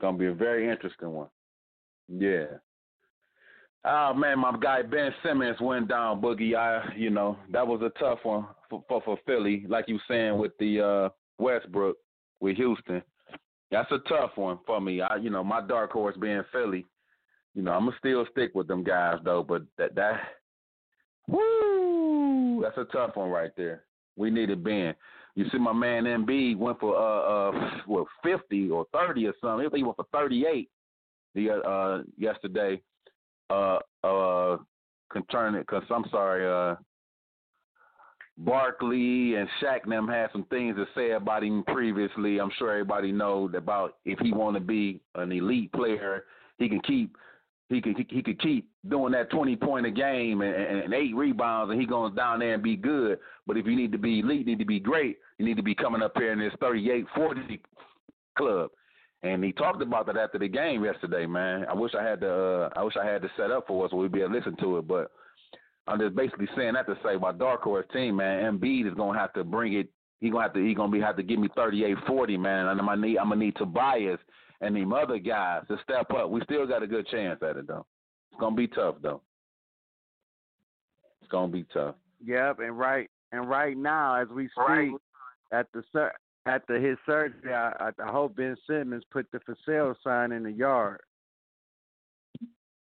Gonna 0.00 0.18
be 0.18 0.26
a 0.26 0.34
very 0.34 0.68
interesting 0.68 1.10
one. 1.10 1.28
Yeah. 2.08 2.46
Oh 3.86 4.14
man, 4.14 4.38
my 4.38 4.56
guy 4.60 4.80
Ben 4.82 5.12
Simmons 5.22 5.58
went 5.60 5.88
down, 5.88 6.22
Boogie. 6.22 6.56
I, 6.56 6.94
you 6.96 7.10
know, 7.10 7.36
that 7.52 7.66
was 7.66 7.82
a 7.82 7.90
tough 7.98 8.20
one 8.22 8.46
for 8.70 8.82
for, 8.88 9.02
for 9.04 9.18
Philly, 9.26 9.66
like 9.68 9.88
you 9.88 9.98
saying 10.08 10.38
with 10.38 10.52
the 10.58 10.80
uh 10.80 11.08
Westbrook 11.38 11.96
with 12.40 12.56
Houston. 12.56 13.02
That's 13.70 13.90
a 13.90 13.98
tough 14.08 14.30
one 14.36 14.58
for 14.66 14.80
me. 14.80 15.00
I, 15.00 15.16
you 15.16 15.30
know, 15.30 15.44
my 15.44 15.60
dark 15.60 15.90
horse 15.90 16.16
being 16.18 16.42
Philly. 16.50 16.86
You 17.54 17.62
know, 17.62 17.72
I'm 17.72 17.86
gonna 17.86 17.96
still 17.98 18.26
stick 18.30 18.52
with 18.54 18.68
them 18.68 18.84
guys 18.84 19.18
though, 19.24 19.42
but 19.42 19.62
that 19.76 19.94
that, 19.96 20.20
woo, 21.28 22.62
that's 22.62 22.78
a 22.78 22.84
tough 22.90 23.16
one 23.16 23.30
right 23.30 23.50
there. 23.56 23.84
We 24.16 24.30
needed 24.30 24.64
Ben. 24.64 24.94
You 25.34 25.44
see, 25.50 25.58
my 25.58 25.72
man 25.72 26.04
Embiid 26.04 26.56
went 26.56 26.80
for 26.80 26.96
uh 26.96 27.50
uh 27.50 27.70
what 27.86 28.06
fifty 28.22 28.70
or 28.70 28.86
thirty 28.92 29.26
or 29.26 29.34
something. 29.42 29.68
He 29.74 29.82
went 29.82 29.96
for 29.96 30.06
thirty 30.10 30.46
eight 30.46 30.70
the 31.34 31.50
uh 31.50 32.02
yesterday. 32.16 32.80
Uh 33.54 34.06
uh 34.06 34.56
concerning 35.10 35.60
because 35.60 35.84
I'm 35.90 36.04
sorry 36.10 36.46
uh 36.46 36.76
Barkley 38.36 39.36
and 39.36 39.48
Shaq 39.62 39.84
and 39.84 39.92
them 39.92 40.08
had 40.08 40.30
some 40.32 40.44
things 40.46 40.76
to 40.76 40.86
say 40.94 41.12
about 41.12 41.44
him 41.44 41.62
previously. 41.64 42.40
I'm 42.40 42.50
sure 42.58 42.70
everybody 42.70 43.12
knows 43.12 43.52
about 43.56 43.98
if 44.04 44.18
he 44.18 44.32
want 44.32 44.56
to 44.56 44.60
be 44.60 45.00
an 45.14 45.30
elite 45.30 45.72
player, 45.72 46.24
he 46.58 46.68
can 46.68 46.80
keep 46.80 47.16
he 47.68 47.80
could 47.80 47.96
he 48.10 48.22
could 48.22 48.40
keep 48.40 48.68
doing 48.88 49.12
that 49.12 49.30
20 49.30 49.56
point 49.56 49.86
a 49.86 49.90
game 49.90 50.42
and, 50.42 50.54
and, 50.54 50.80
and 50.80 50.94
eight 50.94 51.14
rebounds, 51.14 51.70
and 51.70 51.80
he 51.80 51.86
goes 51.86 52.14
down 52.14 52.40
there 52.40 52.54
and 52.54 52.62
be 52.62 52.76
good. 52.76 53.18
But 53.46 53.56
if 53.56 53.66
you 53.66 53.76
need 53.76 53.92
to 53.92 53.98
be 53.98 54.20
elite, 54.20 54.46
need 54.46 54.58
to 54.58 54.66
be 54.66 54.80
great, 54.80 55.18
you 55.38 55.46
need 55.46 55.56
to 55.56 55.62
be 55.62 55.74
coming 55.74 56.02
up 56.02 56.12
here 56.16 56.32
in 56.32 56.38
this 56.38 56.52
38 56.60 57.06
40 57.14 57.60
club. 58.36 58.70
And 59.24 59.42
he 59.42 59.52
talked 59.52 59.80
about 59.80 60.04
that 60.06 60.18
after 60.18 60.38
the 60.38 60.48
game 60.48 60.84
yesterday, 60.84 61.24
man. 61.24 61.64
I 61.68 61.72
wish 61.72 61.92
I 61.98 62.04
had 62.04 62.20
the 62.20 62.70
uh, 62.74 62.78
I 62.78 62.82
wish 62.82 62.94
I 63.00 63.06
had 63.06 63.22
the 63.22 63.30
set 63.38 63.50
up 63.50 63.66
for 63.66 63.84
us 63.84 63.90
so 63.90 63.96
we'd 63.96 64.12
be 64.12 64.20
able 64.20 64.30
to 64.32 64.36
listen 64.36 64.54
to 64.58 64.78
it, 64.78 64.86
but 64.86 65.10
I'm 65.86 65.98
just 65.98 66.14
basically 66.14 66.48
saying 66.54 66.74
that 66.74 66.86
to 66.86 66.96
say 67.02 67.16
my 67.16 67.32
dark 67.32 67.62
horse 67.62 67.86
team, 67.92 68.16
man, 68.16 68.58
Embiid 68.58 68.86
is 68.86 68.94
gonna 68.94 69.18
have 69.18 69.32
to 69.32 69.42
bring 69.42 69.72
it. 69.72 69.88
He 70.20 70.30
gonna 70.30 70.42
have 70.44 70.52
to. 70.54 70.60
He 70.64 70.74
gonna 70.74 70.92
be 70.92 71.00
have 71.00 71.16
to 71.16 71.22
give 71.22 71.38
me 71.38 71.48
38, 71.56 71.96
40, 72.06 72.36
man. 72.36 72.66
And 72.66 72.78
I'm 72.80 72.86
gonna 72.86 73.00
need. 73.00 73.18
I'm 73.18 73.30
gonna 73.30 73.40
need 73.40 73.56
Tobias 73.56 74.20
and 74.60 74.76
them 74.76 74.92
other 74.92 75.18
guys 75.18 75.62
to 75.68 75.78
step 75.82 76.10
up. 76.12 76.30
We 76.30 76.40
still 76.42 76.66
got 76.66 76.82
a 76.82 76.86
good 76.86 77.06
chance 77.08 77.40
at 77.42 77.56
it 77.56 77.66
though. 77.66 77.86
It's 78.30 78.40
gonna 78.40 78.56
be 78.56 78.68
tough 78.68 78.96
though. 79.02 79.22
It's 81.22 81.30
gonna 81.30 81.52
be 81.52 81.64
tough. 81.72 81.94
Yep, 82.24 82.58
and 82.60 82.78
right 82.78 83.10
and 83.32 83.48
right 83.48 83.76
now 83.76 84.20
as 84.20 84.28
we 84.28 84.48
speak 84.48 84.58
Right. 84.68 84.92
at 85.52 85.66
the 85.72 85.82
the 86.46 86.78
his 86.78 86.98
surgery, 87.06 87.54
I, 87.54 87.90
I 87.98 88.10
hope 88.10 88.36
Ben 88.36 88.56
Simmons 88.68 89.04
put 89.10 89.26
the 89.32 89.40
for 89.40 89.56
sale 89.66 89.94
sign 90.04 90.32
in 90.32 90.42
the 90.42 90.52
yard 90.52 91.00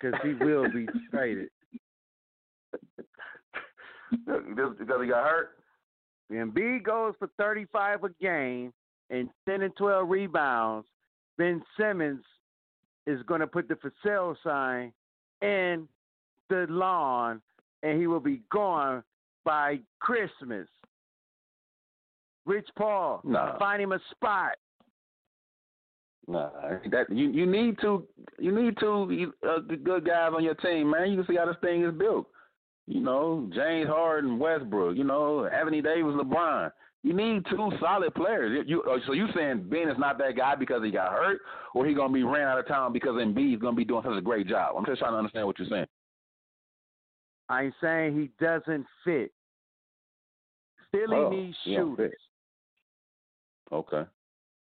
because 0.01 0.19
he 0.23 0.35
will 0.35 0.71
be 0.73 0.87
traded. 1.11 1.49
Because 4.11 4.77
he 4.79 5.09
got 5.09 5.25
hurt. 5.25 5.51
Embiid 6.33 6.83
goes 6.85 7.15
for 7.19 7.29
35 7.39 8.05
a 8.05 8.09
game 8.21 8.73
and 9.11 9.29
10 9.49 9.63
and 9.63 9.77
12 9.77 10.09
rebounds. 10.09 10.87
Ben 11.39 11.63
Simmons 11.79 12.25
is 13.07 13.23
going 13.25 13.41
to 13.41 13.47
put 13.47 13.69
the 13.69 13.77
for 13.77 13.93
sale 14.05 14.37
sign 14.43 14.93
in 15.43 15.89
the 16.49 16.67
lawn, 16.69 17.41
and 17.83 18.01
he 18.01 18.07
will 18.07 18.21
be 18.21 18.43
gone 18.51 19.03
by 19.45 19.79
Christmas. 20.01 20.67
Rich 22.47 22.69
Paul, 22.77 23.21
Nah. 23.25 23.59
find 23.59 23.81
him 23.83 23.93
a 23.93 23.99
spot. 24.11 24.53
Nah, 26.27 26.49
that 26.91 27.07
you 27.11 27.29
you 27.31 27.45
need 27.45 27.79
to 27.81 28.07
you 28.39 28.51
need 28.51 28.79
two 28.81 29.33
uh, 29.47 29.59
good 29.59 30.07
guys 30.07 30.33
on 30.35 30.43
your 30.43 30.55
team, 30.55 30.91
man. 30.91 31.11
You 31.11 31.19
can 31.23 31.27
see 31.27 31.37
how 31.39 31.45
this 31.47 31.57
thing 31.61 31.85
is 31.85 31.93
built. 31.93 32.27
You 32.87 33.01
know, 33.01 33.49
James 33.55 33.89
Harden, 33.89 34.39
Westbrook. 34.39 34.97
You 34.97 35.05
know, 35.05 35.47
Anthony 35.47 35.83
Davis, 35.83 36.15
LeBron. 36.15 36.71
You 37.03 37.13
need 37.13 37.45
two 37.51 37.71
solid 37.79 38.15
players. 38.15 38.65
You 38.67 38.83
uh, 38.85 38.97
so 39.07 39.13
you 39.13 39.27
saying 39.35 39.67
Ben 39.69 39.89
is 39.91 39.99
not 39.99 40.17
that 40.19 40.35
guy 40.37 40.55
because 40.55 40.83
he 40.83 40.91
got 40.91 41.13
hurt, 41.13 41.41
or 41.75 41.85
he 41.87 41.93
gonna 41.93 42.13
be 42.13 42.23
ran 42.23 42.49
out 42.49 42.59
of 42.59 42.67
town 42.67 42.95
because 42.95 43.13
Embiid's 43.17 43.61
gonna 43.61 43.77
be 43.77 43.85
doing 43.85 44.03
such 44.03 44.17
a 44.17 44.23
great 44.23 44.47
job? 44.47 44.77
I'm 44.79 44.87
just 44.87 45.01
trying 45.01 45.13
to 45.13 45.19
understand 45.19 45.47
what 45.47 45.59
you're 45.59 45.69
saying. 45.69 45.87
I'm 47.51 47.75
saying 47.83 48.19
he 48.19 48.31
doesn't 48.43 48.87
fit. 49.05 49.31
Philly 50.91 51.17
Oh, 51.17 51.29
needs 51.29 51.57
shooters. 51.65 52.15
Okay. 53.73 54.03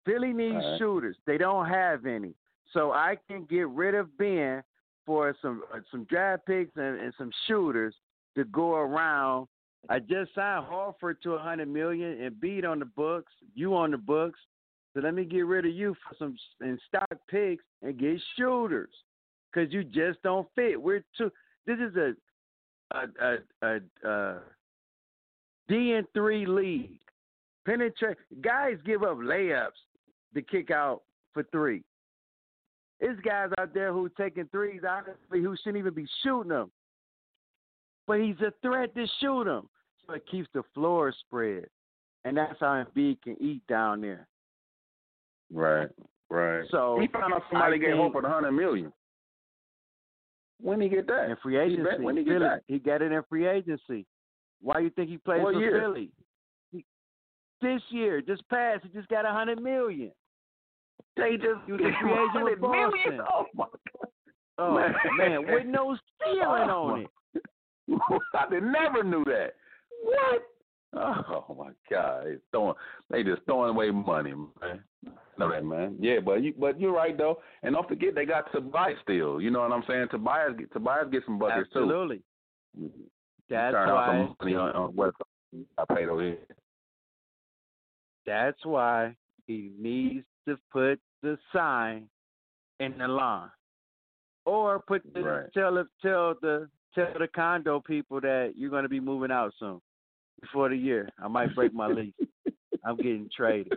Philly 0.06 0.34
needs 0.34 0.56
right. 0.56 0.80
shooters. 0.80 1.16
They 1.26 1.38
don't 1.38 1.68
have 1.68 2.06
any. 2.06 2.34
So 2.74 2.92
I 2.92 3.18
can 3.28 3.46
get 3.46 3.68
rid 3.70 3.96
of 3.96 4.18
Ben 4.18 4.64
for 5.06 5.36
some 5.42 5.64
uh, 5.74 5.80
some 5.92 6.06
draft 6.06 6.46
picks 6.46 6.72
and, 6.76 7.00
and 7.00 7.14
some 7.18 7.32
shooters 7.48 7.94
to 8.36 8.46
go 8.46 8.76
around. 8.76 9.48
I 9.90 10.00
just 10.00 10.34
signed 10.36 10.66
Horford 10.66 11.22
to 11.24 11.34
a 11.34 11.40
hundred 11.40 11.68
million 11.68 12.22
and 12.22 12.40
beat 12.40 12.66
on 12.66 12.80
the 12.80 12.86
books. 12.86 13.32
You 13.56 13.76
on 13.76 13.92
the 13.92 13.98
books. 13.98 14.40
So 14.94 15.02
let 15.02 15.14
me 15.14 15.26
get 15.26 15.46
rid 15.46 15.66
of 15.66 15.72
you 15.72 15.96
for 16.08 16.16
some 16.18 16.38
and 16.60 16.80
stock 16.88 17.20
picks 17.30 17.64
and 17.82 17.98
get 17.98 18.20
shooters 18.38 18.90
because 19.52 19.72
you 19.74 19.84
just 19.84 20.22
don't 20.24 20.48
fit. 20.56 20.82
We're 20.82 21.04
too. 21.18 21.32
This 21.66 21.78
is 21.80 21.96
a 21.96 22.14
a 22.94 23.38
a, 23.62 23.68
a, 23.68 24.10
a 24.10 24.40
D 25.68 25.94
and 25.94 26.08
three 26.14 26.46
league. 26.46 27.00
Penetrate 27.66 28.18
guys 28.42 28.78
give 28.86 29.04
up 29.04 29.18
layups 29.18 29.70
to 30.34 30.42
kick 30.42 30.72
out 30.72 31.02
for 31.34 31.44
three. 31.52 31.84
There's 33.00 33.20
guys 33.22 33.50
out 33.58 33.74
there 33.74 33.92
who 33.94 34.10
taking 34.18 34.48
threes 34.52 34.82
honestly 34.88 35.42
who 35.42 35.56
shouldn't 35.58 35.78
even 35.78 35.94
be 35.94 36.08
shooting 36.24 36.50
them. 36.50 36.72
But 38.08 38.20
he's 38.20 38.40
a 38.42 38.52
threat 38.62 38.94
to 38.96 39.06
shoot 39.20 39.46
them. 39.46 39.70
So 40.06 40.14
it 40.14 40.24
keeps 40.30 40.50
the 40.54 40.64
floor 40.74 41.14
spread. 41.26 41.66
And 42.26 42.38
that's 42.38 42.60
how 42.60 42.84
Embiid 42.84 43.22
can 43.24 43.38
eat 43.42 43.62
down 43.68 44.02
there. 44.02 44.28
Right. 45.52 45.90
Right. 46.30 46.66
So 46.72 46.98
he 47.02 47.08
found 47.08 47.34
out 47.34 47.44
somebody 47.52 47.76
I 47.76 47.78
gave 47.78 47.96
think- 47.98 48.16
a 48.24 48.30
hundred 48.30 48.52
million. 48.54 48.94
When 50.60 50.80
he 50.80 50.90
get 50.90 51.08
that? 51.08 51.30
in 51.30 51.36
free 51.38 51.56
He 51.56 51.60
agency. 51.60 51.84
bet- 51.90 52.00
when 52.02 52.18
he 52.18 52.24
get 52.24 52.34
Philly, 52.34 52.46
that? 52.46 52.64
he 52.68 52.78
got 52.80 53.02
it 53.02 53.12
in 53.12 53.24
free 53.30 53.48
agency. 53.48 54.06
Why 54.62 54.80
you 54.80 54.92
think 54.92 55.10
he 55.10 55.18
plays 55.18 55.42
What 55.42 55.56
for 55.56 55.60
year? 55.60 55.80
Philly? 55.80 56.12
This 57.62 57.82
year, 57.90 58.22
just 58.22 58.48
passed, 58.50 58.84
he 58.84 58.90
just 58.90 59.08
got 59.10 59.26
a 59.26 59.30
hundred 59.32 59.62
million. 59.62 60.12
They 61.18 61.36
just 61.38 61.60
He 61.66 61.74
was 61.74 61.82
a 61.82 62.02
free 62.02 62.12
agent 62.14 62.44
with 62.46 62.60
100 62.60 62.62
million? 62.62 63.18
Boston. 63.18 63.22
Oh 63.32 63.46
my 63.54 63.66
Oh 64.58 64.76
Man. 64.76 64.94
man, 65.18 65.46
with 65.52 65.66
no 65.66 65.98
ceiling 66.24 66.70
Oh, 66.70 66.92
on 66.94 67.00
it. 67.02 67.42
I 68.34 68.60
never 68.60 69.04
knew 69.04 69.24
that. 69.26 69.54
What? 70.04 70.44
Oh 70.94 71.56
my 71.58 71.72
God! 71.90 72.26
They 72.26 72.36
throwing, 72.52 72.76
they 73.10 73.24
just 73.24 73.42
throwing 73.46 73.70
away 73.70 73.92
money, 73.92 74.34
man. 74.34 74.84
Know 75.38 75.50
that, 75.50 75.64
man. 75.64 75.96
Yeah, 76.00 76.20
but 76.24 76.44
you, 76.44 76.54
but 76.60 76.80
you're 76.80 76.92
right 76.94 77.18
though, 77.18 77.40
and 77.64 77.74
don't 77.74 77.88
forget 77.88 78.14
they 78.14 78.26
got 78.26 78.52
Tobias 78.52 78.98
still. 79.04 79.40
You 79.40 79.52
know 79.52 79.62
what 79.62 79.72
I'm 79.72 79.84
saying? 79.88 80.08
Tobias, 80.12 80.54
Tobias 80.74 81.08
get 81.12 81.22
some 81.26 81.40
buckets 81.40 81.70
Absolutely. 81.74 82.18
Mm-hmm. 82.78 82.88
too. 82.88 83.04
That's 83.50 83.74
Turn 83.74 83.90
out 83.90 83.96
why. 83.96 84.08
some 84.08 84.36
money 84.42 84.56
on, 84.56 84.72
on 84.72 84.96
West. 84.96 85.16
I 85.78 85.96
paid 85.96 86.10
over 86.10 86.22
here. 86.24 86.38
That's 88.32 88.66
why 88.66 89.14
he 89.46 89.72
needs 89.78 90.24
to 90.48 90.58
put 90.72 91.02
the 91.22 91.38
sign 91.54 92.08
in 92.80 92.98
the 92.98 93.10
lawn, 93.10 93.52
or 94.46 94.80
put 94.80 95.02
the 95.14 95.22
right. 95.22 95.54
tell 95.54 95.74
tell 96.02 96.36
the 96.42 96.70
tell 96.96 97.12
the 97.20 97.28
condo 97.28 97.82
people 97.82 98.22
that 98.22 98.54
you're 98.56 98.70
going 98.70 98.84
to 98.84 98.90
be 98.90 99.02
moving 99.02 99.32
out 99.32 99.52
soon 99.60 99.82
before 100.40 100.70
the 100.70 100.78
year. 100.78 101.10
I 101.22 101.28
might 101.28 101.54
break 101.54 101.74
my 101.74 101.88
lease. 101.88 102.14
I'm 102.86 102.96
getting 102.96 103.30
traded. 103.36 103.74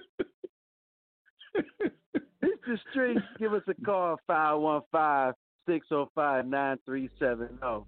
Mr. 1.57 2.53
Street, 2.63 2.81
streets. 2.93 3.21
Give 3.41 3.55
us 3.55 3.63
a 3.67 3.75
call 3.85 4.21
515 4.29 5.35
605 5.67 6.47
9370. 6.47 7.85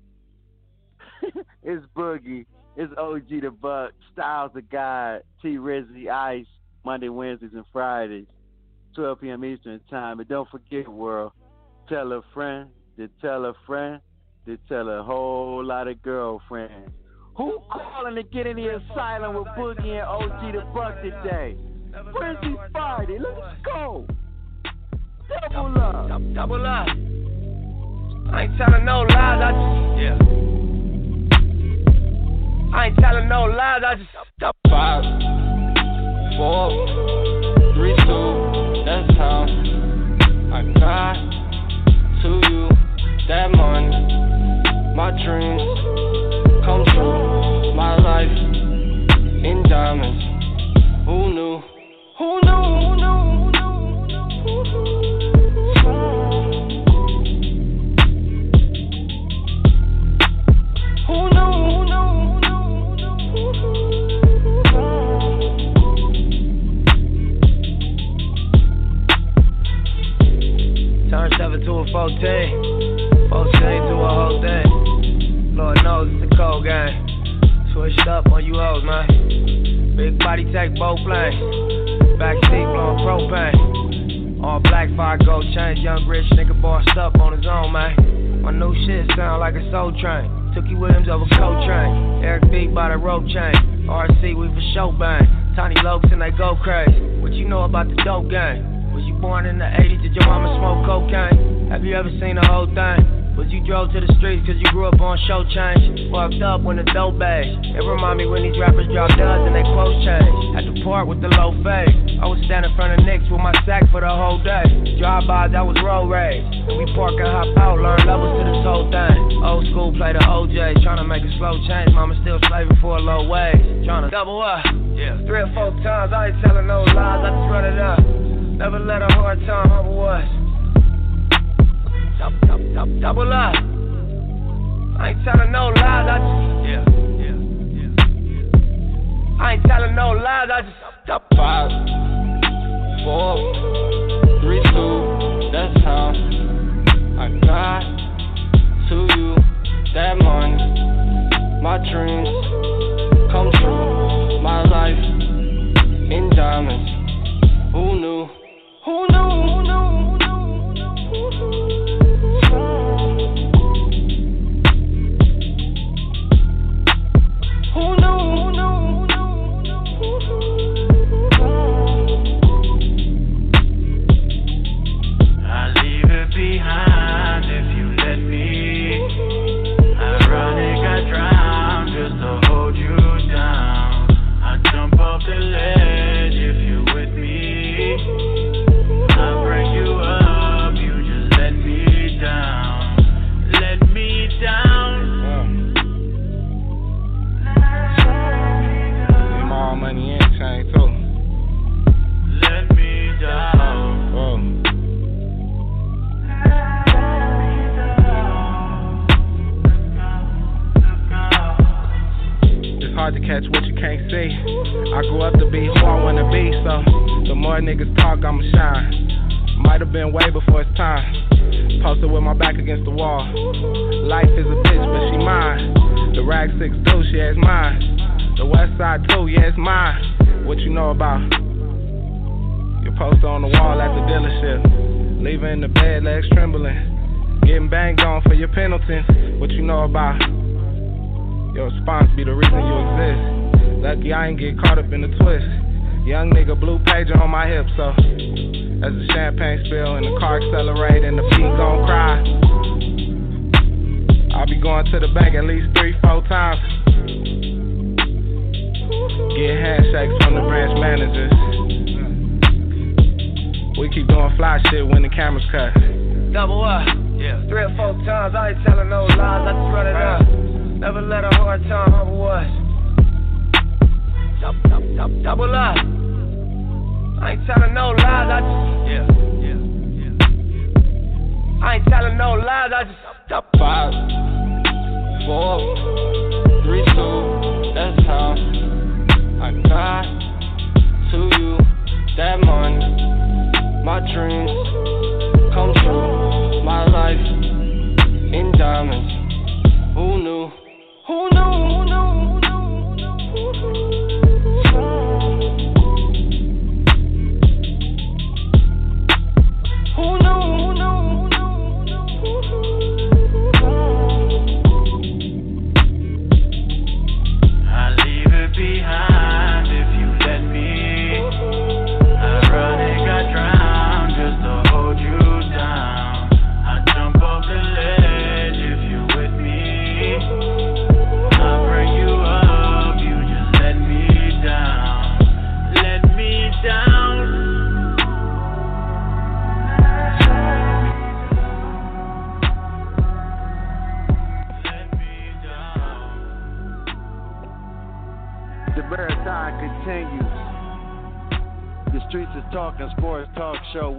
It's 1.63 1.87
Boogie. 1.97 2.45
It's 2.79 2.93
OG 2.99 3.29
the 3.41 3.51
Buck, 3.51 3.93
Styles 4.13 4.51
the 4.55 4.61
God, 4.61 5.23
T 5.41 5.57
Rizzy 5.57 6.11
Ice, 6.11 6.45
Monday, 6.85 7.09
Wednesdays, 7.09 7.53
and 7.55 7.65
Fridays, 7.73 8.27
12 8.95 9.21
p.m. 9.23 9.45
Eastern 9.47 9.81
Time. 9.89 10.21
And 10.21 10.29
don't 10.29 10.49
forget, 10.51 10.87
world, 10.87 11.33
tell 11.89 12.13
a 12.13 12.21
friend 12.35 12.69
to 12.99 13.09
tell 13.23 13.47
a 13.47 13.55
friend 13.67 14.01
to 14.45 14.59
tell 14.69 14.91
a 14.91 15.03
whole 15.03 15.65
lot 15.65 15.89
of 15.89 16.03
girlfriends. 16.03 16.91
Who 17.37 17.61
calling 17.71 18.15
to 18.15 18.23
get 18.23 18.47
in 18.47 18.57
the 18.57 18.77
asylum 18.77 19.37
with 19.37 19.47
Boogie 19.59 19.99
and 19.99 20.03
OG 20.03 20.53
the 20.53 20.61
Buck 20.75 21.03
today? 21.03 21.57
Frenzy 22.13 22.57
Friday, 22.73 23.19
let's 23.19 23.41
go. 23.65 24.07
Double 25.51 25.81
up. 25.81 26.35
Double 26.35 26.67
up. 26.67 26.89
I 28.33 28.43
ain't 28.43 28.59
telling 28.59 28.85
no 28.85 29.01
lies. 29.01 29.41
I 29.43 29.53
just, 29.53 30.27
yeah. 30.29 30.36
I 32.73 32.87
ain't 32.87 32.99
telling 32.99 33.29
no 33.29 33.45
lies, 33.45 33.83
I 33.87 33.95
just 33.97 34.11
up 34.43 34.57
five. 34.69 35.36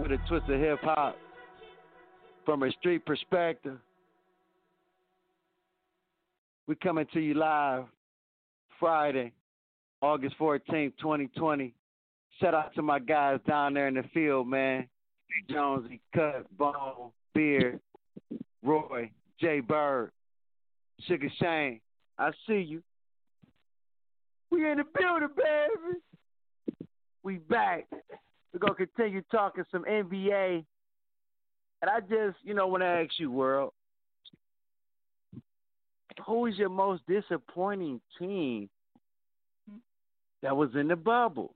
With 0.08 0.20
a 0.20 0.28
twist 0.28 0.48
of 0.48 0.58
hip 0.58 0.78
hop 0.82 1.18
from 2.46 2.62
a 2.62 2.70
street 2.72 3.04
perspective. 3.04 3.76
We 6.66 6.76
coming 6.76 7.06
to 7.12 7.20
you 7.20 7.34
live 7.34 7.84
Friday, 8.80 9.32
August 10.00 10.36
14th, 10.38 10.94
2020. 10.98 11.74
Shout 12.40 12.54
out 12.54 12.74
to 12.76 12.80
my 12.80 13.00
guys 13.00 13.40
down 13.46 13.74
there 13.74 13.88
in 13.88 13.94
the 13.94 14.04
field, 14.14 14.48
man. 14.48 14.88
Jonesy, 15.50 16.00
Cut, 16.14 16.46
Bone, 16.56 17.10
Beard, 17.34 17.78
Roy, 18.62 19.10
Jay 19.38 19.60
Bird, 19.60 20.10
Sugar 21.06 21.28
Shane. 21.38 21.80
I 22.18 22.30
see 22.46 22.60
you. 22.60 22.82
We 24.50 24.70
in 24.70 24.78
the 24.78 24.84
building, 24.98 25.28
baby. 25.36 26.86
We 27.22 27.36
back. 27.36 27.86
We're 28.52 28.60
gonna 28.60 28.74
continue 28.74 29.22
talking 29.30 29.64
some 29.70 29.84
NBA. 29.84 30.64
And 31.80 31.90
I 31.90 32.00
just, 32.00 32.38
you 32.42 32.54
know, 32.54 32.66
want 32.66 32.82
to 32.82 32.86
ask 32.86 33.18
you, 33.18 33.30
world, 33.30 33.72
who 36.26 36.46
is 36.46 36.56
your 36.56 36.68
most 36.68 37.02
disappointing 37.06 38.00
team 38.18 38.68
that 40.42 40.56
was 40.56 40.70
in 40.74 40.88
the 40.88 40.96
bubble? 40.96 41.54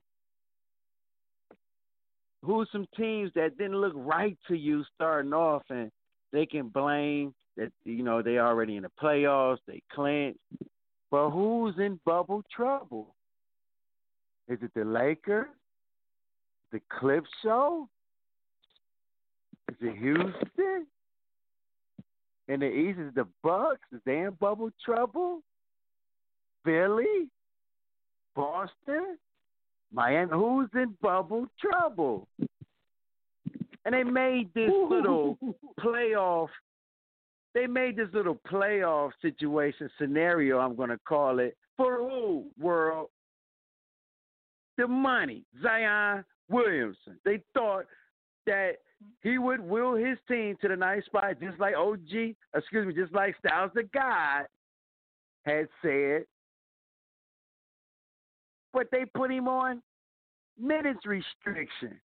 Who 2.44 2.60
are 2.60 2.66
some 2.72 2.86
teams 2.96 3.30
that 3.34 3.56
didn't 3.58 3.80
look 3.80 3.94
right 3.96 4.36
to 4.48 4.56
you 4.56 4.84
starting 4.94 5.32
off 5.32 5.62
and 5.70 5.90
they 6.32 6.46
can 6.46 6.68
blame 6.68 7.34
that 7.56 7.70
you 7.84 8.02
know 8.02 8.22
they 8.22 8.38
already 8.38 8.76
in 8.76 8.82
the 8.82 8.90
playoffs, 9.00 9.58
they 9.66 9.82
clinched. 9.92 10.38
But 11.10 11.30
who's 11.30 11.74
in 11.78 12.00
bubble 12.04 12.42
trouble? 12.54 13.14
Is 14.48 14.58
it 14.62 14.70
the 14.74 14.84
Lakers? 14.84 15.46
The 16.72 16.80
Clip 16.98 17.24
Show? 17.42 17.88
Is 19.70 19.76
it 19.80 19.96
Houston? 19.98 20.86
In 22.48 22.60
the 22.60 22.66
East 22.66 22.98
is 22.98 23.14
the 23.14 23.26
Bucks. 23.42 23.80
Is 23.92 24.00
they 24.04 24.20
in 24.20 24.30
bubble 24.40 24.70
trouble? 24.84 25.42
Philly? 26.64 27.28
Boston? 28.34 29.18
Miami? 29.92 30.30
Who's 30.32 30.70
in 30.74 30.96
bubble 31.02 31.46
trouble? 31.60 32.26
And 33.84 33.94
they 33.94 34.02
made 34.02 34.48
this 34.54 34.70
little 34.88 35.38
playoff 35.78 36.48
they 37.54 37.66
made 37.66 37.96
this 37.96 38.08
little 38.14 38.38
playoff 38.50 39.10
situation 39.20 39.90
scenario, 39.98 40.58
I'm 40.58 40.74
going 40.74 40.88
to 40.88 40.98
call 41.06 41.38
it, 41.38 41.54
for 41.76 41.98
who, 41.98 42.46
world? 42.58 43.08
The 44.78 44.88
money, 44.88 45.42
Zion 45.62 46.24
Williamson. 46.52 47.18
They 47.24 47.42
thought 47.54 47.86
that 48.46 48.72
he 49.22 49.38
would 49.38 49.60
will 49.60 49.94
his 49.94 50.18
team 50.28 50.56
to 50.60 50.68
the 50.68 50.76
ninth 50.76 51.04
spot, 51.06 51.40
just 51.40 51.58
like 51.58 51.74
OG, 51.74 52.34
excuse 52.54 52.86
me, 52.86 52.94
just 52.94 53.12
like 53.12 53.34
Styles 53.44 53.70
the 53.74 53.84
God 53.94 54.44
had 55.44 55.68
said. 55.82 56.24
But 58.72 58.86
they 58.92 59.04
put 59.14 59.30
him 59.30 59.48
on 59.48 59.82
minutes 60.60 61.04
restriction. 61.04 62.00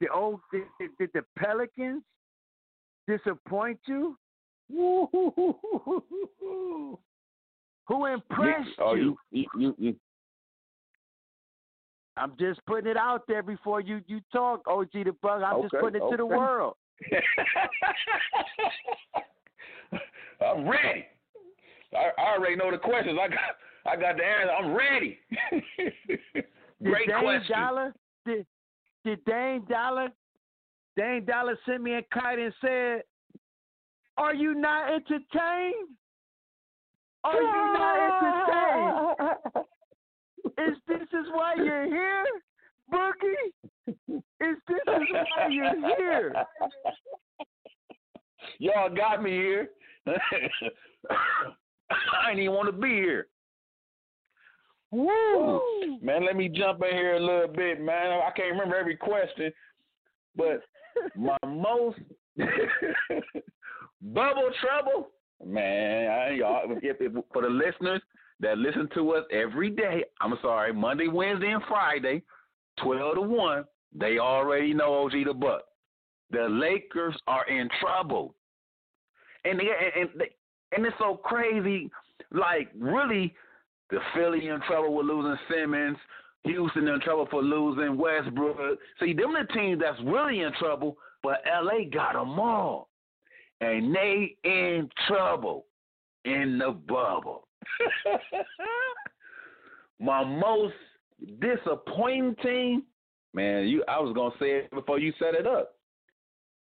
The 0.00 0.08
old 0.08 0.40
did, 0.52 0.64
the 0.98 1.22
Pelicans 1.38 2.02
disappoint 3.06 3.78
you? 3.86 4.16
Who 4.70 5.08
impressed 8.06 8.70
Oh, 8.80 8.94
you? 8.94 9.16
you, 9.30 9.46
you, 9.58 9.74
you, 9.78 9.96
I'm 12.16 12.32
just 12.38 12.64
putting 12.66 12.90
it 12.90 12.96
out 12.96 13.26
there 13.26 13.42
before 13.42 13.80
you 13.80 14.00
you 14.06 14.20
talk, 14.32 14.62
OG 14.68 14.90
the 14.92 15.14
Buck. 15.20 15.42
I'm 15.42 15.62
just 15.62 15.74
putting 15.80 16.00
it 16.00 16.10
to 16.10 16.16
the 16.16 16.26
world. 16.26 16.76
I'm 20.40 20.68
ready. 20.68 21.06
I, 21.92 22.10
I 22.18 22.34
already 22.36 22.56
know 22.56 22.70
the 22.70 22.78
questions. 22.78 23.18
I 23.20 23.28
got 23.28 23.38
I 23.86 23.96
got 23.96 24.16
the 24.16 24.24
answer. 24.24 24.52
I'm 24.52 24.74
ready. 24.74 25.18
Great 26.82 27.06
did 27.06 27.12
Dane 27.12 27.22
question. 27.22 27.56
Dollar 27.56 27.94
did 28.24 28.46
did 29.04 29.24
Dame 29.24 29.64
Dollar 29.68 30.08
Dame 30.96 31.24
Dollar 31.24 31.58
sent 31.66 31.82
me 31.82 31.94
a 31.94 32.02
kite 32.12 32.38
and 32.38 32.54
said, 32.60 33.02
"Are 34.16 34.34
you 34.34 34.54
not 34.54 34.88
entertained? 34.92 35.88
Are 37.24 37.42
you 37.42 37.72
not 37.72 39.16
entertained? 39.54 39.63
Is 40.58 40.76
this 40.86 41.08
is 41.12 41.26
why 41.32 41.54
you're 41.56 41.86
here, 41.86 42.24
Boogie? 42.92 43.50
Is 43.88 44.56
this 44.68 44.80
is 44.86 45.26
why 45.36 45.48
you're 45.50 45.96
here? 45.96 46.32
Y'all 48.58 48.94
got 48.94 49.22
me 49.22 49.30
here. 49.30 49.70
I 50.06 50.12
ain't 52.30 52.38
even 52.38 52.54
want 52.54 52.66
to 52.66 52.72
be 52.80 52.88
here. 52.88 53.26
Woo! 54.90 55.60
Man, 56.00 56.24
let 56.24 56.36
me 56.36 56.48
jump 56.48 56.82
in 56.88 56.96
here 56.96 57.16
a 57.16 57.20
little 57.20 57.48
bit, 57.48 57.80
man. 57.80 58.12
I 58.12 58.30
can't 58.36 58.52
remember 58.52 58.76
every 58.76 58.96
question, 58.96 59.52
but 60.36 60.62
my 61.16 61.36
most 61.46 61.98
bubble 64.00 64.50
trouble, 64.60 65.08
man. 65.44 66.10
I, 66.10 66.30
y'all, 66.34 66.62
if, 66.70 66.96
if, 67.00 67.12
for 67.32 67.42
the 67.42 67.48
listeners 67.48 68.02
that 68.40 68.58
listen 68.58 68.88
to 68.94 69.12
us 69.12 69.24
every 69.32 69.70
day, 69.70 70.04
I'm 70.20 70.34
sorry, 70.42 70.72
Monday, 70.72 71.08
Wednesday, 71.08 71.52
and 71.52 71.62
Friday, 71.68 72.22
twelve 72.82 73.14
to 73.14 73.20
one, 73.20 73.64
they 73.94 74.18
already 74.18 74.74
know 74.74 75.04
OG 75.04 75.12
the 75.26 75.34
Buck. 75.34 75.62
The 76.30 76.48
Lakers 76.48 77.16
are 77.26 77.46
in 77.48 77.68
trouble, 77.80 78.34
and 79.44 79.58
they, 79.58 79.64
and 79.64 80.08
and, 80.10 80.20
they, 80.20 80.30
and 80.76 80.86
it's 80.86 80.96
so 80.98 81.16
crazy. 81.16 81.90
Like 82.32 82.70
really, 82.76 83.34
the 83.90 83.98
Philly 84.14 84.48
in 84.48 84.60
trouble 84.62 84.94
with 84.94 85.06
losing 85.06 85.36
Simmons. 85.48 85.98
Houston 86.44 86.86
in 86.88 87.00
trouble 87.00 87.26
for 87.30 87.42
losing 87.42 87.96
Westbrook. 87.96 88.78
See, 89.00 89.14
them 89.14 89.32
the 89.32 89.50
teams 89.52 89.80
that's 89.80 89.98
really 90.04 90.40
in 90.40 90.52
trouble, 90.58 90.96
but 91.22 91.42
LA 91.46 91.84
got 91.90 92.12
them 92.12 92.38
all. 92.38 92.90
And 93.60 93.94
they 93.94 94.36
in 94.44 94.90
trouble 95.08 95.64
in 96.24 96.58
the 96.58 96.72
bubble. 96.72 97.48
My 100.00 100.24
most 100.24 100.74
disappointing 101.40 102.82
man, 103.32 103.66
you 103.66 103.84
I 103.88 103.98
was 104.00 104.14
gonna 104.14 104.34
say 104.38 104.58
it 104.58 104.70
before 104.70 104.98
you 104.98 105.12
set 105.18 105.34
it 105.34 105.46
up. 105.46 105.74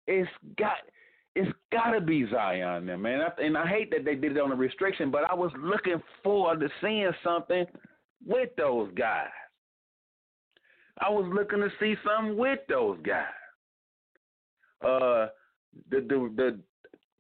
It's 0.08 0.30
got 0.58 0.78
it's 1.36 1.52
gotta 1.72 2.00
be 2.00 2.28
Zion, 2.30 2.86
there, 2.86 2.98
man. 2.98 3.22
I- 3.22 3.42
And 3.42 3.58
I 3.58 3.66
hate 3.66 3.90
that 3.92 4.06
they 4.06 4.16
did 4.16 4.38
it 4.38 4.42
on 4.42 4.52
a 4.52 4.56
restriction, 4.56 5.10
but 5.10 5.30
I 5.30 5.34
was 5.34 5.52
looking 5.58 6.02
forward 6.24 6.60
to 6.60 6.70
seeing 6.82 7.12
something 7.24 7.66
with 8.26 8.50
those 8.56 8.92
guys. 8.96 9.30
I 11.00 11.10
was 11.10 11.26
looking 11.34 11.60
to 11.60 11.70
see 11.80 11.96
something 12.06 12.38
with 12.38 12.60
those 12.70 13.00
guys. 13.04 13.26
Uh, 14.82 15.28
the 15.90 16.02
the, 16.02 16.32
the 16.36 16.60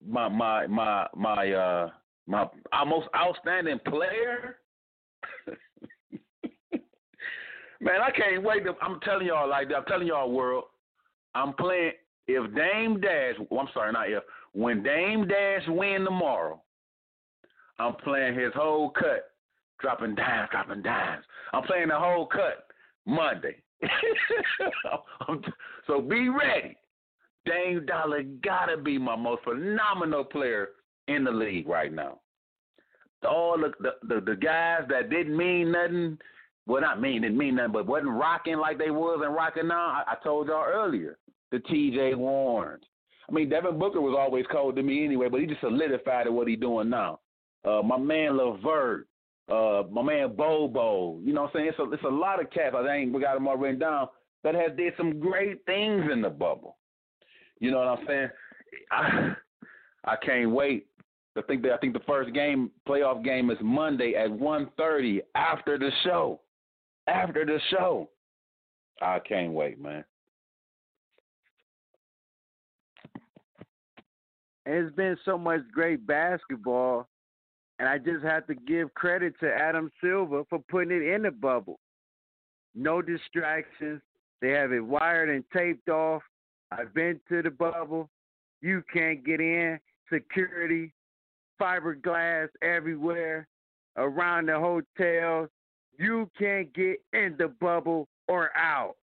my 0.07 0.29
my 0.29 0.67
my 0.67 1.07
my 1.15 1.51
uh 1.51 1.89
my 2.27 2.47
our 2.71 2.85
most 2.85 3.07
outstanding 3.15 3.79
player. 3.87 4.57
Man, 7.81 8.01
I 8.01 8.11
can't 8.11 8.43
wait. 8.43 8.63
To, 8.63 8.73
I'm 8.81 8.99
telling 9.01 9.27
y'all 9.27 9.49
like 9.49 9.67
that. 9.69 9.75
I'm 9.75 9.85
telling 9.85 10.07
y'all, 10.07 10.31
world. 10.31 10.65
I'm 11.35 11.53
playing. 11.53 11.93
If 12.27 12.55
Dame 12.55 13.01
Dash, 13.01 13.35
well, 13.49 13.61
I'm 13.61 13.67
sorry, 13.73 13.91
not 13.91 14.09
if. 14.09 14.23
When 14.53 14.81
Dame 14.81 15.27
Dash 15.27 15.63
win 15.67 16.05
tomorrow, 16.05 16.61
I'm 17.79 17.95
playing 17.95 18.39
his 18.39 18.53
whole 18.55 18.91
cut, 18.91 19.31
dropping 19.81 20.15
dimes, 20.15 20.49
dropping 20.51 20.83
dimes. 20.83 21.25
I'm 21.51 21.63
playing 21.63 21.89
the 21.89 21.99
whole 21.99 22.27
cut 22.27 22.67
Monday. 23.05 23.57
so 25.87 25.99
be 26.01 26.29
ready. 26.29 26.77
Dame 27.45 27.85
Dollar 27.85 28.23
gotta 28.43 28.77
be 28.77 28.97
my 28.97 29.17
most 29.17 29.43
phenomenal 29.43 30.23
player 30.23 30.69
in 31.07 31.23
the 31.23 31.31
league 31.31 31.67
right 31.67 31.91
now. 31.91 32.19
All 33.27 33.57
the 33.57 33.71
the, 34.07 34.19
the, 34.19 34.35
guys 34.35 34.81
that 34.89 35.09
didn't 35.09 35.37
mean 35.37 35.71
nothing, 35.71 36.17
well 36.67 36.81
not 36.81 36.99
mean 36.99 37.21
didn't 37.21 37.37
mean 37.37 37.55
nothing, 37.55 37.71
but 37.71 37.87
wasn't 37.87 38.11
rocking 38.11 38.57
like 38.57 38.77
they 38.77 38.91
was 38.91 39.21
and 39.23 39.33
rocking 39.33 39.69
now. 39.69 40.03
I, 40.05 40.11
I 40.11 40.15
told 40.23 40.47
y'all 40.47 40.65
earlier, 40.65 41.17
the 41.51 41.59
T.J. 41.59 42.15
Warrens. 42.15 42.83
I 43.29 43.31
mean, 43.31 43.49
Devin 43.49 43.79
Booker 43.79 44.01
was 44.01 44.15
always 44.17 44.45
cold 44.51 44.75
to 44.75 44.83
me 44.83 45.05
anyway, 45.05 45.29
but 45.29 45.39
he 45.39 45.47
just 45.47 45.61
solidified 45.61 46.27
what 46.27 46.47
he's 46.47 46.59
doing 46.59 46.89
now. 46.89 47.19
Uh, 47.65 47.81
my 47.81 47.97
man 47.97 48.35
LeVert, 48.35 49.07
uh, 49.49 49.83
my 49.89 50.01
man 50.01 50.35
Bobo. 50.35 51.19
You 51.23 51.33
know 51.33 51.43
what 51.43 51.55
I'm 51.55 51.59
saying? 51.59 51.69
It's 51.69 51.79
a, 51.79 51.91
it's 51.93 52.03
a 52.03 52.09
lot 52.09 52.41
of 52.41 52.51
cats. 52.51 52.75
I 52.77 52.85
think 52.85 53.13
we 53.13 53.21
got 53.21 53.35
them 53.35 53.47
all 53.47 53.57
written 53.57 53.79
down 53.79 54.07
that 54.43 54.55
has 54.55 54.75
did 54.75 54.93
some 54.97 55.19
great 55.19 55.65
things 55.65 56.03
in 56.11 56.21
the 56.21 56.29
bubble. 56.29 56.77
You 57.59 57.71
know 57.71 57.79
what 57.79 57.87
I'm 57.87 58.05
saying? 58.07 58.29
I, 58.91 59.33
I 60.05 60.15
can't 60.17 60.51
wait. 60.51 60.87
I 61.35 61.41
think 61.41 61.63
that 61.63 61.73
I 61.73 61.77
think 61.77 61.93
the 61.93 61.99
first 62.01 62.33
game, 62.33 62.69
playoff 62.87 63.23
game, 63.23 63.49
is 63.49 63.57
Monday 63.61 64.13
at 64.15 64.29
1.30 64.29 65.21
after 65.35 65.77
the 65.79 65.89
show. 66.03 66.39
After 67.07 67.45
the 67.45 67.59
show, 67.69 68.09
I 69.01 69.19
can't 69.19 69.51
wait, 69.51 69.81
man. 69.81 70.05
It's 74.65 74.95
been 74.95 75.17
so 75.25 75.37
much 75.37 75.61
great 75.73 76.07
basketball, 76.07 77.09
and 77.79 77.89
I 77.89 77.97
just 77.97 78.23
have 78.23 78.47
to 78.47 78.55
give 78.55 78.93
credit 78.93 79.33
to 79.41 79.53
Adam 79.53 79.91
Silver 80.01 80.43
for 80.49 80.59
putting 80.69 80.91
it 80.95 81.03
in 81.03 81.23
the 81.23 81.31
bubble. 81.31 81.79
No 82.73 83.01
distractions. 83.01 84.01
They 84.41 84.51
have 84.51 84.71
it 84.71 84.79
wired 84.79 85.29
and 85.29 85.43
taped 85.55 85.89
off. 85.89 86.21
I've 86.71 86.93
been 86.93 87.19
to 87.29 87.41
the 87.41 87.51
bubble. 87.51 88.09
You 88.61 88.83
can't 88.93 89.25
get 89.25 89.41
in. 89.41 89.79
Security, 90.11 90.93
fiberglass 91.63 92.49
everywhere, 92.61 93.47
around 93.97 94.47
the 94.47 94.59
hotels. 94.59 95.49
You 95.97 96.29
can't 96.37 96.73
get 96.73 96.97
in 97.13 97.35
the 97.37 97.53
bubble 97.61 98.07
or 98.27 98.49
out. 98.57 98.95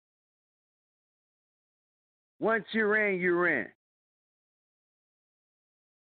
Once 2.41 2.65
you're 2.73 3.09
in, 3.09 3.21
you're 3.21 3.49
in. 3.49 3.67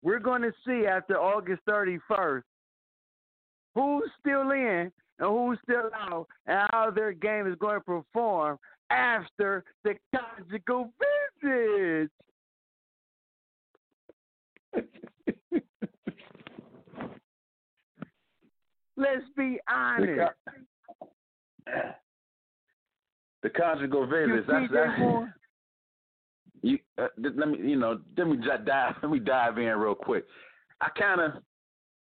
We're 0.04 0.20
going 0.20 0.44
to 0.44 0.54
see 0.66 0.86
after 0.86 1.20
August 1.20 1.62
31st 1.68 2.44
who's 3.74 4.10
still 4.20 4.52
in 4.52 4.92
and 5.20 5.30
who's 5.30 5.58
still 5.64 5.90
out 5.96 6.28
and 6.46 6.68
how 6.72 6.92
their 6.92 7.12
game 7.12 7.48
is 7.48 7.56
going 7.60 7.80
to 7.80 7.84
perform 7.84 8.58
after 8.90 9.64
the 9.84 9.96
conjugal 10.16 10.92
visit. 11.42 12.10
Let's 18.98 19.26
be 19.38 19.60
honest. 19.74 20.32
The 23.44 23.50
conjugal 23.50 24.08
visits. 24.08 24.48
That's, 24.48 24.72
that's, 24.72 25.02
you 26.62 26.80
uh, 26.98 27.08
let 27.22 27.48
me 27.50 27.60
you 27.60 27.76
know 27.76 28.00
let 28.18 28.28
me 28.28 28.38
dive 28.66 28.96
let 29.04 29.12
me 29.12 29.20
dive 29.20 29.58
in 29.58 29.66
real 29.78 29.96
quick. 29.96 30.26
I 30.82 30.90
kind 30.98 31.22
of 31.22 31.32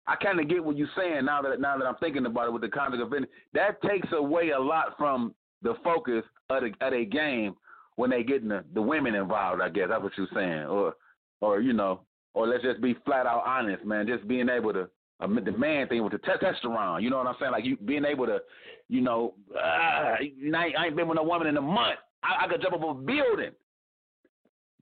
I 0.07 0.15
kind 0.15 0.39
of 0.39 0.49
get 0.49 0.63
what 0.63 0.75
you're 0.77 0.88
saying 0.97 1.25
now 1.25 1.41
that 1.43 1.61
now 1.61 1.77
that 1.77 1.86
I'm 1.86 1.97
thinking 1.99 2.25
about 2.25 2.47
it 2.47 2.53
with 2.53 2.63
the 2.63 2.69
conjugal 2.69 3.07
visits. 3.07 3.32
That 3.53 3.82
takes 3.84 4.07
away 4.11 4.49
a 4.49 4.59
lot 4.59 4.97
from 4.97 5.36
the 5.61 5.75
focus 5.84 6.23
of 6.49 6.63
the 6.63 6.86
of 6.86 6.93
a 6.93 7.05
game 7.05 7.55
when 7.95 8.09
they 8.09 8.23
get 8.23 8.47
the, 8.47 8.63
the 8.73 8.82
women 8.82 9.13
involved. 9.13 9.61
I 9.61 9.69
guess 9.69 9.89
that's 9.89 10.01
what 10.01 10.13
you're 10.17 10.27
saying, 10.34 10.63
or 10.63 10.95
or 11.41 11.61
you 11.61 11.73
know, 11.73 12.01
or 12.34 12.47
let's 12.47 12.63
just 12.63 12.82
be 12.82 12.95
flat 13.05 13.27
out 13.27 13.43
honest, 13.45 13.86
man. 13.86 14.07
Just 14.07 14.27
being 14.27 14.49
able 14.49 14.73
to 14.73 14.89
uh, 15.20 15.28
the 15.28 15.51
man 15.51 15.88
thing 15.88 16.03
with 16.03 16.13
the 16.13 16.20
testosterone. 16.20 17.01
You 17.01 17.09
know 17.09 17.17
what 17.17 17.28
I'm 17.28 17.36
saying? 17.39 17.51
Like 17.51 17.65
you 17.65 17.78
being 17.78 18.05
able 18.05 18.26
to, 18.26 18.39
you 18.88 19.01
know, 19.01 19.34
uh, 19.55 19.59
I, 19.59 20.17
ain't 20.86 20.95
been 20.95 21.07
with 21.07 21.20
a 21.20 21.24
woman 21.24 21.47
in 21.47 21.57
a 21.57 21.61
month. 21.61 21.99
I, 22.24 22.45
I 22.45 22.47
could 22.47 22.61
jump 22.61 22.76
up 22.76 22.82
a 22.82 22.93
building. 22.93 23.51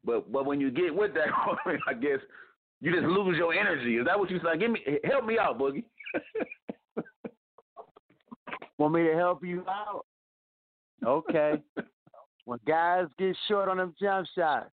But 0.04 0.32
but 0.32 0.46
when 0.46 0.62
you 0.62 0.72
get 0.72 0.94
with 0.94 1.14
that 1.16 1.28
woman, 1.66 1.82
I 1.88 1.94
guess 1.94 2.20
you 2.82 2.92
just 2.94 3.06
lose 3.06 3.38
your 3.38 3.54
energy. 3.54 3.98
Is 3.98 4.06
that 4.06 4.18
what 4.18 4.30
you 4.30 4.40
say? 4.40 4.58
Give 4.58 4.72
me 4.72 4.82
help 5.04 5.26
me 5.26 5.38
out, 5.40 5.60
Boogie. 5.60 5.84
Want 8.78 8.94
me 8.94 9.04
to 9.04 9.16
help 9.16 9.44
you 9.44 9.66
out? 9.68 10.06
Okay. 11.06 11.56
when 12.46 12.60
guys 12.68 13.08
get 13.18 13.36
short 13.48 13.70
on 13.70 13.78
them 13.78 13.96
jump 14.00 14.28
shots, 14.36 14.70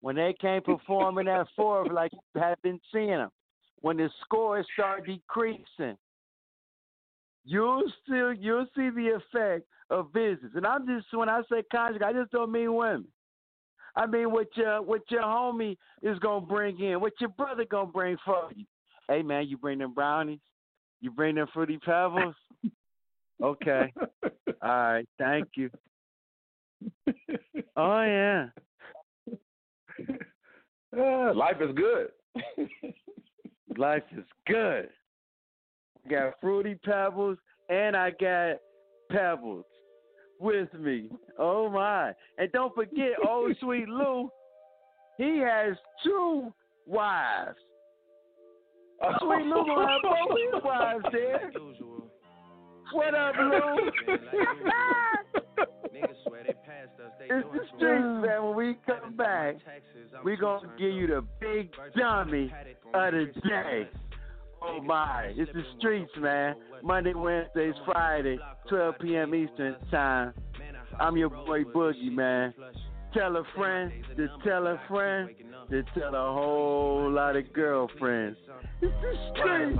when 0.00 0.16
they 0.16 0.34
can't 0.40 0.64
perform 0.64 1.18
in 1.18 1.26
that 1.26 1.46
fourth 1.54 1.92
like 1.92 2.12
you 2.12 2.40
have 2.40 2.60
been 2.62 2.80
seeing 2.92 3.08
them, 3.08 3.30
when 3.84 3.98
the 3.98 4.08
scores 4.22 4.66
start 4.72 5.04
decreasing, 5.04 5.98
you'll 7.44 7.82
still 8.02 8.32
you'll 8.32 8.64
see 8.74 8.88
the 8.88 9.20
effect 9.20 9.66
of 9.90 10.10
visits. 10.10 10.54
And 10.54 10.66
I'm 10.66 10.86
just 10.86 11.06
when 11.12 11.28
I 11.28 11.42
say 11.52 11.62
conjugal, 11.70 12.08
I 12.08 12.14
just 12.14 12.30
don't 12.30 12.50
mean 12.50 12.74
women. 12.74 13.04
I 13.94 14.06
mean 14.06 14.32
what 14.32 14.46
your 14.56 14.80
what 14.80 15.02
your 15.10 15.20
homie 15.20 15.76
is 16.00 16.18
gonna 16.20 16.46
bring 16.46 16.80
in, 16.80 16.98
what 16.98 17.12
your 17.20 17.28
brother 17.28 17.66
gonna 17.66 17.92
bring 17.92 18.16
for 18.24 18.48
you. 18.56 18.64
Hey 19.06 19.20
man, 19.20 19.48
you 19.48 19.58
bring 19.58 19.80
them 19.80 19.92
brownies, 19.92 20.40
you 21.02 21.10
bring 21.10 21.34
them 21.34 21.48
fruity 21.52 21.76
pebbles. 21.76 22.34
okay, 23.42 23.92
all 24.62 24.70
right, 24.70 25.08
thank 25.18 25.48
you. 25.56 25.70
Oh 27.76 28.02
yeah. 28.02 28.46
Uh, 30.96 31.34
life 31.34 31.56
is 31.60 31.74
good. 31.74 32.08
Life 33.76 34.02
is 34.16 34.24
good. 34.46 34.88
I 36.04 36.08
got 36.08 36.34
fruity 36.40 36.78
pebbles 36.84 37.38
and 37.68 37.96
I 37.96 38.10
got 38.10 38.56
pebbles 39.10 39.64
with 40.38 40.72
me. 40.74 41.08
Oh 41.38 41.68
my. 41.68 42.12
And 42.38 42.52
don't 42.52 42.74
forget 42.74 43.12
old 43.28 43.56
sweet 43.60 43.88
Lou, 43.88 44.28
he 45.18 45.38
has 45.38 45.76
two 46.04 46.52
wives. 46.86 47.56
Oh. 49.02 49.12
Sweet 49.20 49.46
Lou 49.46 49.64
gonna 49.66 49.88
have 49.88 50.02
both 50.02 50.38
his 50.38 50.62
wives 50.64 51.04
there. 51.12 51.52
What 52.92 53.14
up, 53.14 53.34
Lou? 53.38 54.16
It's 57.20 57.48
the 57.52 57.60
streets, 57.76 58.04
man. 58.26 58.44
When 58.44 58.56
we 58.56 58.76
come 58.86 59.16
back, 59.16 59.56
we 60.24 60.36
gonna 60.36 60.68
give 60.78 60.92
you 60.92 61.06
the 61.06 61.24
big 61.40 61.70
dummy 61.96 62.52
of 62.92 63.12
the 63.12 63.26
day. 63.48 63.88
Oh 64.62 64.80
my, 64.80 65.32
it's 65.36 65.52
the 65.52 65.62
streets, 65.78 66.12
man. 66.18 66.54
Monday, 66.82 67.14
Wednesdays, 67.14 67.74
Friday, 67.84 68.38
12 68.68 68.94
p.m. 69.00 69.34
Eastern 69.34 69.76
time. 69.90 70.32
I'm 71.00 71.16
your 71.16 71.30
boy 71.30 71.64
Boogie, 71.64 72.10
man. 72.10 72.54
Tell 73.12 73.36
a 73.36 73.44
friend 73.56 73.92
to 74.16 74.28
tell 74.44 74.66
a 74.66 74.80
friend 74.88 75.30
to 75.70 75.82
tell 75.98 76.14
a 76.14 76.32
whole 76.32 77.10
lot 77.10 77.36
of 77.36 77.52
girlfriends. 77.52 78.36
It's 78.82 78.92
the 79.00 79.14
streets. 79.32 79.78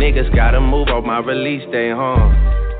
Niggas 0.00 0.34
gotta 0.34 0.60
move 0.60 0.88
on 0.88 1.06
my 1.06 1.18
release 1.18 1.62
day, 1.70 1.90
huh? 1.94 2.79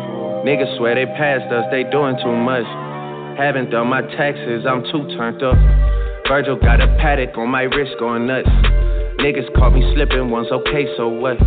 Niggas 0.45 0.77
swear 0.77 0.95
they 0.95 1.05
passed 1.05 1.51
us, 1.53 1.65
they 1.69 1.83
doing 1.91 2.17
too 2.17 2.33
much. 2.33 2.65
Haven't 3.37 3.69
done 3.69 3.87
my 3.87 4.01
taxes, 4.01 4.65
I'm 4.65 4.83
too 4.89 5.05
turned 5.15 5.43
up. 5.43 5.55
Virgil 6.27 6.57
got 6.57 6.81
a 6.81 6.87
Patek 6.97 7.37
on 7.37 7.49
my 7.49 7.63
wrist 7.63 7.93
going 7.99 8.25
nuts. 8.25 8.49
Niggas 9.21 9.53
caught 9.55 9.73
me 9.73 9.81
slipping 9.93 10.31
once, 10.31 10.47
okay, 10.51 10.87
so 10.97 11.07
what? 11.09 11.37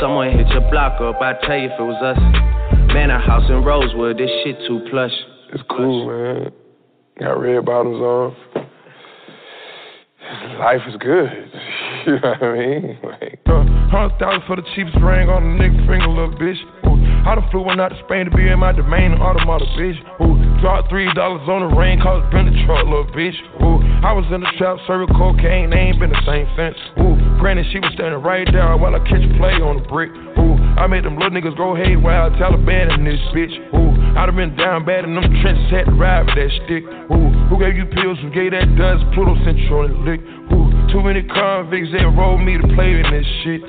Someone 0.00 0.32
hit 0.32 0.48
your 0.48 0.64
block 0.70 1.00
up, 1.00 1.20
I 1.20 1.34
tell 1.44 1.58
you 1.58 1.68
if 1.68 1.78
it 1.78 1.82
was 1.82 2.00
us. 2.00 2.18
Man, 2.94 3.10
a 3.10 3.20
house 3.20 3.44
in 3.50 3.62
Rosewood, 3.62 4.16
this 4.16 4.30
shit 4.42 4.56
too 4.66 4.80
plush. 4.90 5.12
It's 5.52 5.62
cool, 5.68 6.08
man. 6.08 6.52
Got 7.20 7.38
red 7.38 7.64
bottoms 7.64 8.00
on. 8.00 8.36
Life 10.58 10.80
is 10.88 10.96
good. 10.96 11.28
you 12.06 12.20
know 12.20 12.34
what 12.38 12.42
I 12.42 12.52
mean? 12.58 12.98
Like, 13.04 13.40
uh, 13.46 13.64
hundred 13.90 14.18
thousand 14.18 14.42
for 14.46 14.56
the 14.56 14.62
cheapest 14.74 14.96
ring 14.96 15.28
on 15.28 15.42
the 15.42 15.62
nigga 15.62 15.86
finger, 15.86 16.08
little 16.08 16.34
bitch. 16.34 16.58
Ooh, 16.86 17.13
I 17.24 17.34
done 17.34 17.48
flew 17.50 17.64
one 17.64 17.80
out 17.80 17.88
to 17.88 17.98
Spain 18.04 18.28
to 18.28 18.32
be 18.36 18.44
in 18.44 18.60
my 18.60 18.72
domain, 18.72 19.16
automata, 19.16 19.64
bitch. 19.80 19.96
Ooh, 20.20 20.36
dropped 20.60 20.92
three 20.92 21.08
dollars 21.16 21.48
on 21.48 21.64
the 21.64 21.72
rain, 21.72 21.96
cause 21.96 22.20
been 22.28 22.44
the 22.44 22.56
truck, 22.68 22.84
little 22.84 23.08
bitch. 23.16 23.32
Ooh, 23.64 23.80
I 24.04 24.12
was 24.12 24.28
in 24.28 24.44
the 24.44 24.52
trap, 24.60 24.76
serving 24.86 25.08
cocaine, 25.16 25.72
they 25.72 25.88
ain't 25.88 25.96
been 25.96 26.12
the 26.12 26.20
same 26.28 26.44
since. 26.52 26.76
Ooh, 27.00 27.16
granted, 27.40 27.64
she 27.72 27.80
was 27.80 27.88
standing 27.96 28.20
right 28.20 28.44
there 28.52 28.76
while 28.76 28.92
I 28.92 29.00
catch 29.08 29.24
play 29.40 29.56
on 29.56 29.80
the 29.80 29.86
brick. 29.88 30.12
Ooh, 30.36 30.60
I 30.76 30.84
made 30.84 31.08
them 31.08 31.16
little 31.16 31.32
niggas 31.32 31.56
go 31.56 31.72
haywire, 31.72 32.28
Taliban 32.36 32.92
in 32.92 33.08
this 33.08 33.20
bitch. 33.32 33.56
Ooh, 33.72 33.96
I 34.20 34.28
done 34.28 34.36
been 34.36 34.52
down 34.60 34.84
bad 34.84 35.08
in 35.08 35.16
them 35.16 35.24
trenches, 35.40 35.64
had 35.72 35.88
to 35.88 35.96
ride 35.96 36.28
with 36.28 36.36
that 36.36 36.52
stick. 36.68 36.84
Ooh, 37.08 37.32
who 37.48 37.56
gave 37.56 37.72
you 37.72 37.88
pills? 37.88 38.20
Who 38.20 38.28
gave 38.28 38.52
that 38.52 38.68
dust? 38.76 39.00
Pluto 39.16 39.32
Central 39.48 39.88
and 39.88 40.04
lick. 40.04 40.20
Ooh, 40.52 40.68
too 40.92 41.00
many 41.00 41.24
convicts 41.24 41.88
that 41.96 42.04
rolled 42.12 42.44
me 42.44 42.60
to 42.60 42.68
play 42.76 43.00
in 43.00 43.08
this 43.08 43.24
shit. 43.48 43.64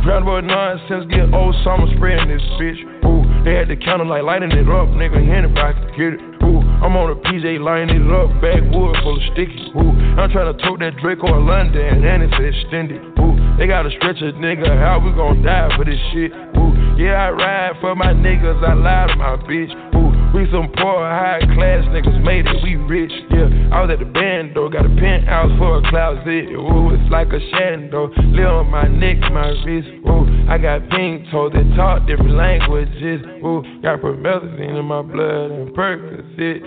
Ooh, 0.00 0.08
round 0.08 0.24
about 0.24 0.44
nonsense, 0.44 1.04
get 1.10 1.32
old 1.34 1.54
summer 1.64 1.86
spreading 1.96 2.28
this 2.28 2.42
bitch. 2.56 2.80
Ooh, 3.04 3.44
they 3.44 3.54
had 3.54 3.68
the 3.68 3.76
counter 3.76 4.04
like 4.04 4.22
lighting 4.22 4.52
it 4.52 4.68
up, 4.68 4.88
nigga, 4.96 5.20
anybody 5.20 5.74
can 5.74 5.88
get 5.96 6.12
it. 6.14 6.20
Ooh, 6.44 6.60
I'm 6.60 6.96
on 6.96 7.10
a 7.10 7.16
PJ 7.28 7.60
lining 7.60 8.00
it 8.00 8.12
up, 8.12 8.30
backwood 8.40 8.96
full 9.02 9.16
of 9.16 9.22
sticky. 9.32 9.72
Ooh, 9.76 9.92
I'm 10.16 10.30
trying 10.30 10.56
to 10.56 10.62
tote 10.64 10.80
that 10.80 10.96
Draco 11.02 11.36
in 11.36 11.46
London, 11.46 12.04
and 12.04 12.22
it's 12.22 12.32
extended. 12.32 13.02
Ooh, 13.20 13.36
they 13.58 13.66
gotta 13.66 13.90
stretch 13.98 14.20
a 14.20 14.32
nigga, 14.40 14.68
how 14.80 15.00
we 15.04 15.12
gon' 15.12 15.42
die 15.42 15.68
for 15.76 15.84
this 15.84 16.00
shit? 16.12 16.32
Ooh, 16.56 16.72
yeah, 16.96 17.28
I 17.28 17.30
ride 17.30 17.76
for 17.80 17.94
my 17.94 18.12
niggas, 18.12 18.64
I 18.64 18.74
lie 18.74 19.06
to 19.08 19.16
my 19.16 19.36
bitch. 19.44 19.72
Ooh, 19.96 20.12
we 20.34 20.46
some 20.52 20.70
poor, 20.78 21.02
high 21.02 21.42
class 21.54 21.82
niggas 21.90 22.22
made 22.22 22.46
it, 22.46 22.62
we 22.62 22.76
rich. 22.76 23.10
Yeah, 23.30 23.50
I 23.74 23.82
was 23.82 23.90
at 23.90 23.98
the 23.98 24.06
band 24.06 24.54
though, 24.54 24.68
got 24.68 24.86
a 24.86 24.94
penthouse 24.94 25.50
for 25.58 25.78
a 25.78 25.82
closet. 25.90 26.54
Ooh, 26.54 26.94
it's 26.94 27.10
like 27.10 27.28
a 27.34 27.40
shando, 27.50 28.14
live 28.30 28.62
on 28.62 28.70
my 28.70 28.86
neck, 28.86 29.18
my 29.32 29.50
wrist. 29.66 29.88
Ooh, 30.06 30.26
I 30.48 30.58
got 30.58 30.88
pink 30.90 31.30
toes 31.30 31.52
that 31.54 31.66
talk 31.76 32.06
different 32.06 32.34
languages. 32.34 33.22
Ooh, 33.42 33.62
got 33.82 34.00
promethazine 34.00 34.78
in 34.78 34.84
my 34.84 35.02
blood 35.02 35.50
and 35.50 35.74
Percocet 35.74 36.38
it. 36.38 36.62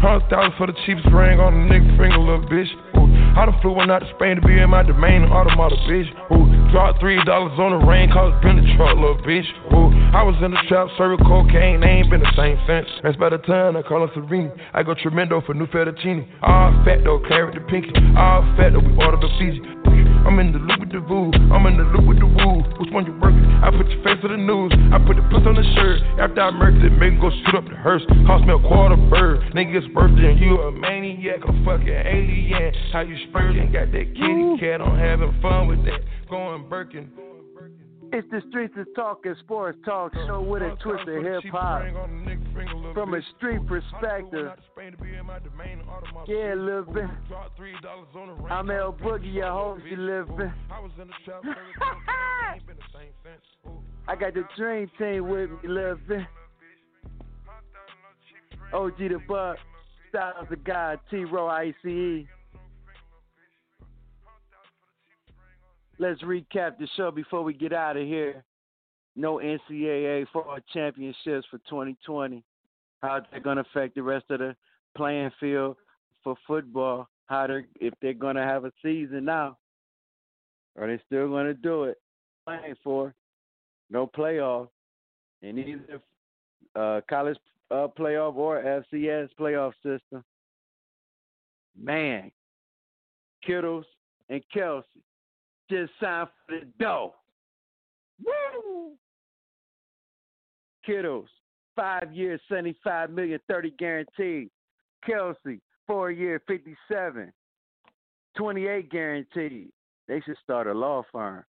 Hundred 0.00 0.28
thousand 0.28 0.52
for 0.58 0.66
the 0.66 0.76
cheapest 0.84 1.08
ring 1.12 1.40
on 1.40 1.52
the 1.52 1.64
nigga 1.64 1.88
finger, 1.96 2.18
little 2.18 2.44
bitch. 2.48 2.68
Ooh, 2.96 3.08
I 3.36 3.46
done 3.46 3.56
flew 3.62 3.72
one 3.72 3.90
out 3.90 4.00
to 4.00 4.08
Spain 4.16 4.36
to 4.36 4.42
be 4.42 4.58
in 4.58 4.68
my 4.68 4.82
domain, 4.82 5.24
automata, 5.24 5.76
bitch. 5.88 6.08
Ooh, 6.32 6.63
dropped 6.74 6.98
three 6.98 7.22
dollars 7.22 7.54
on 7.54 7.70
the 7.70 7.86
rain, 7.86 8.10
cause 8.10 8.34
been 8.42 8.58
the 8.58 8.66
truck, 8.74 8.98
little 8.98 9.14
bitch. 9.22 9.46
Ooh, 9.70 9.94
I 10.10 10.26
was 10.26 10.34
in 10.42 10.50
the 10.50 10.58
trap, 10.66 10.90
serving 10.98 11.22
cocaine, 11.22 11.86
they 11.86 12.02
ain't 12.02 12.10
been 12.10 12.18
the 12.18 12.34
same 12.34 12.58
since. 12.66 12.90
That's 13.06 13.14
by 13.14 13.30
the 13.30 13.38
time 13.38 13.78
I 13.78 13.82
call 13.82 14.02
her 14.02 14.10
Serene. 14.10 14.50
I 14.74 14.82
go 14.82 14.92
tremendo 14.98 15.38
for 15.46 15.54
new 15.54 15.70
fettuccine. 15.70 16.26
All 16.42 16.74
fat 16.82 17.06
though, 17.06 17.22
carrot 17.30 17.54
the 17.54 17.62
pinky. 17.70 17.94
All 18.18 18.42
fat 18.58 18.74
though, 18.74 18.82
we 18.82 18.90
order 18.98 19.22
the 19.22 19.30
Fiji. 19.38 19.62
I'm 20.26 20.40
in 20.40 20.50
the 20.50 20.58
loop 20.58 20.80
with 20.80 20.90
the 20.90 20.98
voo, 20.98 21.30
I'm 21.54 21.62
in 21.70 21.78
the 21.78 21.86
loop 21.94 22.10
with 22.10 22.18
the 22.18 22.26
woo. 22.26 22.66
Which 22.82 22.90
one 22.90 23.06
you 23.06 23.14
working? 23.22 23.44
I 23.62 23.70
put 23.70 23.86
your 23.86 24.02
face 24.02 24.18
to 24.24 24.28
the 24.28 24.40
news, 24.40 24.74
I 24.90 24.98
put 24.98 25.14
the 25.14 25.22
puss 25.30 25.46
on 25.46 25.54
the 25.54 25.62
shirt. 25.78 26.02
After 26.18 26.42
I 26.42 26.50
murked 26.50 26.82
it, 26.82 26.90
make 26.98 27.20
go 27.22 27.30
shoot 27.30 27.54
up 27.54 27.68
the 27.70 27.78
hearse. 27.78 28.02
Cost 28.26 28.42
me 28.48 28.56
a 28.56 28.58
quarter 28.58 28.98
bird. 29.12 29.46
Niggas 29.54 29.92
birthday 29.94 30.34
and 30.34 30.40
you 30.40 30.58
a 30.58 30.72
maniac, 31.24 31.40
a 31.44 31.64
fucking 31.64 31.88
alien. 31.88 32.74
How 32.92 33.00
you 33.00 33.16
spurting? 33.28 33.72
Got 33.72 33.92
that 33.92 34.14
kitty 34.14 34.56
cat, 34.60 34.80
I'm 34.80 34.98
having 34.98 35.40
fun 35.40 35.68
with 35.68 35.84
that. 35.84 36.00
Going 36.28 36.68
Birkin. 36.68 37.10
It's 38.12 38.28
the 38.30 38.42
Streets 38.48 38.74
of 38.76 38.86
Talk 38.94 39.22
and 39.24 39.36
Sports 39.38 39.76
Talk 39.84 40.14
show 40.14 40.40
with 40.40 40.62
a 40.62 40.76
twist 40.82 41.08
of 41.08 41.24
hip 41.24 41.42
hop. 41.50 41.82
From 42.94 43.14
a 43.14 43.20
street 43.36 43.66
perspective. 43.66 44.52
Yeah, 46.28 46.54
little 46.54 46.84
bit. 46.84 47.06
I'm 48.50 48.70
El 48.70 48.92
Boogie, 48.92 49.34
your 49.34 49.50
host, 49.50 49.82
you 49.90 49.96
little 49.96 50.36
bit. 50.36 50.50
I 54.06 54.14
got 54.14 54.34
the 54.34 54.44
Dream 54.56 54.88
Team 54.96 55.28
with 55.28 55.50
me, 55.50 55.56
bit. 56.06 56.20
OG 58.72 58.98
the 58.98 59.18
Buck, 59.26 59.56
Styles 60.14 60.46
the 60.48 60.56
God, 60.56 61.00
T 61.10 61.24
Row 61.24 61.48
ICE. 61.48 62.24
Let's 65.98 66.22
recap 66.22 66.78
the 66.78 66.86
show 66.96 67.10
before 67.10 67.42
we 67.42 67.52
get 67.52 67.72
out 67.72 67.96
of 67.96 68.06
here. 68.06 68.44
No 69.16 69.36
NCAA 69.36 70.26
fall 70.32 70.56
championships 70.72 71.46
for 71.50 71.58
2020. 71.68 72.44
How's 73.02 73.22
they're 73.32 73.40
going 73.40 73.56
to 73.56 73.62
affect 73.62 73.96
the 73.96 74.02
rest 74.04 74.26
of 74.30 74.38
the 74.38 74.54
playing 74.96 75.30
field 75.40 75.76
for 76.22 76.36
football? 76.46 77.08
How 77.26 77.48
they're 77.48 77.66
if 77.80 77.94
they're 78.00 78.12
going 78.12 78.36
to 78.36 78.42
have 78.42 78.64
a 78.64 78.72
season 78.82 79.24
now? 79.24 79.56
Are 80.78 80.86
they 80.86 81.02
still 81.06 81.28
going 81.28 81.46
to 81.46 81.54
do 81.54 81.84
it? 81.84 81.98
Playing 82.46 82.74
for 82.84 83.14
no 83.90 84.06
playoff 84.06 84.68
in 85.42 85.58
either 85.58 86.00
uh, 86.76 87.00
college 87.08 87.38
uh, 87.74 87.88
playoff 87.88 88.36
or 88.36 88.62
FCS 88.92 89.28
playoff 89.38 89.72
system. 89.82 90.22
Man, 91.76 92.30
Kittles 93.44 93.86
and 94.28 94.42
Kelce 94.54 94.84
just 95.68 95.92
signed 96.00 96.28
for 96.46 96.60
the 96.60 96.66
dough. 96.78 97.14
Woo! 98.24 98.92
Kittles, 100.86 101.28
five 101.74 102.12
years, 102.12 102.40
75 102.48 103.10
million, 103.10 103.40
30 103.48 103.70
guaranteed. 103.78 104.50
Kelce, 105.08 105.60
four 105.86 106.10
year, 106.10 106.40
57, 106.46 107.32
28 108.36 108.90
guaranteed. 108.90 109.72
They 110.06 110.20
should 110.20 110.36
start 110.42 110.66
a 110.68 110.74
law 110.74 111.02
firm. 111.10 111.44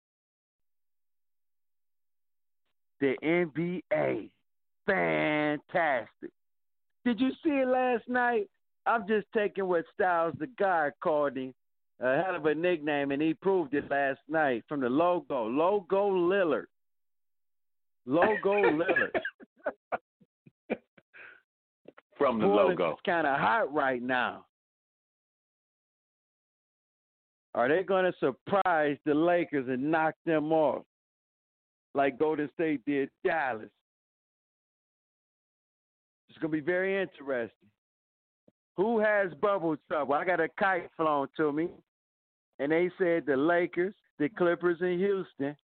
The 3.01 3.17
NBA, 3.25 4.31
fantastic. 4.87 6.31
Did 7.05 7.21
you 7.21 7.31
see 7.45 7.51
it 7.51 7.69
last 7.69 8.09
night? 8.09 8.49
I'm 8.87 9.07
just 9.07 9.27
taking 9.35 9.67
what 9.67 9.85
Styles 9.95 10.35
the 10.39 10.49
guy 10.59 10.91
called 11.03 11.37
him 11.37 11.55
a 12.03 12.21
hell 12.21 12.35
of 12.35 12.47
a 12.47 12.55
nickname, 12.55 13.13
and 13.13 13.23
he 13.23 13.33
proved 13.33 13.75
it 13.75 13.89
last 13.89 14.19
night 14.29 14.65
from 14.69 14.81
the 14.81 14.89
logo. 14.89 15.47
Logo 15.47 16.11
Lillard. 16.11 16.67
Logo 18.07 18.55
Lillard. 18.55 19.13
from 22.19 22.41
the 22.41 22.47
Boy, 22.47 22.55
logo. 22.55 22.91
It's 22.91 23.01
kind 23.07 23.27
of 23.27 23.39
hot 23.39 23.73
right 23.73 24.03
now. 24.03 24.47
Are 27.55 27.69
they 27.69 27.85
going 27.85 28.11
to 28.11 28.19
surprise 28.19 28.97
the 29.05 29.15
Lakers 29.15 29.69
and 29.69 29.91
knock 29.91 30.15
them 30.27 30.53
off 30.53 30.83
like 31.95 32.19
Golden 32.19 32.51
State 32.55 32.81
did 32.85 33.11
Dallas? 33.25 33.69
To 36.43 36.49
be 36.49 36.61
very 36.61 37.01
interesting. 37.01 37.69
Who 38.77 38.99
has 38.99 39.33
bubble 39.41 39.77
trouble? 39.89 40.15
I 40.15 40.25
got 40.25 40.41
a 40.41 40.49
kite 40.59 40.91
flown 40.97 41.29
to 41.37 41.53
me, 41.53 41.69
and 42.59 42.73
they 42.73 42.91
said 42.99 43.27
the 43.27 43.37
Lakers, 43.37 43.95
the 44.19 44.29
Clippers, 44.29 44.79
and 44.81 44.99
Houston. 44.99 45.57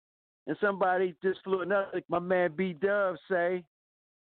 And 0.46 0.56
somebody 0.60 1.14
just 1.22 1.40
flew 1.44 1.62
another. 1.62 2.02
My 2.10 2.18
man 2.18 2.52
B 2.54 2.74
Dub 2.74 3.16
say, 3.26 3.64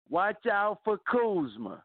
"Watch 0.09 0.45
out 0.45 0.79
for 0.83 0.99
Kuzma 0.99 1.83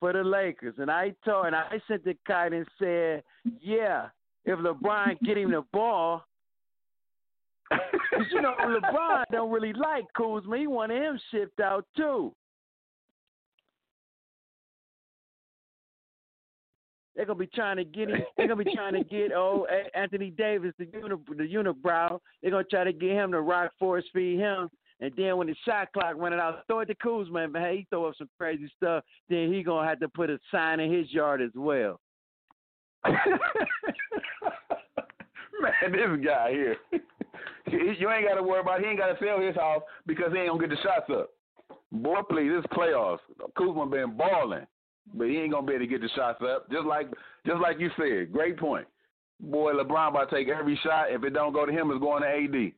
for 0.00 0.12
the 0.12 0.24
Lakers." 0.24 0.74
And 0.78 0.90
I 0.90 1.14
told, 1.24 1.46
and 1.46 1.54
I 1.54 1.80
sent 1.86 2.04
the 2.04 2.16
kite 2.26 2.52
and 2.52 2.66
said, 2.80 3.22
"Yeah, 3.60 4.08
if 4.44 4.58
LeBron 4.58 5.20
get 5.20 5.38
him 5.38 5.52
the 5.52 5.62
ball." 5.72 6.24
You 8.30 8.42
know 8.42 8.54
LeBron 8.60 9.24
don't 9.32 9.50
really 9.50 9.72
like 9.72 10.04
Kuzma. 10.14 10.58
He 10.58 10.66
wanted 10.66 11.00
him 11.00 11.18
shipped 11.30 11.60
out 11.60 11.86
too. 11.96 12.34
They're 17.22 17.28
gonna 17.28 17.38
be 17.38 17.46
trying 17.46 17.76
to 17.76 17.84
get 17.84 18.08
him. 18.08 18.20
They're 18.36 18.48
gonna 18.48 18.64
be 18.64 18.72
trying 18.74 18.94
to 18.94 19.04
get 19.04 19.32
old 19.32 19.68
Anthony 19.94 20.30
Davis, 20.30 20.72
the 20.76 20.86
uni, 20.92 21.14
the 21.28 21.44
unibrow. 21.44 22.18
They're 22.42 22.50
gonna 22.50 22.64
try 22.64 22.82
to 22.82 22.92
get 22.92 23.10
him 23.12 23.30
to 23.30 23.40
rock 23.40 23.70
force 23.78 24.04
feed 24.12 24.40
him. 24.40 24.68
And 24.98 25.12
then 25.16 25.36
when 25.36 25.46
the 25.46 25.54
shot 25.64 25.92
clock 25.92 26.16
running 26.16 26.40
out, 26.40 26.66
throw 26.66 26.80
it 26.80 26.86
to 26.86 26.96
Kuzma. 26.96 27.46
But 27.46 27.62
hey, 27.62 27.76
he 27.76 27.86
throw 27.90 28.06
up 28.06 28.16
some 28.18 28.28
crazy 28.36 28.68
stuff. 28.76 29.04
Then 29.28 29.52
he 29.52 29.62
gonna 29.62 29.86
have 29.88 30.00
to 30.00 30.08
put 30.08 30.30
a 30.30 30.38
sign 30.50 30.80
in 30.80 30.92
his 30.92 31.12
yard 31.12 31.40
as 31.40 31.52
well. 31.54 32.00
Man, 33.06 33.12
this 35.92 36.26
guy 36.26 36.50
here. 36.50 36.76
you 37.70 38.10
ain't 38.10 38.26
got 38.26 38.34
to 38.34 38.42
worry 38.42 38.62
about. 38.62 38.80
It. 38.80 38.82
He 38.82 38.90
ain't 38.90 38.98
got 38.98 39.16
to 39.16 39.24
sell 39.24 39.40
his 39.40 39.54
house 39.54 39.82
because 40.06 40.32
he 40.32 40.40
ain't 40.40 40.48
gonna 40.48 40.66
get 40.66 40.70
the 40.70 40.82
shots 40.82 41.08
up. 41.08 41.30
Boy, 41.92 42.22
please, 42.28 42.50
this 42.50 42.66
playoffs. 42.76 43.20
Kuzma 43.56 43.86
been 43.86 44.16
balling. 44.16 44.66
But 45.14 45.28
he 45.28 45.38
ain't 45.38 45.52
gonna 45.52 45.66
be 45.66 45.74
able 45.74 45.84
to 45.84 45.90
get 45.90 46.00
the 46.00 46.08
shots 46.14 46.42
up. 46.42 46.70
Just 46.70 46.86
like 46.86 47.08
just 47.46 47.60
like 47.60 47.78
you 47.78 47.90
said, 47.96 48.32
great 48.32 48.58
point. 48.58 48.86
Boy, 49.40 49.72
LeBron 49.72 50.10
about 50.10 50.30
to 50.30 50.36
take 50.36 50.48
every 50.48 50.78
shot. 50.82 51.10
If 51.10 51.24
it 51.24 51.30
don't 51.30 51.52
go 51.52 51.66
to 51.66 51.72
him, 51.72 51.90
it's 51.90 52.00
going 52.00 52.22
to 52.22 52.28
AD. 52.28 52.72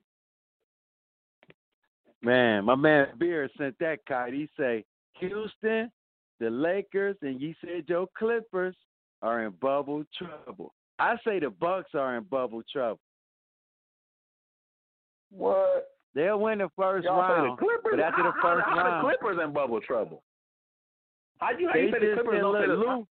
Man, 2.22 2.64
my 2.64 2.74
man 2.74 3.08
Beer 3.18 3.50
sent 3.58 3.78
that 3.80 3.98
kite. 4.08 4.32
He 4.32 4.48
say 4.58 4.84
Houston, 5.14 5.92
the 6.40 6.48
Lakers, 6.48 7.16
and 7.20 7.38
you 7.40 7.54
said 7.60 7.84
your 7.86 8.08
Clippers 8.16 8.74
are 9.20 9.44
in 9.44 9.52
bubble 9.60 10.04
trouble. 10.16 10.72
I 10.98 11.16
say 11.26 11.38
the 11.38 11.50
Bucks 11.50 11.90
are 11.94 12.16
in 12.16 12.24
bubble 12.24 12.62
trouble. 12.72 13.00
What? 15.30 15.90
They'll 16.14 16.38
win 16.38 16.58
the 16.58 16.70
1st 16.78 17.04
Y'all 17.04 17.28
say 17.28 17.34
round, 17.34 17.52
the 17.52 17.56
Clippers, 17.56 17.90
but 17.90 18.00
after 18.00 18.22
the 18.22 18.32
first 18.40 18.64
how, 18.64 18.76
how 18.76 18.84
round, 18.84 19.04
the 19.04 19.08
Clippers 19.18 19.38
in 19.44 19.52
bubble 19.52 19.80
trouble? 19.80 20.22
How 21.38 21.50
you 21.50 21.68
how 21.72 21.78
you 21.78 21.92
say 21.92 21.98
the 21.98 22.14
Clippers 22.14 22.40
don't 22.40 22.52
look, 22.52 22.86
Lou. 22.86 23.06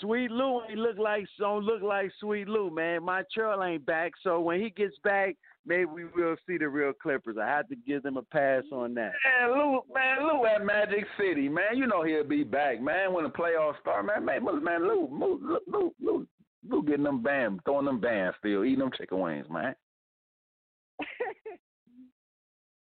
Sweet 0.00 0.30
Lou 0.30 0.60
ain't 0.68 0.78
look 0.78 0.98
like 0.98 1.26
don't 1.38 1.64
look 1.64 1.82
like 1.82 2.10
Sweet 2.20 2.48
Lou, 2.48 2.70
man. 2.70 3.02
My 3.02 3.22
Montrezl 3.22 3.66
ain't 3.66 3.86
back, 3.86 4.12
so 4.22 4.40
when 4.40 4.60
he 4.60 4.68
gets 4.68 4.96
back, 5.02 5.36
maybe 5.64 5.86
we 5.86 6.04
will 6.04 6.36
see 6.46 6.58
the 6.58 6.68
real 6.68 6.92
Clippers. 6.92 7.36
I 7.40 7.46
have 7.46 7.68
to 7.68 7.76
give 7.76 8.02
them 8.02 8.18
a 8.18 8.22
pass 8.22 8.64
on 8.72 8.94
that. 8.94 9.12
Man, 9.24 9.56
Lou, 9.56 9.80
man, 9.94 10.26
Lou 10.26 10.44
at 10.44 10.64
Magic 10.64 11.06
City, 11.18 11.48
man. 11.48 11.76
You 11.76 11.86
know 11.86 12.02
he'll 12.02 12.24
be 12.24 12.44
back, 12.44 12.80
man. 12.80 13.12
When 13.14 13.24
the 13.24 13.30
playoffs 13.30 13.80
start, 13.80 14.04
man, 14.04 14.24
man, 14.24 14.44
man, 14.62 14.82
Lou, 14.82 15.08
Lou, 15.10 15.40
Lou, 15.42 15.58
Lou, 15.66 15.94
Lou, 16.00 16.26
Lou 16.68 16.82
getting 16.82 17.04
them 17.04 17.22
bam, 17.22 17.60
throwing 17.64 17.86
them 17.86 18.00
bands 18.00 18.36
still, 18.38 18.64
eating 18.64 18.80
them 18.80 18.90
chicken 18.96 19.18
wings, 19.18 19.46
man. 19.50 19.74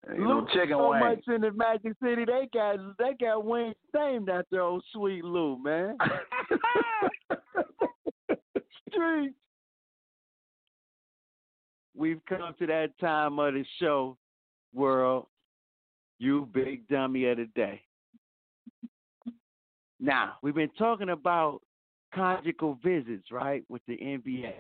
Eating 0.09 0.25
them 0.25 0.29
Lou 0.29 0.47
chicken 0.53 0.77
so 0.79 0.93
much 0.93 1.25
in 1.29 1.41
the 1.41 1.53
Magic 1.53 1.93
City, 2.03 2.25
they 2.25 2.49
got 2.53 2.77
they 2.99 3.15
got 3.21 3.45
wings 3.45 3.75
named 3.95 4.29
after 4.29 4.61
old 4.61 4.85
Sweet 4.93 5.25
Lou, 5.25 5.59
man. 5.63 5.97
Street. 8.91 9.35
We've 11.97 12.21
come 12.29 12.55
to 12.59 12.67
that 12.67 12.99
time 13.01 13.39
of 13.39 13.55
the 13.55 13.65
show, 13.81 14.17
world. 14.75 15.27
You 16.19 16.49
big 16.53 16.87
dummy 16.89 17.27
of 17.27 17.39
the 17.39 17.47
day. 17.55 17.83
Now, 19.99 20.35
we've 20.43 20.55
been 20.55 20.71
talking 20.79 21.09
about 21.09 21.61
conjugal 22.15 22.79
visits, 22.83 23.31
right, 23.33 23.65
with 23.69 23.83
the 23.89 23.97
NBA. 23.97 24.55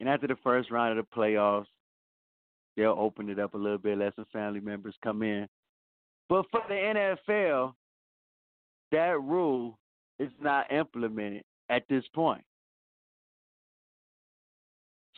And 0.00 0.08
after 0.08 0.26
the 0.26 0.36
first 0.42 0.70
round 0.70 0.98
of 0.98 1.04
the 1.04 1.16
playoffs, 1.16 1.66
they'll 2.76 2.96
open 2.98 3.28
it 3.28 3.38
up 3.38 3.54
a 3.54 3.58
little 3.58 3.78
bit, 3.78 3.98
let 3.98 4.14
some 4.16 4.26
family 4.32 4.60
members 4.60 4.94
come 5.02 5.22
in. 5.22 5.48
But 6.28 6.46
for 6.50 6.62
the 6.68 6.74
NFL, 6.74 7.74
that 8.92 9.20
rule 9.20 9.78
is 10.18 10.30
not 10.40 10.70
implemented 10.72 11.42
at 11.68 11.84
this 11.88 12.04
point. 12.14 12.44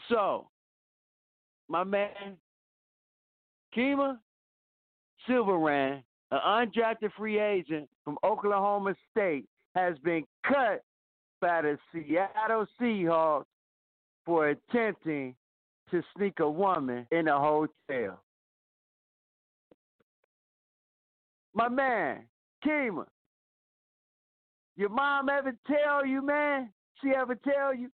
So, 0.08 0.48
my 1.68 1.84
man, 1.84 2.36
Kemah 3.76 4.18
Siverand, 5.28 6.02
an 6.30 6.40
undrafted 6.46 7.12
free 7.16 7.38
agent 7.38 7.88
from 8.04 8.18
Oklahoma 8.24 8.94
State, 9.10 9.46
has 9.74 9.96
been 9.98 10.24
cut 10.46 10.82
by 11.40 11.62
the 11.62 11.78
Seattle 11.92 12.66
Seahawks 12.80 13.44
for 14.24 14.50
attempting 14.50 15.34
to 15.92 16.02
sneak 16.16 16.40
a 16.40 16.50
woman 16.50 17.06
in 17.12 17.28
a 17.28 17.38
hotel. 17.38 18.20
My 21.54 21.68
man, 21.68 22.24
Kemah, 22.64 23.06
your 24.76 24.88
mom 24.88 25.28
ever 25.28 25.54
tell 25.66 26.06
you, 26.06 26.22
man? 26.22 26.70
She 27.02 27.10
ever 27.10 27.34
tell 27.34 27.74
you, 27.74 27.90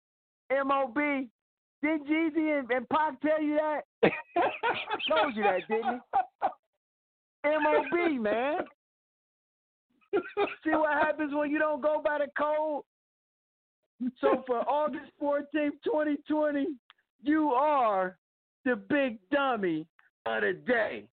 MOB? 0.51 0.95
Didn't 1.83 2.07
Jeezy 2.07 2.59
and, 2.59 2.71
and 2.71 2.89
Pac 2.91 3.21
tell 3.23 3.43
you 3.43 3.57
that? 3.57 4.13
Told 5.09 5.35
you 5.35 5.43
that, 5.43 5.61
didn't 5.69 6.01
he? 7.45 7.49
MOB, 7.49 8.21
man. 8.21 8.59
See 10.13 10.71
what 10.71 10.93
happens 11.03 11.33
when 11.35 11.51
you 11.51 11.59
don't 11.59 11.83
go 11.83 12.03
by 12.05 12.19
the 12.19 12.27
code? 12.39 12.83
So 14.21 14.45
for 14.47 14.59
August 14.69 15.11
14th, 15.23 15.73
2020, 15.85 16.67
you 17.23 17.51
are 17.51 18.17
the 18.65 18.77
big 18.77 19.19
dummy 19.31 19.87
of 20.27 20.43
the 20.43 20.53
day. 20.67 21.05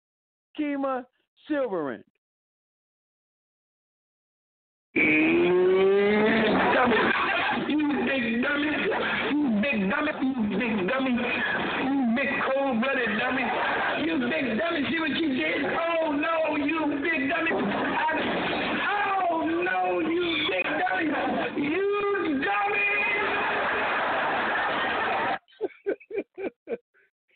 Kemah 0.58 1.04
Siverand. 1.48 2.04
You 4.94 5.02
big 8.06 8.42
dummy. 8.42 8.66
You 9.30 9.60
big 9.62 9.90
dummy. 9.90 10.12
You 10.22 10.58
big 10.58 10.88
dummy. 10.88 11.12
You 11.84 11.94
big 12.16 12.30
cold 12.46 12.80
blooded 12.80 13.12
dummy. 13.18 13.46
You 14.04 14.14
big 14.28 14.58
dummy. 14.58 14.80
See 14.90 15.00
what 15.00 15.10
you 15.10 15.23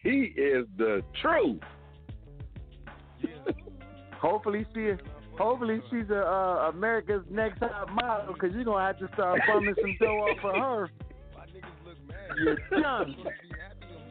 he 0.03 0.33
is 0.37 0.67
the 0.77 1.03
truth. 1.21 1.61
Hopefully 4.21 4.67
she 4.75 4.93
hopefully 5.37 5.81
she's 5.91 6.11
a, 6.11 6.27
uh, 6.27 6.71
America's 6.71 7.23
next 7.31 7.61
top 7.61 7.89
model 7.91 8.35
because 8.35 8.53
you're 8.55 8.65
gonna 8.65 8.85
have 8.85 8.99
to 8.99 9.09
start 9.15 9.41
bumming 9.47 9.75
some 9.81 9.97
dough 10.01 10.07
off 10.07 10.45
of 10.45 10.55
her. 10.55 10.91
You 12.41 12.57
dumb. 12.83 13.17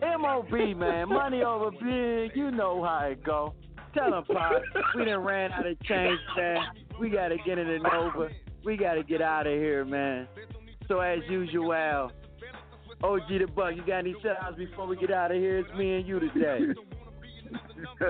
MOB 0.02 0.76
man, 0.76 1.08
money 1.10 1.44
over 1.44 1.72
big, 1.72 2.36
you 2.36 2.52
know 2.52 2.84
how 2.84 3.06
it 3.06 3.24
go. 3.24 3.54
Tell 3.94 4.12
them 4.12 4.24
Pop, 4.26 4.62
we 4.96 5.06
done 5.06 5.20
ran 5.20 5.52
out 5.52 5.66
of 5.66 5.80
change, 5.84 6.20
man. 6.36 6.58
We 7.00 7.10
gotta 7.10 7.38
get 7.46 7.58
it 7.58 7.70
in 7.70 7.84
Nova. 7.84 8.30
We 8.66 8.76
gotta 8.76 9.04
get 9.04 9.22
out 9.22 9.48
of 9.48 9.54
here, 9.54 9.86
man. 9.86 10.28
So 10.88 11.00
as 11.00 11.20
usual, 11.30 12.12
OG 13.04 13.28
the 13.30 13.46
Buck, 13.56 13.76
you 13.76 13.86
got 13.86 14.00
any 14.00 14.16
shout 14.24 14.38
outs 14.42 14.58
before 14.58 14.88
we 14.88 14.98
get 14.98 15.12
out 15.12 15.32
of 15.32 15.38
here? 15.38 15.60
It's 15.60 15.70
me 15.78 15.98
and 15.98 16.08
you 16.08 16.20
today. 16.20 16.60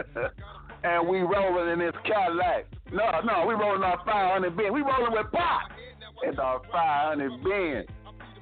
and 0.84 1.08
we 1.08 1.20
rolling 1.20 1.74
in 1.74 1.80
this 1.80 1.94
Cadillac. 2.06 2.68
No, 2.92 3.20
no, 3.26 3.46
we 3.46 3.54
rolling 3.54 3.84
our 3.84 3.98
500 4.06 4.56
Benz. 4.56 4.72
We 4.72 4.82
rolling 4.82 5.11
with 5.11 5.32
Pop. 5.32 5.72
It's 6.24 6.40
our 6.40 6.61
500 6.72 7.44
Benz. 7.44 7.88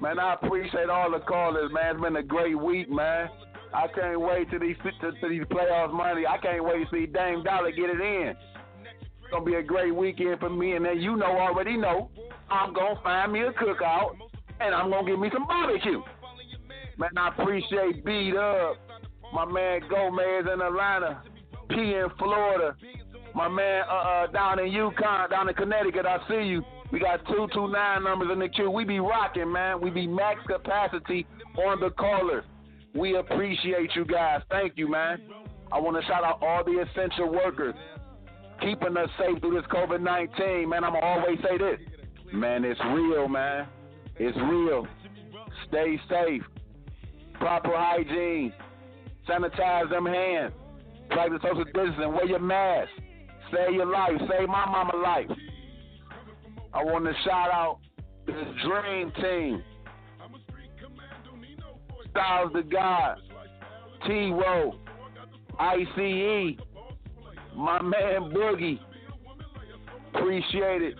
Man, 0.00 0.20
I 0.20 0.34
appreciate 0.34 0.88
all 0.88 1.10
the 1.10 1.18
callers, 1.20 1.72
man. 1.72 1.96
It's 1.96 2.02
been 2.02 2.16
a 2.16 2.22
great 2.22 2.54
week, 2.54 2.90
man. 2.90 3.28
I 3.74 3.88
can't 3.88 4.20
wait 4.20 4.48
till 4.50 4.60
these 4.60 4.76
to, 5.00 5.12
to 5.12 5.28
these 5.28 5.42
playoffs 5.44 5.92
money. 5.92 6.26
I 6.26 6.38
can't 6.38 6.64
wait 6.64 6.84
to 6.84 6.90
see 6.92 7.06
Dame 7.06 7.42
Dollar 7.42 7.72
get 7.72 7.90
it 7.90 8.00
in. 8.00 8.28
It's 8.28 9.32
gonna 9.32 9.44
be 9.44 9.54
a 9.54 9.62
great 9.62 9.94
weekend 9.94 10.38
for 10.38 10.50
me, 10.50 10.76
and 10.76 10.84
then 10.84 11.00
you 11.00 11.16
know 11.16 11.26
already 11.38 11.76
know 11.76 12.10
I'm 12.48 12.72
gonna 12.72 13.00
find 13.02 13.32
me 13.32 13.40
a 13.40 13.52
cookout, 13.52 14.16
and 14.60 14.74
I'm 14.74 14.90
gonna 14.90 15.06
give 15.06 15.18
me 15.18 15.30
some 15.32 15.46
barbecue. 15.46 16.00
Man, 16.98 17.10
I 17.16 17.28
appreciate 17.28 18.04
Beat 18.04 18.36
Up, 18.36 18.76
my 19.32 19.44
man 19.44 19.80
Gomez 19.90 20.46
in 20.52 20.60
Atlanta, 20.60 21.22
P 21.68 21.76
in 21.76 22.06
Florida, 22.18 22.74
my 23.34 23.48
man 23.48 23.84
uh, 23.88 23.92
uh 23.92 24.26
down 24.28 24.58
in 24.58 24.72
Yukon, 24.72 25.30
down 25.30 25.48
in 25.48 25.54
Connecticut. 25.54 26.06
I 26.06 26.18
see 26.28 26.48
you. 26.48 26.62
We 26.92 27.00
got 27.00 27.26
two 27.26 27.48
two 27.52 27.68
nine 27.68 28.04
numbers 28.04 28.28
in 28.32 28.38
the 28.38 28.48
queue. 28.48 28.70
We 28.70 28.84
be 28.84 29.00
rocking, 29.00 29.52
man. 29.52 29.80
We 29.80 29.90
be 29.90 30.06
max 30.06 30.40
capacity 30.46 31.26
on 31.58 31.80
the 31.80 31.90
caller. 31.90 32.44
We 32.94 33.16
appreciate 33.16 33.90
you 33.94 34.04
guys. 34.06 34.40
Thank 34.50 34.74
you, 34.76 34.88
man. 34.88 35.20
I 35.70 35.78
want 35.78 36.00
to 36.00 36.06
shout 36.06 36.24
out 36.24 36.42
all 36.42 36.64
the 36.64 36.82
essential 36.88 37.30
workers 37.30 37.74
keeping 38.62 38.96
us 38.96 39.10
safe 39.18 39.40
through 39.40 39.60
this 39.60 39.70
COVID 39.70 40.00
19. 40.00 40.68
Man, 40.68 40.84
I'm 40.84 40.92
going 40.92 41.02
to 41.02 41.06
always 41.06 41.38
say 41.42 41.58
this. 41.58 41.78
Man, 42.32 42.64
it's 42.64 42.80
real, 42.92 43.28
man. 43.28 43.66
It's 44.16 44.36
real. 44.38 44.86
Stay 45.68 46.00
safe. 46.08 46.42
Proper 47.38 47.72
hygiene. 47.74 48.52
Sanitize 49.28 49.90
them 49.90 50.06
hands. 50.06 50.52
Practice 51.10 51.40
social 51.42 51.64
distancing. 51.64 52.12
Wear 52.12 52.26
your 52.26 52.38
mask. 52.38 52.90
Save 53.52 53.74
your 53.74 53.86
life. 53.86 54.12
Save 54.30 54.48
my 54.48 54.66
mama 54.66 54.96
life. 54.96 55.30
I 56.72 56.84
want 56.84 57.04
to 57.04 57.12
shout 57.24 57.50
out 57.50 57.78
this 58.26 58.34
dream 58.64 59.12
team. 59.20 59.62
Styles 62.10 62.50
the 62.54 62.62
God, 62.62 63.18
T 64.06 64.30
Row, 64.30 64.74
ICE, 65.58 66.56
my 67.54 67.82
man 67.82 68.32
Boogie. 68.32 68.78
Appreciate 70.14 70.82
it. 70.82 70.94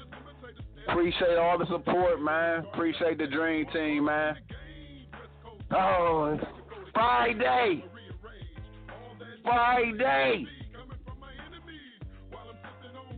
Appreciate 0.89 1.37
all 1.37 1.59
the 1.59 1.67
support, 1.67 2.23
man. 2.23 2.67
Appreciate 2.73 3.19
the 3.19 3.27
dream 3.27 3.67
team, 3.73 4.05
man. 4.05 4.37
Oh, 5.73 6.39
Friday. 6.95 7.85
Friday. 9.43 10.47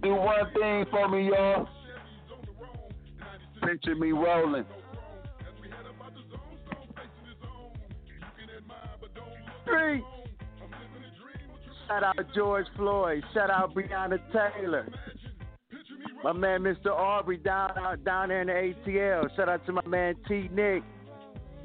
Do 0.03 0.15
one 0.15 0.53
thing 0.55 0.85
for 0.91 1.09
me, 1.09 1.29
y'all. 1.29 1.69
Picture 3.63 3.97
me 3.97 4.13
rolling. 4.13 4.65
Street. 9.65 10.05
Shout 11.87 12.05
out 12.05 12.17
George 12.35 12.67
Floyd. 12.77 13.23
Shout 13.35 13.51
out 13.51 13.75
Breonna 13.75 14.19
Taylor. 14.33 14.87
My 16.23 16.33
man 16.33 16.61
Mr. 16.63 16.89
Aubrey 16.89 17.37
down 17.39 17.77
out 17.79 18.05
down 18.05 18.29
there 18.29 18.43
in 18.43 18.47
the 18.49 18.91
ATL. 18.91 19.35
Shout 19.37 19.49
out 19.49 19.65
to 19.67 19.73
my 19.73 19.87
man 19.87 20.15
T 20.27 20.49
Nick. 20.53 20.83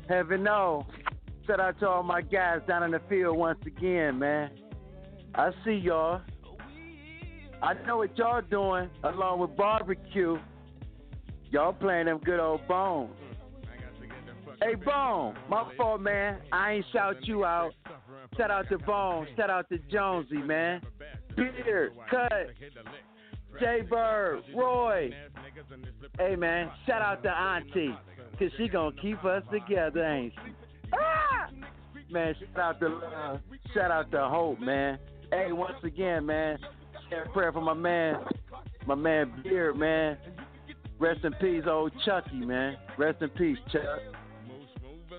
Heaven 0.07 0.43
know. 0.43 0.85
Shout 1.47 1.59
out 1.59 1.79
to 1.79 1.89
all 1.89 2.03
my 2.03 2.21
guys 2.21 2.59
down 2.67 2.83
in 2.83 2.91
the 2.91 3.01
field 3.09 3.37
once 3.37 3.59
again, 3.65 4.17
man. 4.19 4.51
I 5.35 5.51
see 5.65 5.73
y'all. 5.73 6.21
I 7.61 7.73
know 7.85 7.97
what 7.97 8.17
y'all 8.17 8.41
doing 8.41 8.89
along 9.03 9.39
with 9.39 9.55
barbecue. 9.55 10.37
Y'all 11.49 11.73
playing 11.73 12.05
them 12.05 12.19
good 12.19 12.39
old 12.39 12.67
bones. 12.67 13.13
Hey 14.61 14.75
Bone, 14.75 15.35
my 15.49 15.71
fault 15.75 16.01
man. 16.01 16.39
I 16.51 16.73
ain't 16.73 16.85
shout 16.93 17.27
you 17.27 17.43
out. 17.45 17.73
Shout 18.37 18.51
out 18.51 18.69
to 18.69 18.77
Bone. 18.77 19.27
Shout 19.35 19.49
out 19.49 19.67
to 19.69 19.77
Jonesy, 19.91 20.37
man. 20.37 20.81
Beard, 21.35 21.91
Cut, 22.09 22.31
Jay 23.59 23.81
Bird, 23.81 24.43
Roy. 24.55 25.11
Hey 26.17 26.35
man, 26.35 26.69
shout 26.85 27.01
out 27.01 27.23
to 27.23 27.29
Auntie. 27.29 27.95
Cause 28.43 28.51
she 28.57 28.67
gonna 28.67 28.93
keep 29.01 29.23
us 29.23 29.41
together, 29.49 30.03
ain't 30.03 30.33
she? 30.33 30.51
Ah! 30.91 31.47
Man, 32.11 32.35
shout 32.53 32.59
out 32.59 32.79
to 32.81 32.89
love. 32.89 33.39
Shout 33.73 33.89
out 33.89 34.11
to 34.11 34.27
Hope, 34.27 34.59
man. 34.59 34.99
Hey, 35.31 35.53
once 35.53 35.77
again, 35.81 36.25
man. 36.25 36.57
A 37.13 37.29
prayer 37.29 37.53
for 37.53 37.61
my 37.61 37.73
man, 37.73 38.17
my 38.85 38.95
man 38.95 39.31
Beard, 39.43 39.77
man. 39.77 40.17
Rest 40.99 41.23
in 41.23 41.31
peace, 41.33 41.63
old 41.69 41.93
Chucky, 42.05 42.35
man. 42.35 42.75
Rest 42.97 43.21
in 43.21 43.29
peace, 43.29 43.57
Chuck. 43.71 43.83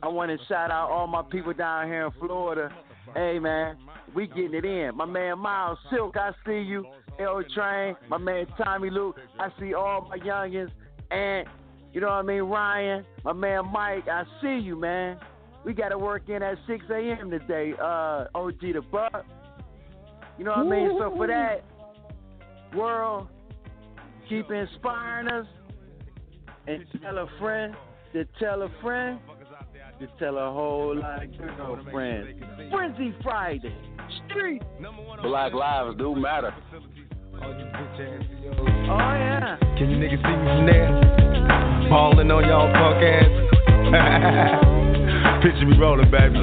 I 0.03 0.09
want 0.09 0.31
to 0.31 0.47
shout 0.47 0.71
out 0.71 0.91
all 0.91 1.07
my 1.07 1.23
people 1.23 1.55
down 1.55 1.87
here 1.87 2.05
in 2.05 2.13
Florida. 2.21 2.69
Hey, 3.15 3.39
man, 3.39 3.79
we 4.15 4.27
getting 4.27 4.53
it 4.53 4.67
in. 4.67 4.95
My 4.95 5.07
man 5.07 5.39
Miles 5.39 5.79
Silk, 5.91 6.19
I 6.19 6.33
see 6.45 6.61
you. 6.61 6.85
L 7.19 7.43
Train, 7.55 7.97
my 8.11 8.19
man 8.19 8.45
Tommy 8.63 8.91
Luke, 8.91 9.17
I 9.39 9.49
see 9.59 9.73
all 9.73 10.11
my 10.11 10.19
youngins. 10.19 10.71
And, 11.11 11.49
you 11.95 12.01
know 12.01 12.09
what 12.09 12.15
I 12.15 12.23
mean, 12.23 12.43
Ryan, 12.43 13.07
my 13.25 13.33
man 13.33 13.73
Mike, 13.73 14.09
I 14.09 14.25
see 14.43 14.59
you, 14.59 14.79
man. 14.79 15.17
We 15.65 15.73
got 15.73 15.89
to 15.91 15.99
work 15.99 16.29
in 16.29 16.43
at 16.43 16.59
6 16.67 16.85
a.m. 16.91 17.31
today, 17.31 17.73
uh, 17.81 18.27
OG 18.35 18.61
the 18.61 18.83
Buck. 18.93 19.25
You 20.37 20.45
know 20.45 20.51
what 20.51 20.67
I 20.67 20.69
mean? 20.69 20.99
So 20.99 21.15
for 21.17 21.27
that, 21.29 21.65
world, 22.75 23.29
keep 24.29 24.51
inspiring 24.51 25.29
us 25.29 25.47
and 26.67 26.85
tell 27.01 27.19
a 27.19 27.29
friend 27.39 27.75
to 28.13 28.25
tell 28.41 28.63
a 28.63 28.69
friend 28.83 29.21
to 30.01 30.09
tell 30.19 30.37
a 30.37 30.53
whole 30.53 30.97
lot 30.97 31.23
of 31.23 31.39
girlfriends. 31.39 32.43
Frenzy 32.71 33.15
Friday, 33.23 33.77
Street. 34.29 34.63
Black 35.23 35.53
lives 35.53 35.97
do 35.97 36.17
matter. 36.17 36.53
Oh 38.85 38.99
yeah. 39.17 39.57
Can 39.79 39.89
you 39.91 39.97
niggas 39.97 40.21
see 40.21 40.37
me 40.37 40.45
from 40.45 40.67
there? 40.69 40.93
Ballin' 41.89 42.31
on 42.31 42.45
y'all 42.45 42.69
punk 42.69 43.01
ass. 43.01 43.33
Picture 45.43 45.65
me 45.65 45.77
rolling, 45.81 46.11
baby. 46.13 46.37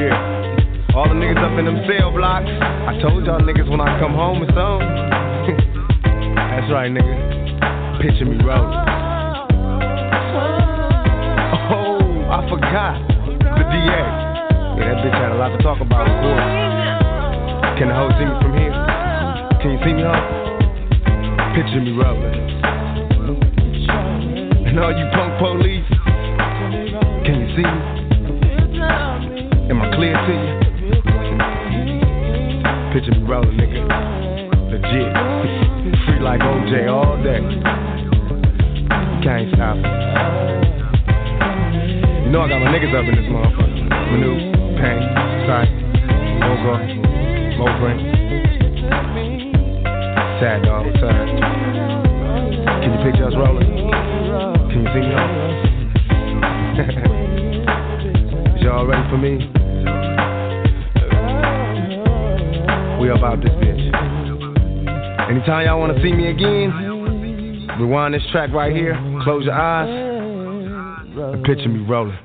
Yeah. 0.00 0.96
All 0.96 1.04
the 1.08 1.14
niggas 1.14 1.36
up 1.44 1.58
in 1.58 1.68
them 1.68 1.84
cell 1.84 2.10
blocks. 2.10 2.48
I 2.48 2.96
told 3.04 3.26
y'all 3.28 3.40
niggas 3.40 3.68
when 3.68 3.80
I 3.80 4.00
come 4.00 4.14
home 4.16 4.40
or 4.40 4.48
something. 4.56 4.88
That's 6.36 6.72
right, 6.72 6.88
nigga. 6.88 8.00
Picture 8.00 8.24
me 8.24 8.40
rolling. 8.40 8.80
Oh, 11.68 12.32
I 12.32 12.48
forgot. 12.48 12.96
The 13.28 13.64
DA. 13.68 14.00
Yeah, 14.80 14.88
that 14.88 15.04
bitch 15.04 15.12
had 15.20 15.32
a 15.32 15.36
lot 15.36 15.52
to 15.52 15.62
talk 15.62 15.80
about. 15.80 16.08
Can 17.76 17.88
the 17.88 17.94
hoe 17.94 18.08
see 18.16 18.24
me 18.24 18.34
from 18.40 18.56
here? 18.56 18.72
Can 19.60 19.72
you 19.72 19.80
see 19.84 19.92
me, 19.92 20.02
hoe? 20.02 20.49
Picture 21.54 21.80
me 21.80 21.90
rolling. 21.90 22.34
And 24.66 24.78
all 24.78 24.92
you 24.96 25.06
punk 25.12 25.38
police, 25.40 25.84
can 27.26 27.34
you 27.40 27.48
see 27.56 27.66
me? 27.66 27.80
Am 29.68 29.82
I 29.82 29.84
clear 29.96 30.14
to 30.14 30.32
you? 30.32 30.60
Picture 32.94 33.14
me 33.18 33.22
rolling, 33.26 33.56
nigga. 33.58 33.82
Legit. 34.70 35.10
Free 36.06 36.20
like 36.20 36.40
OJ 36.40 36.72
all 36.88 37.16
day. 37.22 37.42
Can't 39.24 39.52
stop. 39.52 39.76
You 42.24 42.30
know 42.30 42.42
I 42.42 42.48
got 42.48 42.60
my 42.60 42.70
niggas 42.70 42.94
up 42.94 43.04
in 43.08 43.14
this 43.16 43.26
motherfucker. 43.26 43.88
Manu, 44.12 44.32
Pain, 44.78 45.02
Sight, 45.46 45.70
Mogo, 46.40 46.74
Mobrin. 47.58 48.19
Sad 50.40 50.62
dog, 50.62 50.86
up? 50.86 50.92
Can 52.80 52.92
you 52.94 52.98
picture 53.04 53.26
us 53.26 53.34
rolling? 53.36 53.68
Can 54.70 54.80
you 54.80 54.88
see 54.88 55.00
me 55.04 55.12
on? 55.12 55.20
Is 58.56 58.62
y'all 58.62 58.86
ready 58.86 59.04
for 59.10 59.18
me? 59.18 59.36
We 63.02 63.10
about 63.10 63.42
this 63.42 63.52
bitch. 63.60 63.84
Anytime 65.28 65.66
y'all 65.66 65.78
wanna 65.78 66.00
see 66.02 66.14
me 66.14 66.28
again, 66.30 66.72
rewind 67.78 68.14
this 68.14 68.22
track 68.32 68.50
right 68.54 68.74
here, 68.74 68.96
close 69.22 69.44
your 69.44 69.52
eyes, 69.52 69.90
and 69.90 71.44
picture 71.44 71.68
me 71.68 71.84
rolling. 71.86 72.16